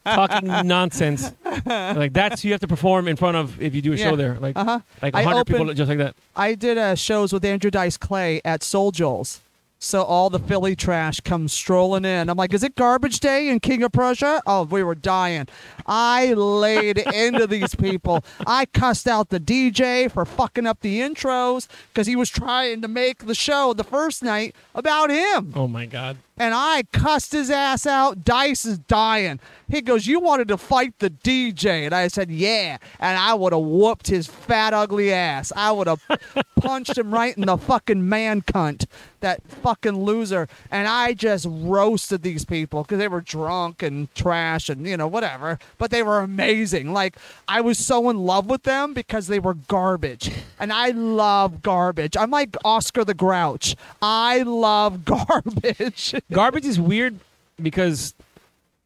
talking 0.06 0.47
nonsense. 0.67 1.32
Like 1.65 2.13
that's 2.13 2.43
you 2.43 2.52
have 2.52 2.62
to 2.62 2.67
perform 2.67 3.08
in 3.08 3.15
front 3.15 3.38
of 3.38 3.60
if 3.62 3.74
you 3.74 3.82
do 3.82 3.93
a 3.93 3.95
Yeah. 3.95 4.10
show 4.10 4.15
there. 4.15 4.38
Like 4.39 4.56
uh-huh. 4.58 4.80
like 5.02 5.15
I 5.15 5.24
hundred 5.24 5.47
people 5.47 5.74
just 5.74 5.89
like 5.89 5.97
that. 6.00 6.15
I 6.36 6.56
did 6.56 6.78
uh, 6.78 6.95
shows 6.95 7.34
with 7.34 7.43
Andrew 7.45 7.71
Dice 7.71 7.97
Clay 7.97 8.41
at 8.43 8.63
Soul 8.63 8.91
Joel's. 8.91 9.41
So 9.84 10.04
all 10.04 10.30
the 10.30 10.38
Philly 10.38 10.76
trash 10.76 11.22
comes 11.22 11.52
strolling 11.52 12.06
in. 12.06 12.30
I'm 12.30 12.38
like, 12.38 12.54
is 12.54 12.63
it 12.63 12.76
garbage 12.76 13.20
day 13.20 13.50
in 13.50 13.60
King 13.60 13.82
of 13.82 13.91
Prussia? 13.91 14.39
Oh, 14.46 14.62
we 14.62 14.84
were 14.84 14.94
dying. 14.94 15.48
I 15.88 16.34
laid 16.34 17.00
into 17.00 17.48
these 17.48 17.74
people. 17.74 18.24
I 18.46 18.65
cussed 18.67 19.08
out 19.08 19.30
the 19.30 19.39
DJ 19.39 20.12
for 20.12 20.24
fucking 20.24 20.67
up 20.67 20.82
the 20.82 21.00
intros 21.00 21.67
because 21.88 22.06
he 22.06 22.15
was 22.15 22.30
trying 22.30 22.84
to 22.84 22.88
make 22.88 23.26
the 23.26 23.34
show 23.34 23.74
the 23.74 23.84
first 23.84 24.22
night 24.22 24.56
about 24.76 25.10
him. 25.10 25.52
Oh 25.56 25.67
my 25.67 25.88
god. 25.88 26.17
And 26.41 26.56
I 26.56 26.82
cussed 26.91 27.34
his 27.34 27.51
ass 27.51 27.86
out. 27.86 28.25
Dice 28.25 28.65
is 28.65 28.80
dying. 28.80 29.39
He 29.69 29.82
goes, 29.82 30.08
You 30.08 30.19
wanted 30.19 30.47
to 30.47 30.58
fight 30.58 30.97
the 30.97 31.12
DJ. 31.12 31.86
And 31.86 31.93
I 31.93 32.08
said, 32.08 32.32
Yeah. 32.32 32.77
And 32.99 33.17
I 33.17 33.36
would 33.36 33.54
have 33.54 33.62
whooped 33.62 34.08
his 34.08 34.25
fat, 34.25 34.73
ugly 34.73 35.13
ass. 35.13 35.54
I 35.56 35.71
would 35.71 35.86
have 35.86 36.01
punched 36.56 36.97
him 36.97 37.13
right 37.13 37.38
in 37.38 37.45
the 37.45 37.58
fucking 37.58 38.10
man 38.10 38.41
cunt. 38.41 38.86
That 39.19 39.43
fucking 39.47 40.04
loser. 40.04 40.47
And 40.71 40.88
I 40.88 41.13
just 41.13 41.45
roasted 41.47 42.23
these 42.23 42.43
people 42.43 42.82
because 42.82 42.97
they 42.97 43.08
were 43.08 43.21
drunk 43.21 43.84
and 43.84 44.13
trash 44.15 44.67
and, 44.67 44.88
you 44.88 44.97
know, 44.97 45.08
whatever. 45.08 45.60
But 45.77 45.91
they 45.91 46.01
were 46.01 46.19
amazing. 46.21 46.91
Like, 46.91 47.17
I 47.47 47.62
was 47.62 47.77
so 47.77 48.10
in 48.10 48.17
love 48.17 48.47
with 48.47 48.63
them 48.63 48.95
because 48.95 49.27
they 49.27 49.38
were 49.38 49.54
garbage. 49.54 50.32
And 50.60 50.73
I 50.73 50.89
love 50.89 51.62
garbage. 51.62 52.17
I'm 52.17 52.32
like 52.32 52.58
Oscar 52.65 53.06
the 53.06 53.13
Grouch. 53.13 53.75
I 54.01 54.41
love 54.41 55.06
garbage. 55.06 56.15
Garbage 56.32 56.65
is 56.65 56.80
weird 56.80 57.20
because 57.62 58.13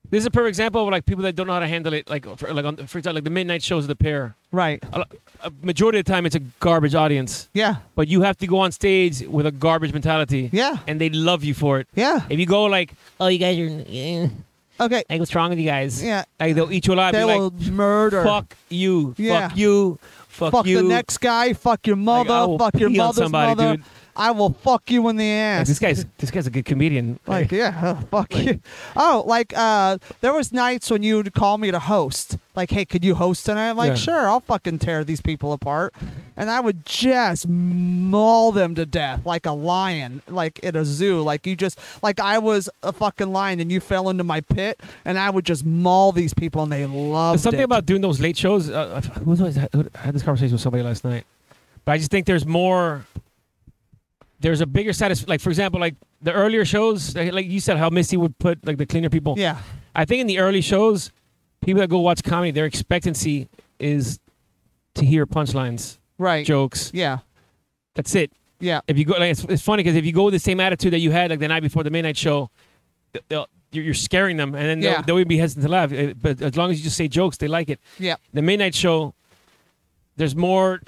this 0.10 0.20
is 0.20 0.26
a 0.26 0.32
perfect 0.32 0.50
example 0.50 0.84
of 0.84 0.90
like 0.92 1.06
people 1.06 1.24
that 1.24 1.36
don't 1.36 1.48
know 1.48 1.54
how 1.54 1.60
to 1.60 1.68
handle 1.68 1.94
it. 1.94 2.10
Like 2.10 2.26
for, 2.38 2.54
like 2.54 2.66
on, 2.66 2.76
for 2.88 2.98
example, 2.98 3.14
like 3.16 3.24
the 3.24 3.30
midnight 3.30 3.64
shows 3.64 3.86
of 3.86 3.88
the 3.88 3.96
Pear. 3.96 4.36
right. 4.52 4.84
A, 4.94 5.06
a 5.44 5.52
majority 5.62 6.00
of 6.00 6.06
the 6.06 6.12
time, 6.12 6.26
it's 6.26 6.36
a 6.36 6.40
garbage 6.60 6.96
audience. 6.96 7.50
Yeah. 7.54 7.78
but 7.96 8.08
you 8.08 8.22
have 8.22 8.38
to 8.38 8.48
go 8.48 8.60
on 8.60 8.72
stage 8.72 9.22
with 9.22 9.46
a 9.46 9.52
garbage 9.52 9.94
mentality. 9.94 10.50
Yeah. 10.52 10.78
And 10.88 11.00
they 11.02 11.10
love 11.10 11.44
you 11.44 11.54
for 11.54 11.80
it. 11.80 11.88
Yeah. 11.96 12.22
If 12.30 12.40
you 12.40 12.46
go 12.46 12.64
like, 12.66 12.94
oh, 13.20 13.28
you 13.28 13.38
guys 13.40 13.58
are, 13.60 13.84
eh, 13.88 14.30
Okay. 14.80 15.04
like, 15.10 15.20
what's 15.20 15.34
wrong 15.36 15.50
with 15.52 15.60
you 15.60 15.66
guys? 15.66 16.04
Yeah. 16.04 16.24
Like, 16.40 16.56
they'll 16.56 16.72
eat 16.72 16.86
you 16.88 16.94
alive. 16.94 17.14
They 17.14 17.20
Be 17.20 17.26
will 17.26 17.50
like, 17.50 17.68
murder. 17.72 18.24
fuck 18.24 18.56
you. 18.70 19.14
Yeah. 19.18 19.48
Fuck 19.50 19.58
you. 19.58 20.00
Fuck, 20.28 20.52
you. 20.52 20.52
Fuck 20.52 20.66
you. 20.68 20.78
the 20.78 20.84
next 20.84 21.18
guy. 21.20 21.54
Fuck 21.54 21.88
your 21.88 21.96
mother. 21.96 22.48
Will 22.48 22.58
fuck 22.60 22.76
your 22.80 22.90
mother's 22.90 23.16
somebody, 23.24 23.56
mother. 23.56 23.78
dude. 23.78 23.86
I 24.18 24.32
will 24.32 24.54
fuck 24.54 24.90
you 24.90 25.08
in 25.10 25.18
the 25.18 25.30
ass. 25.30 25.68
this 25.68 25.80
guy's 25.80 26.06
this 26.20 26.32
guy's 26.32 26.48
a 26.48 26.50
good 26.50 26.66
comedian. 26.66 27.20
like 27.28 27.52
yeah, 27.52 27.98
oh, 28.02 28.06
fuck 28.12 28.36
you. 28.36 28.62
Oh, 28.96 29.24
like 29.26 29.54
uh, 29.56 29.98
there 30.22 30.34
was 30.34 30.52
nights 30.54 30.90
when 30.90 31.04
you 31.04 31.18
would 31.18 31.34
call 31.34 31.58
me 31.58 31.72
to 31.72 31.80
host. 31.80 32.38
Like, 32.56 32.72
hey, 32.72 32.86
could 32.86 33.04
you 33.04 33.16
host 33.16 33.46
tonight? 33.46 33.72
I'm 33.72 33.76
like, 33.78 33.90
Yeah. 33.90 33.96
sure, 33.96 34.30
I'll 34.30 34.40
fucking 34.40 34.80
tear 34.80 35.04
these 35.04 35.20
people 35.20 35.52
apart, 35.52 35.94
and 36.38 36.50
I 36.50 36.62
would 36.62 36.86
just 36.86 37.46
maul 37.50 38.54
them 38.54 38.76
to 38.76 38.86
death 38.86 39.26
like 39.26 39.46
a 39.46 39.52
lion, 39.52 40.22
like 40.30 40.60
in 40.60 40.76
a 40.78 40.86
zoo. 40.86 41.22
Like 41.22 41.46
you 41.46 41.58
just 41.58 41.78
like 42.02 42.20
I 42.22 42.38
was 42.38 42.70
a 42.84 42.94
fucking 42.94 43.32
lion, 43.34 43.60
and 43.60 43.70
you 43.72 43.82
fell 43.82 44.10
into 44.10 44.24
my 44.24 44.40
pit, 44.40 44.80
and 45.04 45.20
I 45.20 45.30
would 45.30 45.44
just 45.46 45.66
maul 45.66 46.14
these 46.14 46.34
people, 46.34 46.64
and 46.64 46.72
they 46.72 46.86
loved 46.86 47.36
There's 47.40 47.44
something 47.44 47.60
it. 47.60 47.64
about 47.66 47.86
doing 47.86 48.00
those 48.02 48.22
late 48.22 48.38
shows. 48.38 48.70
Uh, 48.70 49.02
who 49.24 49.32
was 49.32 49.42
I 49.42 49.68
I 49.74 49.98
had 50.00 50.16
this 50.16 50.24
conversation 50.24 50.54
with 50.54 50.62
somebody 50.62 50.84
last 50.84 51.04
night, 51.04 51.26
but 51.84 51.92
I 51.92 51.98
just 51.98 52.12
think 52.12 52.26
there's 52.26 52.46
more. 52.46 53.06
There's 54.40 54.62
a 54.62 54.66
bigger 54.66 54.94
satis. 54.94 55.28
Like 55.28 55.42
for 55.42 55.50
example, 55.50 55.80
like 55.80 55.96
the 56.22 56.34
earlier 56.34 56.66
shows, 56.66 57.16
like 57.16 57.34
like 57.34 57.46
you 57.48 57.60
said, 57.60 57.78
how 57.78 57.90
Misty 57.90 58.18
would 58.18 58.38
put 58.38 58.66
like 58.66 58.78
the 58.78 58.86
cleaner 58.86 59.10
people. 59.10 59.36
yeah, 59.38 59.60
I 59.96 60.06
think 60.06 60.22
in 60.22 60.28
the 60.28 60.40
early 60.40 60.62
shows, 60.62 61.12
people 61.62 61.80
that 61.82 61.90
go 61.90 62.00
watch 62.00 62.22
comedy, 62.24 62.52
their 62.52 62.66
expectancy 62.66 63.48
is 63.80 64.20
to 64.96 65.06
hear 65.06 65.26
punchlines, 65.26 65.98
right. 66.18 66.46
jokes. 66.46 66.92
Yeah, 66.94 67.20
That's 67.96 68.14
it. 68.16 68.32
yeah. 68.60 68.82
If 68.88 68.98
you 68.98 69.06
go, 69.06 69.14
like, 69.14 69.32
it's, 69.32 69.44
it's 69.46 69.62
funny 69.64 69.84
because 69.84 69.96
if 69.98 70.06
you 70.06 70.12
go 70.14 70.24
with 70.26 70.34
the 70.34 70.40
same 70.40 70.60
attitude 70.60 70.94
that 70.94 71.00
you 71.00 71.12
had 71.12 71.32
like 71.32 71.40
the 71.40 71.48
night 71.48 71.64
before 71.64 71.84
the 71.84 71.90
midnight 71.90 72.16
show, 72.18 72.50
they'll, 73.30 73.48
you're, 73.72 73.84
you're 73.86 73.94
scaring 73.94 74.38
them, 74.38 74.54
and 74.56 74.66
then 74.66 74.80
they'll, 74.80 75.02
they'll 75.04 75.20
even 75.20 75.28
be 75.28 75.38
hesitant 75.38 75.66
to 75.66 75.72
laugh. 75.72 75.92
Uh, 75.92 76.14
But 76.14 76.42
as 76.42 76.56
long 76.56 76.72
as 76.72 76.78
you 76.78 76.84
just 76.86 76.96
say 76.98 77.08
jokes, 77.10 77.38
they 77.38 77.48
like 77.50 77.70
it. 77.70 77.80
Yeah. 78.00 78.16
The 78.34 78.42
midnight 78.42 78.74
show, 78.76 79.14
there's 80.16 80.36
more 80.36 80.82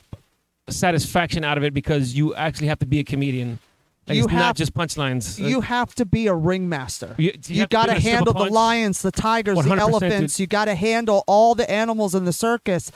satisfaction 0.70 1.44
out 1.44 1.58
of 1.58 1.64
it 1.64 1.74
because 1.74 2.14
you 2.16 2.36
actually 2.36 2.68
have 2.68 2.80
to 2.80 2.86
be 2.86 3.00
a 3.00 3.04
comedian. 3.04 3.60
Like, 4.08 4.16
You 4.18 4.24
it's 4.24 4.34
not 4.34 4.56
just 4.56 4.74
punchlines. 4.74 5.38
You 5.38 5.60
have 5.62 5.94
to 5.96 6.06
be 6.06 6.28
a 6.28 6.34
ringmaster. 6.34 7.14
You- 7.18 7.34
You, 7.48 7.56
you 7.62 7.68
got 7.68 7.88
to 7.88 7.92
able 7.92 7.96
to 7.96 8.02
slip 8.02 8.14
a 8.14 8.16
handle 8.16 8.34
the 8.34 8.52
lions, 8.52 9.02
the 9.02 9.12
tigers, 9.12 9.58
the 9.66 9.72
elephants. 9.76 10.36
dude. 10.36 10.40
You 10.40 10.48
got 10.48 10.66
to 10.66 10.76
handle 10.76 11.26
all 11.28 11.56
the 11.56 11.70
animals 11.70 12.16
in 12.16 12.24
the 12.24 12.32
circus. 12.32 12.90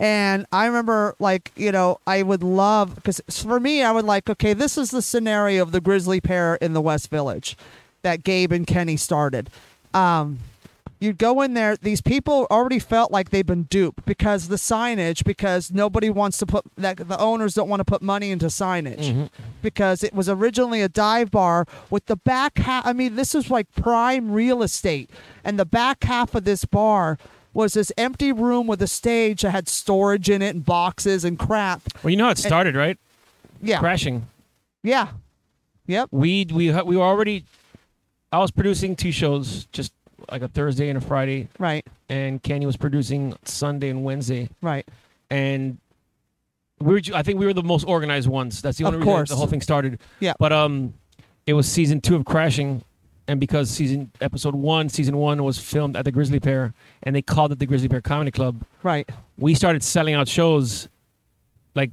And 0.00 0.46
I 0.52 0.64
remember, 0.66 1.16
like, 1.18 1.52
you 1.54 1.70
know, 1.70 1.98
I 2.06 2.22
would 2.22 2.42
love 2.42 2.94
because 2.94 3.20
for 3.28 3.60
me, 3.60 3.82
I 3.82 3.92
would 3.92 4.06
like, 4.06 4.30
okay, 4.30 4.54
this 4.54 4.78
is 4.78 4.90
the 4.90 5.02
scenario 5.02 5.62
of 5.62 5.72
the 5.72 5.82
Grisly 5.82 6.20
Pear 6.22 6.54
in 6.56 6.72
the 6.72 6.80
West 6.80 7.10
Village 7.10 7.56
that 8.00 8.24
Gabe 8.24 8.50
and 8.52 8.66
Kenny 8.66 8.96
started. 8.96 9.50
Um, 9.92 10.38
you'd 11.00 11.18
go 11.18 11.42
in 11.42 11.54
there 11.54 11.76
these 11.76 12.00
people 12.00 12.46
already 12.50 12.78
felt 12.78 13.10
like 13.10 13.30
they've 13.30 13.46
been 13.46 13.64
duped 13.64 14.04
because 14.04 14.48
the 14.48 14.56
signage 14.56 15.24
because 15.24 15.70
nobody 15.72 16.10
wants 16.10 16.38
to 16.38 16.46
put 16.46 16.64
that 16.76 16.96
the 16.96 17.18
owners 17.18 17.54
don't 17.54 17.68
want 17.68 17.80
to 17.80 17.84
put 17.84 18.02
money 18.02 18.30
into 18.30 18.46
signage 18.46 19.10
mm-hmm. 19.10 19.24
because 19.62 20.02
it 20.02 20.14
was 20.14 20.28
originally 20.28 20.80
a 20.80 20.88
dive 20.88 21.30
bar 21.30 21.66
with 21.90 22.06
the 22.06 22.16
back 22.16 22.58
half 22.58 22.86
i 22.86 22.92
mean 22.92 23.16
this 23.16 23.34
is 23.34 23.50
like 23.50 23.70
prime 23.74 24.30
real 24.30 24.62
estate 24.62 25.10
and 25.44 25.58
the 25.58 25.66
back 25.66 26.04
half 26.04 26.34
of 26.34 26.44
this 26.44 26.64
bar 26.64 27.18
was 27.52 27.74
this 27.74 27.92
empty 27.96 28.32
room 28.32 28.66
with 28.66 28.82
a 28.82 28.88
stage 28.88 29.42
that 29.42 29.50
had 29.50 29.68
storage 29.68 30.28
in 30.28 30.42
it 30.42 30.54
and 30.54 30.64
boxes 30.64 31.24
and 31.24 31.38
crap 31.38 31.82
well, 32.02 32.10
you 32.10 32.16
know 32.16 32.24
how 32.24 32.30
it 32.30 32.38
started, 32.38 32.74
right? 32.74 32.98
yeah 33.62 33.78
Crashing. 33.78 34.26
yeah 34.82 35.08
yep 35.86 36.08
We 36.10 36.46
we 36.52 36.70
we 36.72 36.96
were 36.96 37.04
already. 37.04 37.44
I 38.32 38.38
was 38.38 38.50
producing 38.50 38.96
two 38.96 39.12
shows, 39.12 39.66
just 39.66 39.92
like 40.30 40.42
a 40.42 40.48
Thursday 40.48 40.88
and 40.88 40.98
a 40.98 41.00
Friday, 41.00 41.48
right 41.58 41.86
and 42.08 42.42
Kenny 42.42 42.66
was 42.66 42.76
producing 42.76 43.34
Sunday 43.44 43.88
and 43.90 44.04
Wednesday, 44.04 44.48
right 44.62 44.86
and 45.30 45.78
we 46.80 46.94
were. 46.94 47.00
I 47.14 47.22
think 47.22 47.38
we 47.38 47.46
were 47.46 47.52
the 47.54 47.62
most 47.62 47.84
organized 47.84 48.28
ones. 48.28 48.60
That's 48.60 48.78
the 48.78 48.84
Of 48.84 48.88
only 48.94 48.98
reason 48.98 49.12
course. 49.12 49.28
the 49.30 49.36
whole 49.36 49.46
thing 49.46 49.60
started. 49.60 50.00
Yeah. 50.20 50.34
But 50.38 50.52
um, 50.52 50.94
it 51.46 51.54
was 51.54 51.66
season 51.68 52.00
two 52.00 52.16
of 52.16 52.24
Crashing, 52.24 52.82
and 53.28 53.38
because 53.40 53.70
season 53.70 54.10
episode 54.20 54.54
one, 54.54 54.88
season 54.88 55.16
one 55.16 55.42
was 55.44 55.58
filmed 55.58 55.96
at 55.96 56.04
the 56.04 56.12
Grisly 56.12 56.40
Pear, 56.40 56.74
and 57.04 57.14
they 57.16 57.22
called 57.22 57.52
it 57.52 57.58
the 57.58 57.66
Grisly 57.66 57.88
Pear 57.88 58.00
Comedy 58.00 58.30
Club. 58.32 58.64
right 58.82 59.08
We 59.38 59.54
started 59.54 59.82
selling 59.82 60.14
out 60.14 60.28
shows, 60.28 60.88
like 61.74 61.90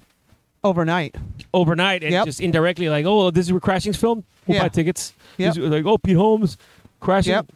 overnight 0.63 1.15
overnight, 1.53 2.03
and 2.03 2.11
Yep. 2.11 2.25
just 2.25 2.39
indirectly, 2.41 2.87
like, 2.89 3.05
oh, 3.05 3.29
this 3.31 3.45
is 3.45 3.51
where 3.53 3.59
Crashing's 3.61 3.97
filmed. 3.97 4.23
We'll 4.47 4.55
Yeah. 4.57 4.63
buy 4.63 4.69
tickets. 4.69 5.13
Is 5.37 5.57
like, 5.57 5.85
oh, 5.85 5.97
Pete 5.97 6.15
Holmes, 6.17 6.57
Crashing. 6.99 7.31
Yep. 7.33 7.51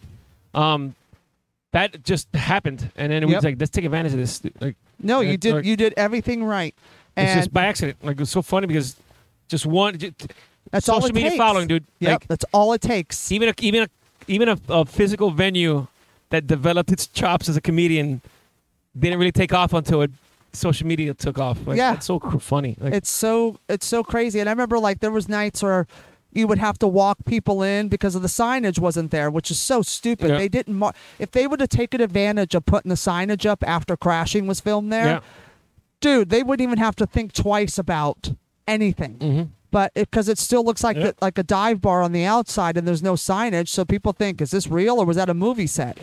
Um, 0.56 0.95
that 1.72 2.03
just 2.03 2.34
happened, 2.34 2.89
and 2.95 3.12
then 3.12 3.24
it 3.24 3.28
Yep. 3.30 3.36
was 3.38 3.43
like, 3.43 3.56
let's 3.60 3.72
take 3.72 3.84
advantage 3.86 4.14
of 4.14 4.20
this. 4.20 4.41
Like, 4.62 4.76
no 5.01 5.20
you 5.20 5.36
did 5.38 5.56
like- 5.56 5.66
you 5.66 5.76
did 5.76 5.93
everything 5.97 6.43
right 6.43 6.74
and 7.18 7.28
it's 7.28 7.36
just 7.36 7.53
by 7.53 7.66
accident. 7.66 7.97
Like, 8.01 8.20
it's 8.22 8.32
so 8.32 8.41
funny 8.41 8.66
because 8.68 8.95
just 9.49 9.66
one 9.66 9.97
that's 10.72 10.86
social 10.86 11.01
all 11.01 11.06
it 11.08 11.14
media 11.14 11.32
takes. 11.32 11.38
following, 11.38 11.68
dude. 11.68 11.84
Yep, 11.99 12.10
Like, 12.12 12.28
that's 12.28 12.45
all 12.53 12.72
it 12.74 12.82
takes. 12.82 13.32
even 13.32 13.49
a, 13.49 13.53
even 13.60 13.84
a, 13.84 13.88
even 14.28 14.49
a, 14.49 14.58
a 14.70 14.86
physical 14.86 15.32
venue 15.32 15.88
that 16.30 16.47
developed 16.47 16.91
its 16.91 17.08
chops 17.08 17.47
as 17.49 17.58
a 17.58 17.62
comedian 17.62 18.22
didn't 18.97 19.20
really 19.20 19.32
take 19.34 19.53
off 19.53 19.74
until 19.74 20.01
it 20.01 20.12
social 20.53 20.88
media 20.88 21.14
took 21.14 21.38
off. 21.38 21.60
Like, 21.68 21.78
Yeah. 21.78 21.93
it's 21.95 22.06
so 22.06 22.20
cr- 22.20 22.38
funny. 22.39 22.78
Like, 22.80 22.93
It's 22.93 23.12
so 23.12 23.60
it's 23.68 23.86
so 23.86 24.01
crazy. 24.03 24.39
And 24.39 24.47
I 24.47 24.53
remember 24.53 24.80
like 24.80 25.01
there 25.01 25.12
was 25.12 25.28
nights 25.28 25.62
where 25.62 25.86
you 26.36 26.48
would 26.48 26.58
have 26.60 26.78
to 26.80 26.88
walk 26.88 27.18
people 27.26 27.64
in 27.64 27.88
because 27.88 28.14
of 28.16 28.22
the 28.22 28.28
signage 28.28 28.78
wasn't 28.80 29.12
there, 29.12 29.32
which 29.32 29.50
is 29.50 29.60
so 29.60 29.82
stupid. 29.82 30.30
Yeah. 30.32 30.38
They 30.38 30.48
didn't. 30.50 30.76
Mar- 30.76 30.94
if 31.20 31.32
they 31.32 31.48
would 31.48 31.60
have 31.62 31.70
taken 31.70 32.02
advantage 32.02 32.54
of 32.56 32.66
putting 32.66 32.90
the 32.90 32.96
signage 32.96 33.46
up 33.46 33.64
after 33.68 33.96
Crashing 33.96 34.46
was 34.48 34.60
filmed 34.60 34.92
there, 34.92 35.06
yeah. 35.06 35.20
dude, 36.02 36.30
they 36.30 36.44
wouldn't 36.44 36.64
even 36.68 36.78
have 36.80 36.96
to 36.98 37.06
think 37.08 37.34
twice 37.34 37.78
about 37.78 38.34
anything. 38.68 39.14
hmm 39.16 39.44
But 39.72 39.94
because 39.94 40.28
it, 40.30 40.38
still 40.38 40.64
looks 40.64 40.84
like 40.84 40.98
Yeah. 40.98 41.04
the, 41.08 41.16
like 41.22 41.38
a 41.38 41.44
dive 41.44 41.82
bar 41.82 42.02
on 42.02 42.12
the 42.12 42.26
outside 42.26 42.78
and 42.78 42.88
there's 42.88 43.04
no 43.04 43.14
signage, 43.14 43.70
so 43.70 43.86
people 43.86 44.12
think, 44.14 44.42
is 44.42 44.52
this 44.52 44.68
real 44.68 45.00
or 45.00 45.06
was 45.06 45.18
that 45.18 45.30
a 45.30 45.34
movie 45.34 45.68
set? 45.68 45.98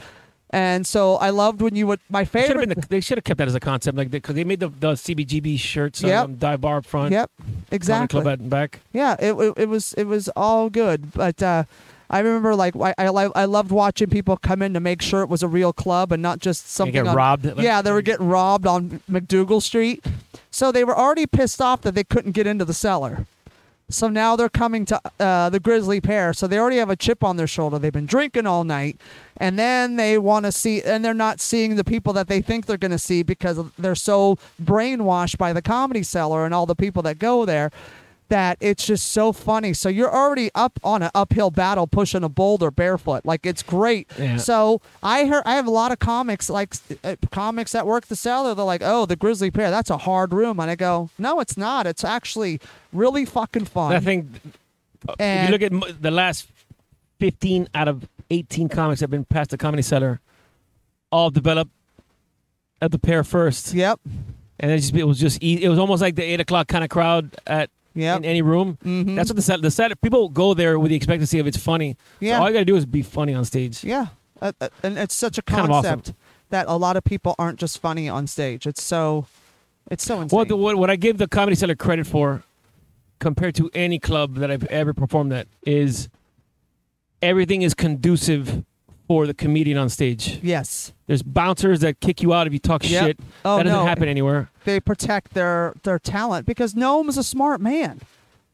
And 0.54 0.86
so 0.86 1.14
I 1.16 1.30
loved 1.30 1.62
when 1.62 1.74
you 1.74 1.86
would. 1.86 2.00
My 2.10 2.24
Should 2.24 2.34
have 2.34 2.46
favorite. 2.48 2.68
been 2.68 2.80
the, 2.80 2.86
they 2.88 3.00
should 3.00 3.16
have 3.16 3.24
kept 3.24 3.38
that 3.38 3.48
as 3.48 3.54
a 3.54 3.60
concept, 3.60 3.96
like 3.96 4.10
because 4.10 4.34
they 4.34 4.44
made 4.44 4.60
the, 4.60 4.68
the 4.68 4.92
CBGB 4.92 5.58
shirts, 5.58 6.02
Yep. 6.02 6.24
um, 6.24 6.34
dive 6.36 6.60
bar 6.60 6.76
up 6.78 6.84
front, 6.86 7.10
yep, 7.12 7.30
exactly. 7.70 8.20
club 8.20 8.38
and 8.40 8.50
back. 8.50 8.80
Yeah, 8.92 9.16
it, 9.18 9.32
it, 9.32 9.54
it 9.56 9.68
was 9.68 9.94
it 9.94 10.04
was 10.04 10.28
all 10.36 10.68
good, 10.68 11.12
but 11.12 11.42
uh, 11.42 11.64
I 12.10 12.18
remember 12.18 12.54
like 12.54 12.76
I, 12.76 12.92
I 12.98 13.06
I 13.34 13.44
loved 13.46 13.70
watching 13.70 14.10
people 14.10 14.36
come 14.36 14.60
in 14.60 14.74
to 14.74 14.80
make 14.80 15.00
sure 15.00 15.22
it 15.22 15.30
was 15.30 15.42
a 15.42 15.48
real 15.48 15.72
club 15.72 16.12
and 16.12 16.22
not 16.22 16.38
just 16.40 16.64
They 16.64 16.68
something. 16.68 16.92
get 16.92 17.06
on- 17.08 17.16
robbed. 17.16 17.46
Yeah, 17.58 17.80
they 17.80 17.90
were 17.92 18.02
getting 18.02 18.28
robbed 18.28 18.66
on 18.66 19.00
MacDougal 19.10 19.62
Street, 19.62 20.04
so 20.50 20.70
they 20.70 20.84
were 20.84 20.96
already 20.98 21.26
pissed 21.26 21.62
off 21.62 21.80
that 21.80 21.94
they 21.94 22.04
couldn't 22.04 22.32
get 22.32 22.46
into 22.46 22.66
the 22.66 22.74
cellar. 22.74 23.24
So 23.88 24.08
now 24.08 24.36
they're 24.36 24.48
coming 24.48 24.86
to 24.86 24.98
uh, 25.20 25.50
the 25.50 25.60
Grisly 25.60 26.00
Pear. 26.00 26.32
So 26.32 26.46
they 26.46 26.58
already 26.58 26.78
have 26.78 26.88
a 26.88 26.96
chip 26.96 27.22
on 27.22 27.36
their 27.36 27.46
shoulder. 27.46 27.78
They've 27.78 27.92
been 27.92 28.06
drinking 28.06 28.46
all 28.46 28.64
night, 28.64 28.96
and 29.42 29.58
then 29.58 29.96
they 29.96 30.18
want 30.18 30.46
to 30.46 30.52
see, 30.52 30.80
and 30.82 31.04
they're 31.04 31.12
not 31.12 31.40
seeing 31.40 31.74
the 31.74 31.82
people 31.82 32.12
that 32.12 32.28
they 32.28 32.40
think 32.40 32.66
they're 32.66 32.76
going 32.76 32.92
to 32.92 32.98
see 32.98 33.24
because 33.24 33.58
they're 33.76 33.96
so 33.96 34.38
brainwashed 34.62 35.36
by 35.36 35.52
the 35.52 35.60
comedy 35.60 36.04
cellar 36.04 36.44
and 36.44 36.54
all 36.54 36.64
the 36.64 36.76
people 36.76 37.02
that 37.02 37.18
go 37.18 37.44
there 37.44 37.72
that 38.28 38.56
it's 38.60 38.86
just 38.86 39.10
so 39.10 39.32
funny. 39.32 39.72
So 39.72 39.88
you're 39.88 40.14
already 40.14 40.50
up 40.54 40.78
on 40.84 41.02
an 41.02 41.10
uphill 41.12 41.50
battle 41.50 41.88
pushing 41.88 42.22
a 42.22 42.28
boulder 42.28 42.70
barefoot. 42.70 43.26
Like 43.26 43.44
it's 43.44 43.64
great. 43.64 44.08
Yeah. 44.16 44.36
So 44.36 44.80
I 45.02 45.26
heard 45.26 45.42
I 45.44 45.56
have 45.56 45.66
a 45.66 45.72
lot 45.72 45.90
of 45.90 45.98
comics 45.98 46.48
like 46.48 46.74
uh, 47.02 47.16
comics 47.32 47.72
that 47.72 47.84
work 47.84 48.06
the 48.06 48.16
cellar. 48.16 48.54
They're 48.54 48.64
like, 48.64 48.82
"Oh, 48.84 49.06
the 49.06 49.16
Grisly 49.16 49.50
Pear, 49.50 49.72
that's 49.72 49.90
a 49.90 49.98
hard 49.98 50.32
room." 50.32 50.60
And 50.60 50.70
I 50.70 50.76
go, 50.76 51.10
"No, 51.18 51.40
it's 51.40 51.56
not. 51.56 51.88
It's 51.88 52.04
actually 52.04 52.60
really 52.92 53.24
fucking 53.24 53.64
fun." 53.64 53.92
I 53.92 53.98
think 53.98 54.26
uh, 55.08 55.14
if 55.18 55.48
you 55.48 55.52
look 55.58 55.62
at 55.62 56.00
the 56.00 56.12
last 56.12 56.46
fifteen 57.18 57.68
out 57.74 57.88
of 57.88 58.08
eighteen 58.32 58.68
comics 58.68 59.00
that 59.00 59.04
have 59.04 59.10
been 59.10 59.24
past 59.24 59.50
the 59.50 59.58
comedy 59.58 59.82
cellar, 59.82 60.20
all 61.10 61.30
developed 61.30 61.70
at 62.80 62.90
the 62.90 62.98
Pear 62.98 63.22
first, 63.22 63.74
Yep. 63.74 64.00
and 64.60 64.70
it 64.70 64.78
just 64.78 64.94
it 64.94 65.04
was 65.04 65.18
just 65.20 65.42
it 65.42 65.68
was 65.68 65.78
almost 65.78 66.02
like 66.02 66.16
the 66.16 66.22
eight 66.24 66.40
o'clock 66.40 66.66
kind 66.68 66.82
of 66.84 66.90
crowd 66.90 67.36
at 67.46 67.70
Yep. 67.94 68.18
in 68.18 68.24
any 68.24 68.40
room. 68.42 68.78
Mhm. 68.84 69.14
That's 69.16 69.28
what 69.28 69.36
the 69.36 69.42
set 69.42 69.60
the 69.62 69.70
set 69.70 70.00
people 70.00 70.28
go 70.30 70.54
there 70.54 70.78
with 70.78 70.88
the 70.90 70.96
expectancy 70.96 71.38
of 71.38 71.46
it's 71.46 71.58
funny. 71.58 71.96
Yeah. 72.20 72.38
So 72.38 72.42
all 72.42 72.48
you 72.48 72.54
gotta 72.54 72.64
do 72.64 72.76
is 72.76 72.86
be 72.86 73.02
funny 73.02 73.34
on 73.34 73.44
stage. 73.44 73.84
Yeah, 73.84 74.06
uh, 74.40 74.52
uh, 74.60 74.68
and 74.82 74.96
it's 74.98 75.14
such 75.14 75.36
a 75.38 75.42
Kind 75.42 75.64
of 75.66 75.70
awesome. 75.70 75.90
concept 76.00 76.16
that 76.50 76.66
a 76.68 76.76
lot 76.76 76.96
of 76.96 77.04
people 77.04 77.34
aren't 77.38 77.58
just 77.58 77.78
funny 77.80 78.08
on 78.08 78.26
stage. 78.26 78.66
It's 78.66 78.82
so, 78.82 79.26
it's 79.90 80.04
so 80.04 80.20
insane. 80.22 80.36
Well, 80.36 80.44
the, 80.46 80.56
what, 80.56 80.76
what 80.76 80.90
I 80.90 80.96
give 80.96 81.16
the 81.18 81.26
Comedy 81.28 81.54
Cellar 81.54 81.74
credit 81.74 82.06
for, 82.06 82.42
compared 83.20 83.54
to 83.56 83.70
any 83.74 83.98
club 83.98 84.34
that 84.36 84.50
I've 84.50 84.64
ever 84.64 84.92
performed 84.92 85.32
at, 85.32 85.46
is 85.66 86.08
everything 87.22 87.62
is 87.62 87.74
conducive 87.74 88.64
for 89.08 89.26
the 89.26 89.34
comedian 89.34 89.78
on 89.78 89.88
stage. 89.88 90.38
yes. 90.42 90.92
There's 91.06 91.22
bouncers 91.22 91.80
that 91.80 92.00
kick 92.00 92.22
you 92.22 92.32
out 92.32 92.46
if 92.46 92.52
you 92.54 92.58
talk 92.58 92.88
Yep. 92.88 93.04
shit. 93.04 93.20
Oh 93.44 93.58
that 93.58 93.64
doesn't 93.64 93.78
no. 93.80 93.84
happen 93.84 94.08
anywhere. 94.08 94.50
They 94.64 94.80
protect 94.80 95.34
their 95.34 95.74
their 95.82 95.98
talent 95.98 96.46
because 96.46 96.72
Noam 96.74 97.08
is 97.08 97.18
a 97.18 97.22
smart 97.24 97.60
man. 97.60 98.00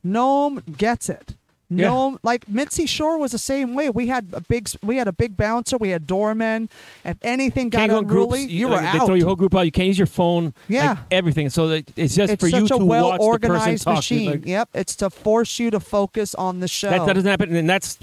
Noam 0.04 0.76
gets 0.76 1.08
it. 1.08 1.34
Yeah. 1.70 1.88
Noam 1.88 2.16
like 2.22 2.48
Mitzi 2.48 2.86
Shore 2.86 3.18
was 3.18 3.32
the 3.32 3.38
same 3.38 3.74
way. 3.74 3.90
We 3.90 4.06
had 4.06 4.28
a 4.32 4.40
big 4.40 4.68
we 4.82 4.96
had 4.96 5.06
a 5.06 5.12
big 5.12 5.36
bouncer. 5.36 5.76
We 5.76 5.90
had 5.90 6.06
doormen. 6.06 6.68
If 7.04 7.18
anything 7.22 7.68
got 7.68 7.78
Can't 7.80 7.90
go 7.92 7.98
in 7.98 8.04
unruly, 8.06 8.38
groups. 8.40 8.52
you 8.52 8.68
like, 8.68 8.76
were 8.76 8.82
They 8.92 8.98
out. 8.98 9.06
throw 9.06 9.14
your 9.14 9.26
whole 9.26 9.36
group 9.36 9.54
out. 9.54 9.60
You 9.66 9.70
can't 9.70 9.86
use 9.88 9.98
your 9.98 10.06
phone. 10.06 10.54
Yeah. 10.66 10.90
Like, 10.90 10.98
everything. 11.10 11.50
So 11.50 11.68
it's 11.68 12.16
just 12.16 12.32
it's 12.32 12.40
for 12.42 12.48
you 12.48 12.66
to 12.68 12.78
well 12.78 13.10
watch 13.10 13.20
the 13.20 13.26
person 13.48 13.50
organized 13.50 13.84
talk. 13.84 13.96
machine. 13.96 14.30
Like, 14.30 14.46
yep, 14.46 14.70
it's 14.74 14.96
to 14.96 15.10
force 15.10 15.58
you 15.58 15.70
to 15.70 15.78
focus 15.78 16.34
on 16.34 16.60
the 16.60 16.68
show. 16.68 16.88
that, 16.90 17.04
that 17.06 17.12
doesn't 17.12 17.28
happen, 17.30 17.54
and 17.54 17.68
that's 17.68 17.98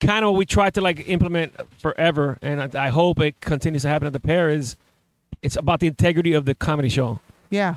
kind 0.00 0.24
of 0.24 0.32
what 0.32 0.38
we 0.38 0.46
try 0.46 0.70
to 0.70 0.80
like 0.80 1.08
implement 1.08 1.54
forever. 1.78 2.38
And 2.42 2.62
I, 2.76 2.86
I 2.86 2.88
hope 2.88 3.20
it 3.20 3.40
continues 3.40 3.82
to 3.82 3.88
happen 3.88 4.06
at 4.06 4.12
the 4.12 4.20
Pear. 4.20 4.48
Is 4.50 4.76
it's 5.42 5.56
about 5.56 5.80
the 5.80 5.86
integrity 5.86 6.32
of 6.34 6.44
the 6.44 6.54
comedy 6.54 6.88
show. 6.88 7.20
yeah. 7.50 7.76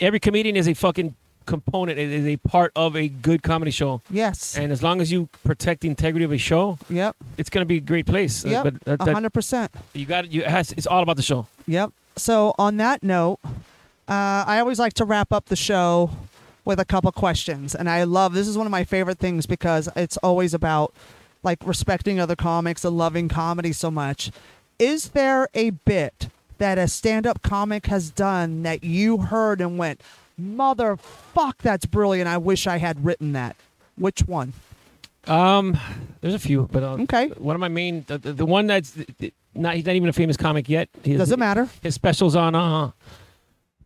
every 0.00 0.18
comedian 0.20 0.56
is 0.56 0.66
a 0.68 0.74
fucking 0.74 1.14
component 1.44 1.98
it 1.98 2.08
is 2.10 2.24
a 2.24 2.36
part 2.36 2.70
of 2.76 2.96
a 2.96 3.08
good 3.08 3.42
comedy 3.42 3.70
show 3.72 4.00
Yes. 4.08 4.56
and 4.56 4.70
as 4.72 4.80
long 4.80 5.00
as 5.00 5.10
you 5.10 5.28
protect 5.44 5.80
the 5.80 5.88
integrity 5.88 6.24
of 6.24 6.30
a 6.32 6.38
show 6.38 6.78
yep. 6.88 7.16
it's 7.36 7.50
going 7.50 7.62
to 7.62 7.66
be 7.66 7.78
a 7.78 7.80
great 7.80 8.06
place 8.06 8.44
Uh, 8.46 8.48
Yep. 8.86 8.98
A 9.00 9.12
hundred 9.12 9.30
percent. 9.32 9.72
you 9.92 10.06
got 10.06 10.30
you 10.32 10.42
it 10.42 10.46
has 10.46 10.70
it's 10.72 10.86
all 10.86 11.02
about 11.02 11.16
the 11.16 11.22
show 11.22 11.46
Yep. 11.66 11.90
So 12.16 12.54
on 12.58 12.76
that 12.76 13.02
note, 13.02 13.40
uh, 14.08 14.44
I 14.46 14.58
always 14.60 14.78
like 14.78 14.92
to 14.94 15.04
wrap 15.04 15.32
up 15.32 15.46
the 15.46 15.56
show 15.56 16.10
with 16.64 16.78
a 16.78 16.84
couple 16.84 17.10
questions, 17.12 17.74
and 17.74 17.88
I 17.90 18.04
love 18.04 18.34
this 18.34 18.46
is 18.46 18.56
one 18.56 18.66
of 18.66 18.70
my 18.70 18.84
favorite 18.84 19.18
things 19.18 19.46
because 19.46 19.88
it's 19.96 20.16
always 20.18 20.54
about 20.54 20.94
like 21.42 21.58
respecting 21.66 22.20
other 22.20 22.36
comics 22.36 22.84
and 22.84 22.96
loving 22.96 23.28
comedy 23.28 23.72
so 23.72 23.90
much. 23.90 24.30
Is 24.78 25.10
there 25.10 25.48
a 25.54 25.70
bit 25.70 26.28
that 26.58 26.78
a 26.78 26.88
stand-up 26.88 27.42
comic 27.42 27.86
has 27.86 28.10
done 28.10 28.62
that 28.62 28.84
you 28.84 29.18
heard 29.18 29.60
and 29.60 29.78
went, 29.78 30.00
"Motherfuck, 30.40 31.58
that's 31.62 31.86
brilliant! 31.86 32.28
I 32.28 32.38
wish 32.38 32.66
I 32.66 32.78
had 32.78 33.04
written 33.04 33.32
that." 33.32 33.56
Which 33.96 34.20
one? 34.20 34.52
Um, 35.26 35.78
there's 36.20 36.34
a 36.34 36.38
few, 36.38 36.68
but 36.72 36.82
uh, 36.82 36.94
Okay. 37.02 37.28
One 37.28 37.54
of 37.54 37.60
my 37.60 37.68
main, 37.68 38.04
the, 38.08 38.18
the, 38.18 38.32
the 38.32 38.46
one 38.46 38.66
that's 38.66 38.96
not 39.54 39.74
he's 39.74 39.86
not 39.86 39.94
even 39.94 40.08
a 40.08 40.12
famous 40.12 40.36
comic 40.36 40.68
yet. 40.68 40.88
His, 41.04 41.18
Doesn't 41.18 41.38
matter. 41.38 41.68
His 41.82 41.94
specials 41.94 42.34
on 42.34 42.54
uh 42.54 42.90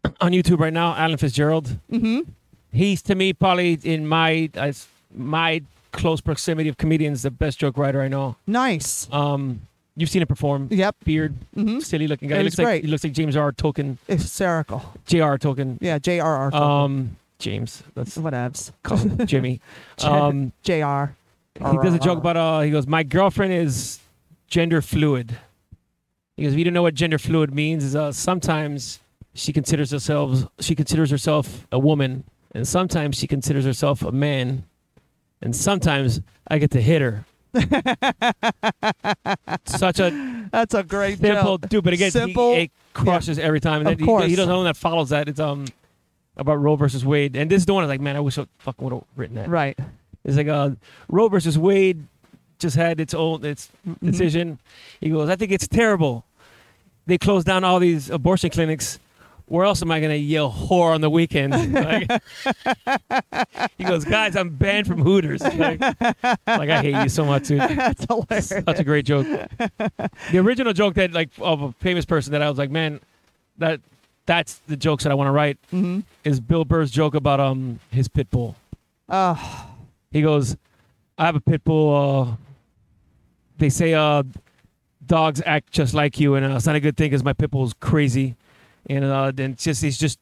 on 0.20 0.32
YouTube 0.32 0.60
right 0.60 0.72
now. 0.72 0.94
Alan 0.94 1.18
Fitzgerald. 1.18 1.78
Mm-hmm. 1.90 2.30
He's 2.72 3.02
to 3.02 3.14
me 3.14 3.32
probably 3.32 3.78
in 3.82 4.06
my 4.06 4.50
as 4.54 4.86
my 5.14 5.62
close 5.96 6.20
proximity 6.20 6.68
of 6.68 6.76
comedians 6.76 7.22
the 7.22 7.30
best 7.30 7.58
joke 7.58 7.76
writer 7.78 8.00
I 8.02 8.08
know. 8.08 8.36
Nice. 8.46 9.08
Um, 9.12 9.62
you've 9.96 10.10
seen 10.10 10.22
him 10.22 10.28
perform. 10.28 10.68
Yep. 10.70 10.96
Beard, 11.04 11.34
Mm-hmm. 11.56 11.80
silly 11.80 12.06
looking 12.06 12.28
guy. 12.28 12.36
It 12.36 12.38
He 12.38 12.44
looks 12.44 12.58
like 12.58 12.66
great. 12.66 12.84
he 12.84 12.90
looks 12.90 13.02
like 13.04 13.12
James 13.14 13.36
R. 13.36 13.50
Tolkien, 13.52 13.96
Hysterical. 14.06 14.82
J.R. 15.06 15.38
Tolkien. 15.38 15.78
Yeah, 15.80 15.98
J.R.R. 15.98 16.54
Um, 16.54 17.16
James. 17.38 17.82
That's 17.94 18.16
Whatevs. 18.16 18.72
call 18.82 18.98
him 18.98 19.26
Jimmy. 19.32 19.60
Um, 20.02 20.52
J.R. 20.62 21.14
he 21.58 21.78
does 21.82 21.94
a 21.94 21.98
joke 21.98 22.18
about 22.18 22.36
uh 22.36 22.60
he 22.60 22.70
goes 22.70 22.86
my 22.86 23.02
girlfriend 23.02 23.52
is 23.52 23.98
gender 24.48 24.80
fluid 24.82 25.36
he 26.36 26.42
goes 26.44 26.52
if 26.52 26.58
you 26.58 26.64
don't 26.64 26.74
know 26.74 26.82
what 26.82 26.94
gender 26.94 27.18
fluid 27.18 27.54
means 27.54 27.82
is 27.82 27.96
uh 27.96 28.12
sometimes 28.12 29.00
she 29.34 29.52
considers 29.54 29.90
herself 29.90 30.44
she 30.60 30.74
considers 30.74 31.10
herself 31.10 31.66
a 31.72 31.78
woman 31.78 32.24
and 32.54 32.68
sometimes 32.68 33.16
she 33.16 33.26
considers 33.26 33.64
herself 33.64 34.02
a 34.02 34.12
man 34.12 34.64
and 35.42 35.54
sometimes 35.54 36.20
i 36.48 36.58
get 36.58 36.70
to 36.70 36.80
hit 36.80 37.00
her 37.02 37.24
such 39.64 39.98
a 40.00 40.46
That's 40.52 40.74
a 40.74 40.82
great 40.82 41.18
simple 41.18 41.58
joke. 41.58 41.68
dude 41.70 41.84
but 41.84 41.92
again 41.92 42.10
Simple. 42.10 42.54
he, 42.54 42.62
it 42.62 42.70
crushes 42.92 43.38
every 43.38 43.60
time 43.60 43.80
and 43.80 43.88
Of 43.88 43.92
then 43.92 43.98
he- 44.00 44.04
course. 44.04 44.26
he, 44.26 44.36
doesn't 44.36 44.48
know 44.50 44.64
that 44.64 44.76
follows 44.76 45.10
that 45.10 45.28
it's 45.28 45.40
um 45.40 45.66
about 46.36 46.60
roe 46.60 46.76
versus 46.76 47.04
wade 47.04 47.36
and 47.36 47.50
this 47.50 47.62
is 47.62 47.66
the 47.66 47.74
one 47.74 47.82
i 47.82 47.86
was 47.86 47.90
like 47.92 48.00
man 48.00 48.16
i 48.16 48.20
wish 48.20 48.38
i 48.38 48.46
fucking 48.58 48.84
would 48.84 48.92
have 48.92 49.04
written 49.16 49.36
that 49.36 49.48
Right. 49.48 49.78
it's 50.24 50.36
like 50.36 50.48
uh, 50.48 50.70
Roe 51.08 51.28
versus 51.28 51.58
Wade 51.58 52.06
just 52.58 52.76
had 52.76 53.00
its 53.00 53.14
own 53.14 53.44
its 53.44 53.70
Mhm. 53.86 53.96
decision. 54.10 54.58
He 55.00 55.10
goes, 55.10 55.28
I 55.28 55.36
think 55.36 55.52
it's 55.52 55.68
terrible. 55.68 56.24
They 57.06 57.16
closed 57.18 57.46
down 57.46 57.62
all 57.64 57.78
these 57.78 58.08
abortion 58.10 58.50
clinics. 58.50 58.98
Where 59.48 59.64
else 59.64 59.80
am 59.82 59.90
I 59.92 60.00
gonna 60.00 60.14
yell 60.14 60.50
whore 60.50 60.92
on 60.94 61.00
the 61.00 61.10
weekend? 61.10 61.52
Like- 61.72 62.22
he 63.78 63.84
goes, 63.84 64.04
guys, 64.04 64.34
I'm 64.36 64.50
banned 64.50 64.86
from 64.86 65.00
Hooters. 65.02 65.42
Like, 65.42 65.80
like, 65.80 66.70
I 66.70 66.82
hate 66.82 67.02
you 67.02 67.08
so 67.08 67.24
much, 67.24 67.44
dude. 67.48 67.60
That's 67.60 68.04
hilarious. 68.06 68.48
Such 68.48 68.78
a 68.80 68.84
great 68.84 69.04
joke. 69.06 69.26
The 69.26 70.38
original 70.38 70.72
joke 70.72 70.94
that 70.94 71.12
like 71.12 71.30
of 71.40 71.62
a 71.62 71.72
famous 71.72 72.04
person 72.04 72.32
that 72.32 72.42
I 72.42 72.48
was 72.48 72.58
like, 72.58 72.70
man, 72.70 73.00
that 73.58 73.80
that's 74.26 74.60
the 74.66 74.76
jokes 74.76 75.04
that 75.04 75.12
I 75.12 75.14
want 75.14 75.28
to 75.28 75.32
write 75.32 75.58
Mm-hmm. 75.72 76.00
is 76.24 76.40
Bill 76.40 76.64
Burr's 76.64 76.90
joke 76.90 77.14
about 77.14 77.38
um 77.40 77.78
his 77.90 78.08
pit 78.08 78.28
bull. 78.30 78.56
Oh, 79.08 79.66
He 80.10 80.22
goes, 80.22 80.56
I 81.18 81.26
have 81.26 81.36
a 81.36 81.40
pit 81.40 81.62
bull. 81.62 81.94
Uh, 82.30 82.36
they 83.58 83.68
say 83.70 83.94
uh, 83.94 84.24
dogs 85.06 85.40
act 85.46 85.70
just 85.72 85.94
like 85.94 86.18
you, 86.18 86.34
and 86.34 86.44
uh, 86.44 86.56
it's 86.56 86.66
not 86.66 86.74
a 86.76 86.80
good 86.80 86.96
thing 86.96 87.10
because 87.10 87.22
my 87.24 87.32
pit 87.32 87.50
bull's 87.50 87.72
crazy, 87.74 88.34
and 88.88 89.04
uh, 89.04 89.30
then 89.34 89.52
it's 89.52 89.64
just 89.64 89.82
he's 89.82 89.98
just 89.98 90.18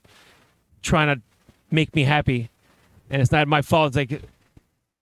trying 0.83 1.15
to 1.15 1.23
make 1.71 1.95
me 1.95 2.05
happy, 2.05 2.51
and 3.11 3.21
it's 3.23 3.33
not 3.33 3.47
my 3.49 3.63
fault. 3.63 3.89
It's 3.89 3.97
like, 3.97 4.23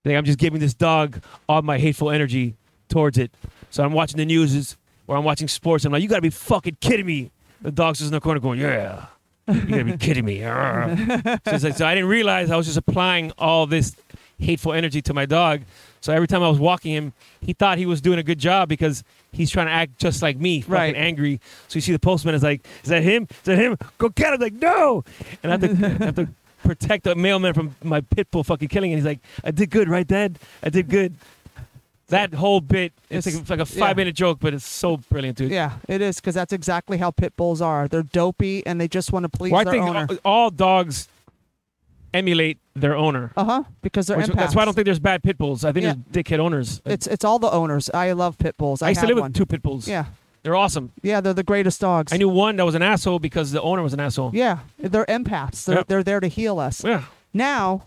like 0.05 0.15
I'm 0.15 0.25
just 0.25 0.39
giving 0.39 0.59
this 0.59 0.73
dog 0.73 1.21
all 1.47 1.61
my 1.61 1.77
hateful 1.77 2.09
energy 2.11 2.55
towards 2.89 3.17
it. 3.17 3.31
So 3.69 3.83
I'm 3.83 3.93
watching 3.93 4.17
the 4.17 4.25
news 4.25 4.77
or 5.07 5.17
I'm 5.17 5.23
watching 5.23 5.47
sports. 5.47 5.85
I'm 5.85 5.91
like, 5.91 6.01
you 6.03 6.09
gotta 6.09 6.21
be 6.21 6.29
fucking 6.29 6.77
kidding 6.79 7.05
me. 7.05 7.31
The 7.61 7.71
dog's 7.71 7.99
just 7.99 8.09
in 8.09 8.13
the 8.13 8.21
corner 8.21 8.39
going, 8.39 8.59
yeah. 8.59 9.05
You 9.47 9.61
gotta 9.61 9.83
be 9.85 9.97
kidding 9.97 10.25
me. 10.25 10.39
so, 10.41 10.47
like- 11.45 11.75
so 11.75 11.85
I 11.85 11.95
didn't 11.95 12.09
realize 12.09 12.51
I 12.51 12.55
was 12.57 12.65
just 12.65 12.77
applying 12.77 13.31
all 13.37 13.65
this 13.65 13.95
hateful 14.39 14.73
energy 14.73 15.01
to 15.03 15.13
my 15.13 15.25
dog. 15.25 15.61
So 16.01 16.13
every 16.13 16.27
time 16.27 16.43
I 16.43 16.49
was 16.49 16.59
walking 16.59 16.93
him, 16.93 17.13
he 17.41 17.53
thought 17.53 17.77
he 17.77 17.85
was 17.85 18.01
doing 18.01 18.19
a 18.19 18.23
good 18.23 18.39
job 18.39 18.67
because 18.69 19.03
he's 19.33 19.51
trying 19.51 19.65
to 19.67 19.71
act 19.73 19.97
just 19.99 20.21
like 20.21 20.37
me, 20.37 20.61
fucking 20.61 20.73
Right. 20.73 20.95
angry. 20.95 21.41
So 21.67 21.75
you 21.75 21.81
see 21.81 21.91
the 21.91 21.99
postman 21.99 22.33
is 22.35 22.43
like, 22.43 22.65
"Is 22.83 22.89
that 22.89 23.03
him? 23.03 23.27
Is 23.29 23.37
that 23.43 23.57
him? 23.57 23.77
Go 23.97 24.07
get 24.09 24.33
him!" 24.33 24.39
Like, 24.39 24.53
no, 24.53 25.03
and 25.43 25.51
I 25.51 25.57
have 25.57 25.61
to, 25.79 25.85
I 25.85 26.05
have 26.05 26.15
to 26.15 26.29
protect 26.63 27.03
the 27.03 27.15
mailman 27.15 27.53
from 27.53 27.75
my 27.83 27.99
pit 28.01 28.31
bull 28.31 28.43
fucking 28.45 28.69
killing. 28.69 28.91
And 28.93 28.99
he's 28.99 29.05
like, 29.05 29.19
"I 29.43 29.51
did 29.51 29.69
good, 29.69 29.89
right, 29.89 30.07
Dad? 30.07 30.39
I 30.63 30.69
did 30.69 30.87
good." 30.87 31.15
That 32.09 32.33
whole 32.33 32.59
bit, 32.61 32.91
it's, 33.09 33.25
It's- 33.25 33.49
like, 33.49 33.59
like 33.59 33.67
a 33.67 33.73
yeah. 33.73 33.79
five 33.79 33.97
minute 33.97 34.13
joke, 34.15 34.37
but 34.39 34.53
it's 34.53 34.67
so 34.67 34.97
brilliant, 34.97 35.37
dude. 35.37 35.51
yeah, 35.51 35.71
it 35.87 36.01
is 36.01 36.17
because 36.17 36.35
that's 36.35 36.53
exactly 36.53 36.97
how 36.97 37.09
pit 37.11 37.33
bulls 37.37 37.61
are. 37.61 37.87
They're 37.87 38.03
dopey 38.03 38.63
and 38.67 38.79
they 38.79 38.87
just 38.87 39.11
want 39.13 39.23
to 39.23 39.29
please 39.29 39.51
Well, 39.51 39.61
I 39.61 39.63
their 39.63 39.73
think 39.73 39.85
owner. 39.85 40.07
all, 40.09 40.17
all 40.43 40.49
dogs 40.51 41.07
emulate 42.13 42.57
their 42.75 42.95
owner. 42.95 43.31
Uh 43.35 43.43
huh. 43.43 43.63
Because 43.81 44.07
they're 44.07 44.17
Which- 44.17 44.27
that's 44.27 44.55
why 44.55 44.61
I 44.61 44.65
don't 44.65 44.73
think 44.73 44.85
there's 44.85 44.99
bad 44.99 45.23
pit 45.23 45.37
bulls. 45.37 45.63
I 45.65 45.71
think 45.71 45.83
Yeah. 45.85 45.95
there's 46.11 46.25
dickhead 46.25 46.39
owners. 46.39 46.81
It's 46.85 47.07
it's 47.07 47.25
all 47.25 47.39
the 47.39 47.51
owners. 47.51 47.89
I 47.93 48.11
love 48.13 48.37
pit 48.37 48.57
bulls. 48.57 48.81
I, 48.81 48.87
I 48.87 48.89
used 48.89 49.01
to 49.01 49.07
have 49.07 49.15
live 49.15 49.21
one. 49.21 49.31
with 49.31 49.37
two 49.37 49.45
pit 49.45 49.61
bulls. 49.63 49.87
Yeah, 49.87 50.05
They're 50.43 50.55
awesome. 50.55 50.91
yeah, 51.01 51.21
they're 51.21 51.33
the 51.33 51.43
greatest 51.43 51.81
dogs. 51.81 52.11
I 52.13 52.17
knew 52.17 52.29
one 52.29 52.55
that 52.57 52.65
was 52.65 52.75
an 52.75 52.81
asshole 52.81 53.19
because 53.19 53.51
the 53.51 53.61
owner 53.61 53.81
was 53.83 53.93
an 53.93 53.99
asshole. 53.99 54.31
Yeah, 54.33 54.59
they're 54.79 55.05
empaths. 55.05 55.65
They're 55.65 55.77
Yep. 55.77 55.87
they're 55.87 56.03
there 56.03 56.19
to 56.19 56.27
heal 56.27 56.59
us. 56.59 56.83
Yeah. 56.83 57.03
Now, 57.33 57.83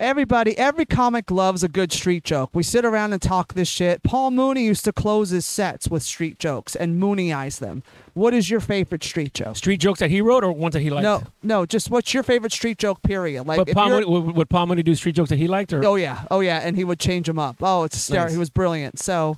everybody, 0.00 0.56
every 0.56 0.84
comic 0.84 1.30
loves 1.30 1.62
a 1.62 1.68
good 1.68 1.92
street 1.92 2.24
joke. 2.24 2.50
We 2.52 2.62
sit 2.62 2.84
around 2.84 3.12
and 3.12 3.20
talk 3.20 3.54
this 3.54 3.68
shit. 3.68 4.02
Paul 4.02 4.30
Mooney 4.30 4.64
used 4.64 4.84
to 4.84 4.92
close 4.92 5.30
his 5.30 5.44
sets 5.46 5.88
with 5.88 6.02
street 6.02 6.38
jokes 6.38 6.76
and 6.76 7.00
Mooneyized 7.02 7.58
them. 7.60 7.82
What 8.14 8.34
is 8.34 8.50
your 8.50 8.60
favorite 8.60 9.04
street 9.04 9.34
joke? 9.34 9.56
Street 9.56 9.78
jokes 9.80 10.00
that 10.00 10.10
he 10.10 10.20
wrote 10.20 10.44
or 10.44 10.52
ones 10.52 10.72
that 10.74 10.80
he 10.80 10.90
liked? 10.90 11.02
No, 11.02 11.22
no, 11.42 11.66
just 11.66 11.90
what's 11.90 12.12
your 12.14 12.22
favorite 12.22 12.52
street 12.52 12.78
joke? 12.78 13.02
Period. 13.02 13.46
Like, 13.46 13.58
But 13.58 13.68
if 13.68 13.74
Paul 13.74 13.88
you're- 13.88 14.04
Mooney, 14.04 14.20
would, 14.26 14.36
would 14.36 14.50
Paul 14.50 14.66
Mooney 14.66 14.82
do 14.82 14.94
street 14.94 15.14
jokes 15.14 15.30
that 15.30 15.36
he 15.36 15.46
liked? 15.48 15.72
Or 15.72 15.84
oh 15.84 15.96
yeah, 15.96 16.24
oh 16.30 16.40
yeah, 16.40 16.58
and 16.58 16.76
he 16.76 16.84
would 16.84 16.98
change 16.98 17.26
them 17.26 17.38
up. 17.38 17.56
Oh, 17.60 17.84
it's 17.84 17.94
hysterical. 17.96 18.26
Nice. 18.26 18.32
He 18.32 18.38
was 18.38 18.50
brilliant. 18.50 18.98
So, 18.98 19.36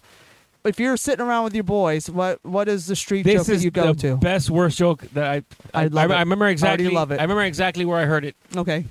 if 0.65 0.79
you're 0.79 0.97
sitting 0.97 1.25
around 1.25 1.45
with 1.45 1.55
your 1.55 1.65
boys, 1.65 2.09
what 2.11 2.39
what 2.45 2.69
is 2.69 2.87
the 2.87 2.97
street 2.97 3.23
this 3.23 3.35
joke 3.35 3.47
that 3.47 3.53
is 3.55 3.65
you 3.65 3.71
go 3.71 3.93
the 3.93 4.01
to? 4.11 4.17
best 4.17 4.51
worst 4.51 4.79
joke 4.79 5.03
that 5.13 5.25
I 5.25 5.43
I 5.83 5.87
love 5.87 6.11
I, 6.11 6.17
it. 6.17 6.19
remember 6.21 6.49
exactly. 6.49 6.89
love 6.91 7.11
it. 7.13 7.19
I 7.19 7.23
remember 7.23 7.43
exactly 7.45 7.85
where 7.85 7.99
I 7.99 8.05
heard 8.05 8.25
it. 8.25 8.37
Okay. 8.57 8.85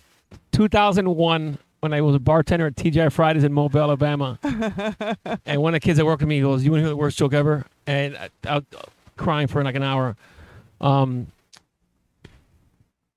2001 0.51 1.57
when 1.81 1.93
I 1.93 2.01
was 2.01 2.15
a 2.15 2.19
bartender 2.19 2.67
at 2.67 2.75
TGI 2.75 3.11
Fridays 3.11 3.43
in 3.43 3.53
Mobile, 3.53 3.79
Alabama. 3.79 4.37
and 5.45 5.61
one 5.61 5.73
of 5.73 5.81
the 5.81 5.85
kids 5.85 5.97
that 5.97 6.05
worked 6.05 6.21
with 6.21 6.29
me 6.29 6.41
goes, 6.41 6.63
"You 6.63 6.71
want 6.71 6.79
to 6.79 6.83
hear 6.83 6.89
the 6.89 6.97
worst 6.97 7.17
joke 7.17 7.33
ever?" 7.33 7.65
And 7.87 8.17
I, 8.17 8.29
I 8.45 8.55
was 8.55 8.65
crying 9.17 9.47
for 9.47 9.63
like 9.63 9.75
an 9.75 9.83
hour. 9.83 10.15
Um, 10.81 11.27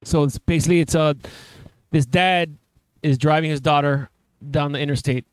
so 0.05 0.25
it's 0.25 0.39
basically 0.39 0.81
it's 0.81 0.95
uh, 0.95 1.15
this 1.91 2.07
dad 2.07 2.57
is 3.03 3.19
driving 3.19 3.51
his 3.51 3.61
daughter 3.61 4.09
down 4.51 4.73
the 4.73 4.79
interstate, 4.79 5.25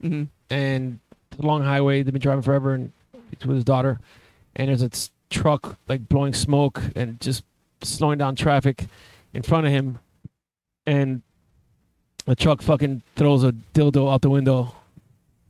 hmm 0.00 0.24
and 0.50 0.98
a 1.38 1.44
long 1.44 1.62
highway. 1.62 2.02
They've 2.02 2.12
been 2.12 2.22
driving 2.22 2.42
forever, 2.42 2.74
and 2.74 2.92
it's 3.32 3.44
with 3.44 3.56
his 3.56 3.64
daughter. 3.64 4.00
And 4.56 4.68
there's 4.68 4.82
a 4.82 4.90
truck 5.30 5.76
like 5.88 6.08
blowing 6.08 6.32
smoke 6.32 6.82
and 6.96 7.20
just 7.20 7.44
slowing 7.82 8.18
down 8.18 8.34
traffic 8.34 8.86
in 9.34 9.42
front 9.42 9.66
of 9.66 9.72
him, 9.72 9.98
and 10.88 11.22
the 12.24 12.34
truck 12.34 12.62
fucking 12.62 13.02
throws 13.14 13.44
a 13.44 13.52
dildo 13.74 14.10
out 14.10 14.22
the 14.22 14.30
window, 14.30 14.74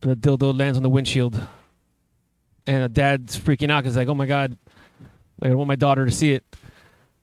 and 0.03 0.11
the 0.11 0.17
dildo 0.17 0.59
lands 0.59 0.77
on 0.77 0.83
the 0.83 0.89
windshield. 0.89 1.41
And 2.67 2.83
the 2.83 2.89
dad's 2.89 3.39
freaking 3.39 3.71
out 3.71 3.85
because 3.85 3.97
like, 3.97 4.09
oh 4.09 4.15
my 4.15 4.27
god, 4.27 4.57
like, 5.41 5.47
I 5.47 5.49
don't 5.51 5.59
want 5.59 5.69
my 5.69 5.77
daughter 5.77 6.05
to 6.05 6.11
see 6.11 6.33
it. 6.33 6.45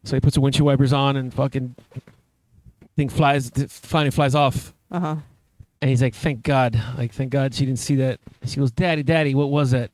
So 0.06 0.16
he 0.16 0.22
puts 0.22 0.36
the 0.36 0.42
windshield 0.42 0.66
wipers 0.66 0.94
on, 0.94 1.18
and 1.18 1.34
fucking 1.34 1.76
thing 2.96 3.10
flies, 3.10 3.52
finally 3.70 4.12
flies 4.12 4.34
off. 4.34 4.74
Uh 4.90 5.00
huh. 5.00 5.16
And 5.82 5.90
he's 5.90 6.02
like, 6.02 6.16
thank 6.16 6.42
God. 6.42 6.82
Like, 6.98 7.14
thank 7.14 7.32
God 7.32 7.54
she 7.54 7.66
didn't 7.66 7.80
see 7.80 7.96
that. 7.96 8.20
She 8.46 8.60
goes, 8.60 8.72
Daddy, 8.72 9.04
Daddy, 9.04 9.36
what 9.36 9.52
was 9.52 9.72
that? 9.72 9.92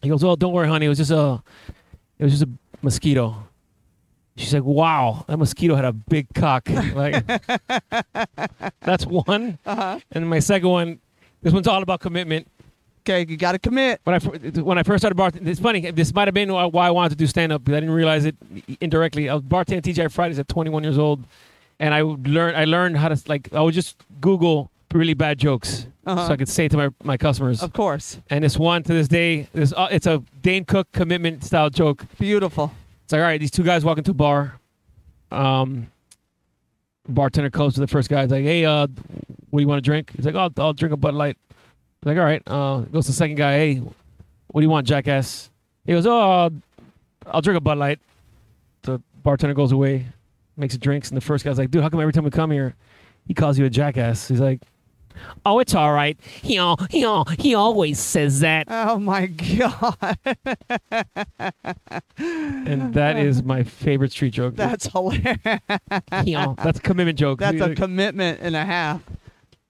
He 0.00 0.08
goes, 0.08 0.22
Oh, 0.22 0.36
don't 0.36 0.52
worry, 0.52 0.68
honey. 0.68 0.86
It 0.86 0.90
was 0.90 0.98
just 0.98 1.10
a 1.10 1.42
it 2.18 2.24
was 2.24 2.32
just 2.32 2.44
a 2.44 2.48
mosquito. 2.80 3.47
She's 4.38 4.54
like, 4.54 4.64
Wow, 4.64 5.24
that 5.28 5.36
mosquito 5.36 5.74
had 5.74 5.84
a 5.84 5.92
big 5.92 6.26
cock. 6.34 6.68
Like 6.70 7.24
that's 8.80 9.04
one. 9.06 9.58
Uh 9.66 9.74
huh. 9.74 10.00
And 10.12 10.28
my 10.28 10.38
second 10.38 10.68
one, 10.68 11.00
this 11.42 11.52
one's 11.52 11.66
all 11.66 11.82
about 11.82 12.00
commitment. 12.00 12.46
Okay, 13.00 13.24
you 13.28 13.36
got 13.36 13.52
to 13.52 13.58
commit. 13.58 14.00
When 14.04 14.14
I 14.14 14.18
when 14.60 14.78
I 14.78 14.82
first 14.82 15.00
started 15.02 15.16
bartending, 15.16 15.46
it's 15.46 15.60
funny. 15.60 15.90
This 15.90 16.12
might 16.14 16.28
have 16.28 16.34
been 16.34 16.52
why 16.52 16.66
why 16.66 16.86
I 16.86 16.90
wanted 16.90 17.10
to 17.10 17.16
do 17.16 17.26
stand 17.26 17.52
up 17.52 17.64
because 17.64 17.76
I 17.76 17.80
didn't 17.80 17.94
realize 17.94 18.24
it 18.24 18.36
indirectly. 18.80 19.28
I 19.28 19.34
was 19.34 19.42
bartending 19.42 19.78
at 19.78 19.84
TGI 19.84 20.10
Fridays 20.12 20.38
at 20.38 20.46
21 20.48 20.82
years 20.84 20.98
old, 20.98 21.24
and 21.80 21.94
I 21.94 22.02
would 22.02 22.26
learn. 22.28 22.54
I 22.54 22.64
learned 22.64 22.96
how 22.98 23.08
to 23.08 23.20
like. 23.26 23.52
I 23.54 23.60
would 23.62 23.74
just 23.74 23.96
Google 24.20 24.70
really 24.94 25.14
bad 25.14 25.38
jokes 25.38 25.86
Uh-huh. 26.06 26.26
so 26.26 26.32
I 26.32 26.36
could 26.36 26.48
say 26.48 26.68
to 26.68 26.76
my 26.76 26.88
my 27.02 27.16
customers. 27.16 27.62
Of 27.62 27.72
course. 27.72 28.18
And 28.30 28.44
this 28.44 28.58
one 28.58 28.82
to 28.82 28.92
this 28.92 29.08
day, 29.08 29.48
this 29.52 29.72
uh, 29.74 29.88
it's 29.90 30.06
a 30.06 30.22
Dane 30.42 30.64
Cook 30.66 30.88
commitment 30.92 31.44
style 31.44 31.70
joke. 31.70 32.04
Beautiful. 32.18 32.72
It's 33.08 33.12
like, 33.14 33.20
all 33.20 33.24
right, 33.26 33.40
these 33.40 33.50
two 33.50 33.62
guys 33.62 33.86
walk 33.86 33.96
into 33.96 34.10
a 34.10 34.14
bar. 34.14 34.60
Um, 35.30 35.90
bartender 37.08 37.48
comes 37.48 37.72
to 37.72 37.80
the 37.80 37.86
first 37.86 38.10
guy. 38.10 38.20
He's 38.20 38.30
like, 38.30 38.44
hey, 38.44 38.66
uh, 38.66 38.86
what 39.48 39.60
do 39.60 39.62
you 39.62 39.66
want 39.66 39.82
to 39.82 39.88
drink? 39.88 40.12
He's 40.14 40.26
like, 40.26 40.34
oh, 40.34 40.50
I'll 40.58 40.74
drink 40.74 40.92
a 40.92 40.96
Bud 40.98 41.14
Light. 41.14 41.38
He's 41.48 42.04
like, 42.04 42.18
all 42.18 42.24
right. 42.24 42.42
Uh, 42.46 42.80
goes 42.80 43.06
to 43.06 43.12
the 43.12 43.16
second 43.16 43.36
guy. 43.36 43.52
Hey, 43.52 43.76
what 44.48 44.60
do 44.60 44.62
you 44.62 44.68
want, 44.68 44.86
jackass? 44.86 45.48
He 45.86 45.94
goes, 45.94 46.04
oh, 46.04 46.20
uh, 46.20 46.50
I'll 47.28 47.40
drink 47.40 47.56
a 47.56 47.62
Bud 47.62 47.78
Light. 47.78 47.98
The 48.82 49.00
bartender 49.22 49.54
goes 49.54 49.72
away, 49.72 50.04
makes 50.58 50.76
drinks, 50.76 51.08
and 51.08 51.16
the 51.16 51.22
first 51.22 51.46
guy's 51.46 51.56
like, 51.56 51.70
dude, 51.70 51.82
how 51.82 51.88
come 51.88 52.00
every 52.00 52.12
time 52.12 52.24
we 52.24 52.30
come 52.30 52.50
here, 52.50 52.74
he 53.26 53.32
calls 53.32 53.58
you 53.58 53.64
a 53.64 53.70
jackass? 53.70 54.28
He's 54.28 54.38
like, 54.38 54.60
Oh, 55.46 55.58
it's 55.58 55.74
all 55.74 55.92
right. 55.92 56.18
He 56.42 56.58
al- 56.58 56.78
he 56.90 57.04
al- 57.04 57.24
he 57.38 57.54
always 57.54 57.98
says 57.98 58.40
that, 58.40 58.66
Oh 58.70 58.98
my 58.98 59.26
god, 59.26 60.18
and 62.18 62.94
that 62.94 63.16
is 63.18 63.42
my 63.42 63.62
favorite 63.62 64.12
street 64.12 64.32
joke. 64.34 64.56
that's 64.56 64.86
hilarious. 64.86 65.38
He 66.24 66.34
that's 66.34 66.78
a 66.78 66.82
commitment 66.82 67.18
joke. 67.18 67.38
That's 67.40 67.60
a 67.60 67.74
commitment 67.74 68.40
and 68.42 68.56
a 68.56 68.64
half. 68.64 69.02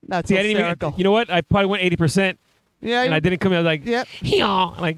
That's 0.07 0.28
See, 0.28 0.36
hysterical. 0.36 0.88
even. 0.90 0.99
You 0.99 1.05
know 1.05 1.12
what? 1.12 1.30
I 1.30 1.40
probably 1.42 1.66
went 1.66 1.82
eighty 1.82 1.96
percent, 1.96 2.38
yeah, 2.80 3.03
and 3.03 3.14
I 3.14 3.20
didn't 3.20 3.38
come 3.40 3.53
in. 3.53 3.57
I 3.59 3.61
was 3.61 3.66
like, 3.66 3.84
Yep. 3.84 4.07
he 4.09 4.40
al- 4.40 4.76
like. 4.80 4.96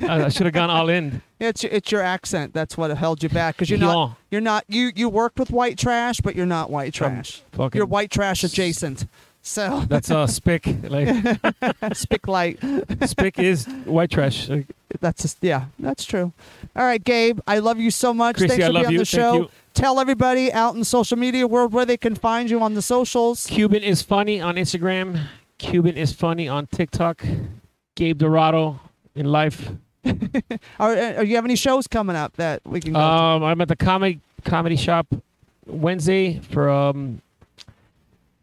I 0.00 0.30
should 0.30 0.46
have 0.46 0.54
gone 0.54 0.70
all 0.70 0.88
in. 0.88 1.20
It's 1.38 1.62
it's 1.62 1.92
your 1.92 2.00
accent 2.00 2.54
that's 2.54 2.74
what 2.78 2.90
held 2.96 3.22
you 3.22 3.28
back 3.28 3.54
because 3.56 3.68
you're 3.68 3.78
Yeah. 3.78 3.84
not 3.86 4.16
you're 4.30 4.40
not 4.40 4.64
you 4.66 4.90
you 4.96 5.10
worked 5.10 5.38
with 5.38 5.50
white 5.50 5.76
trash 5.76 6.20
but 6.22 6.34
you're 6.34 6.46
not 6.46 6.70
white 6.70 6.94
trash. 6.94 7.42
You're 7.74 7.84
white 7.84 8.10
trash 8.10 8.42
adjacent. 8.44 9.06
So 9.46 9.84
That's 9.88 10.10
uh 10.10 10.26
spick. 10.26 10.66
Like 10.84 11.06
spick 11.92 12.26
light. 12.26 12.58
spick 13.06 13.38
is 13.38 13.66
white 13.84 14.10
trash. 14.10 14.48
Like, 14.48 14.66
That's 15.00 15.20
just, 15.20 15.38
yeah, 15.42 15.66
that's 15.78 16.06
true. 16.06 16.32
All 16.74 16.84
right, 16.84 17.02
Gabe, 17.02 17.40
I 17.46 17.58
love 17.58 17.78
you 17.78 17.90
so 17.90 18.14
much. 18.14 18.36
Chrissy, 18.36 18.48
Thanks 18.48 18.64
I 18.64 18.68
for 18.68 18.72
love 18.72 18.80
being 18.82 18.86
on 18.86 18.92
you. 18.94 18.98
the 19.00 19.04
show. 19.04 19.50
Tell 19.74 20.00
everybody 20.00 20.50
out 20.50 20.72
in 20.72 20.78
the 20.80 20.86
social 20.86 21.18
media 21.18 21.46
world 21.46 21.74
where 21.74 21.84
they 21.84 21.98
can 21.98 22.14
find 22.14 22.48
you 22.48 22.62
on 22.62 22.72
the 22.72 22.80
socials. 22.80 23.44
Cuban 23.44 23.82
is 23.82 24.00
funny 24.00 24.40
on 24.40 24.54
Instagram. 24.54 25.26
Cuban 25.58 25.96
is 25.96 26.12
funny 26.12 26.48
on 26.48 26.66
TikTok. 26.68 27.22
Gabe 27.96 28.16
Dorado 28.18 28.80
in 29.14 29.26
life. 29.26 29.70
Are, 30.80 30.96
are 30.96 31.24
you 31.24 31.36
have 31.36 31.44
any 31.44 31.56
shows 31.56 31.86
coming 31.86 32.16
up 32.16 32.36
that 32.36 32.60
we 32.64 32.80
can 32.80 32.92
go 32.92 32.98
to? 32.98 33.04
Um, 33.04 33.42
I'm 33.42 33.60
at 33.60 33.68
the 33.68 33.76
comedy 33.76 34.20
comedy 34.44 34.76
shop 34.76 35.06
Wednesday 35.66 36.38
for 36.40 36.70
um. 36.70 37.20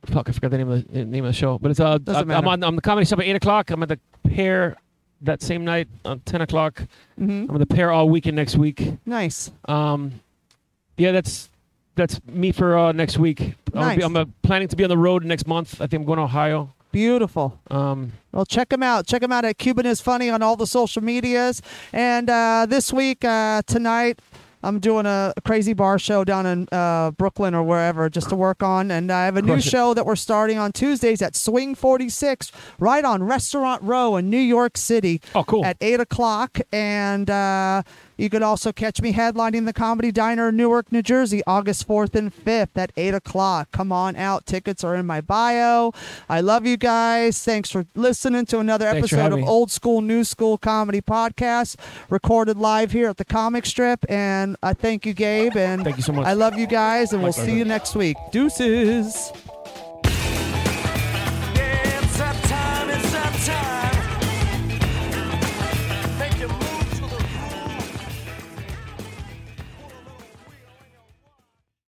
Fuck, 0.05 0.29
I 0.29 0.31
forgot 0.31 0.51
the 0.51 0.57
name 0.57 0.69
of 0.69 0.91
the 0.91 1.05
name 1.05 1.25
of 1.25 1.29
the 1.29 1.33
show, 1.37 1.59
but 1.59 1.71
it's 1.71 1.79
uh, 1.79 1.97
Doesn't 1.99 2.31
I'm 2.31 2.47
on 2.47 2.63
I'm 2.63 2.75
the 2.75 2.81
comedy 2.81 3.05
shop 3.05 3.19
at 3.19 3.25
eight 3.25 3.35
o'clock. 3.35 3.69
I'm 3.69 3.83
at 3.83 3.89
the 3.89 3.99
Pear 4.27 4.75
that 5.21 5.41
same 5.43 5.63
night 5.63 5.87
on 6.05 6.19
ten 6.21 6.41
o'clock. 6.41 6.83
Mhm. 7.19 7.47
I'm 7.49 7.55
at 7.55 7.59
the 7.59 7.65
Pear 7.67 7.91
all 7.91 8.09
weekend 8.09 8.35
next 8.35 8.57
week. 8.57 8.93
Nice. 9.05 9.51
Um, 9.65 10.13
yeah, 10.97 11.11
that's 11.11 11.49
that's 11.95 12.19
me 12.25 12.51
for 12.51 12.77
uh, 12.77 12.91
next 12.93 13.19
week. 13.19 13.53
I'll 13.75 13.81
Nice. 13.81 13.97
be, 13.97 14.03
I'm 14.03 14.15
uh, 14.17 14.25
planning 14.41 14.67
to 14.69 14.75
be 14.75 14.83
on 14.83 14.89
the 14.89 14.97
road 14.97 15.23
next 15.23 15.45
month. 15.45 15.79
I 15.81 15.87
think 15.87 16.01
I'm 16.01 16.05
going 16.05 16.17
to 16.17 16.23
Ohio. 16.23 16.73
Beautiful. 16.91 17.59
Um, 17.69 18.13
Well, 18.31 18.45
check 18.45 18.71
him 18.73 18.81
out. 18.83 19.05
Check 19.07 19.21
him 19.23 19.31
out 19.31 19.45
at 19.45 19.57
Cuban 19.57 19.85
is 19.85 20.01
Funny 20.01 20.29
on 20.29 20.41
all 20.41 20.55
the 20.57 20.67
social 20.67 21.01
medias. 21.03 21.61
And 21.93 22.29
uh, 22.29 22.65
this 22.67 22.91
week, 22.91 23.23
uh, 23.23 23.61
tonight, 23.67 24.19
I'm 24.63 24.79
doing 24.79 25.05
a 25.05 25.33
crazy 25.43 25.73
bar 25.73 25.97
show 25.99 26.23
down 26.23 26.45
in 26.45 26.67
uh, 26.71 27.11
Brooklyn 27.11 27.55
or 27.55 27.63
wherever 27.63 28.09
just 28.09 28.29
to 28.29 28.35
work 28.35 28.61
on. 28.63 28.91
And 28.91 29.11
I 29.11 29.25
have 29.25 29.37
a 29.37 29.41
new 29.41 29.59
show 29.61 29.93
that 29.93 30.05
we're 30.05 30.15
starting 30.15 30.57
on 30.57 30.71
Tuesdays 30.71 31.21
at 31.21 31.35
Swing 31.35 31.75
46, 31.75 32.51
right 32.79 33.03
on 33.03 33.23
Restaurant 33.23 33.81
Row 33.83 34.15
in 34.17 34.29
New 34.29 34.37
York 34.37 34.77
City 34.77 35.21
oh, 35.35 35.43
cool. 35.43 35.65
at 35.65 35.77
8 35.81 35.99
o'clock. 35.99 36.59
And 36.71 37.29
uh, 37.29 37.83
you 38.21 38.29
could 38.29 38.43
also 38.43 38.71
catch 38.71 39.01
me 39.01 39.13
headlining 39.13 39.65
the 39.65 39.73
Comedy 39.73 40.11
Diner 40.11 40.49
in 40.49 40.55
Newark, 40.55 40.91
New 40.91 41.01
Jersey, 41.01 41.41
August 41.47 41.87
4th 41.87 42.13
and 42.13 42.31
5th 42.33 42.69
at 42.75 42.91
8 42.95 43.15
o'clock. 43.15 43.71
Come 43.71 43.91
on 43.91 44.15
out. 44.15 44.45
Tickets 44.45 44.83
are 44.83 44.95
in 44.95 45.07
my 45.07 45.21
bio. 45.21 45.91
I 46.29 46.41
love 46.41 46.67
you 46.67 46.77
guys. 46.77 47.43
Thanks 47.43 47.71
for 47.71 47.87
listening 47.95 48.45
to 48.45 48.59
another 48.59 48.85
Thanks 48.85 49.11
episode 49.11 49.33
of. 49.33 49.43
Old 49.47 49.69
Skool, 49.69 50.03
New 50.03 50.21
Skool 50.21 50.61
Comedy 50.61 51.01
Podcast, 51.01 51.77
recorded 52.09 52.57
live 52.57 52.91
here 52.91 53.09
at 53.09 53.17
the 53.17 53.25
Comic 53.25 53.65
Strip. 53.65 54.05
And 54.07 54.55
I 54.61 54.73
thank 54.73 55.05
you, 55.05 55.13
Gabe. 55.13 55.57
And 55.57 55.83
Thank 55.83 55.97
you 55.97 56.03
so 56.03 56.13
much. 56.13 56.27
I 56.27 56.33
love 56.33 56.57
you 56.59 56.67
guys. 56.67 57.13
And 57.13 57.23
we'll 57.23 57.31
Likewise. 57.31 57.47
see 57.47 57.57
you 57.57 57.65
next 57.65 57.95
week. 57.95 58.17
Deuces. 58.31 59.31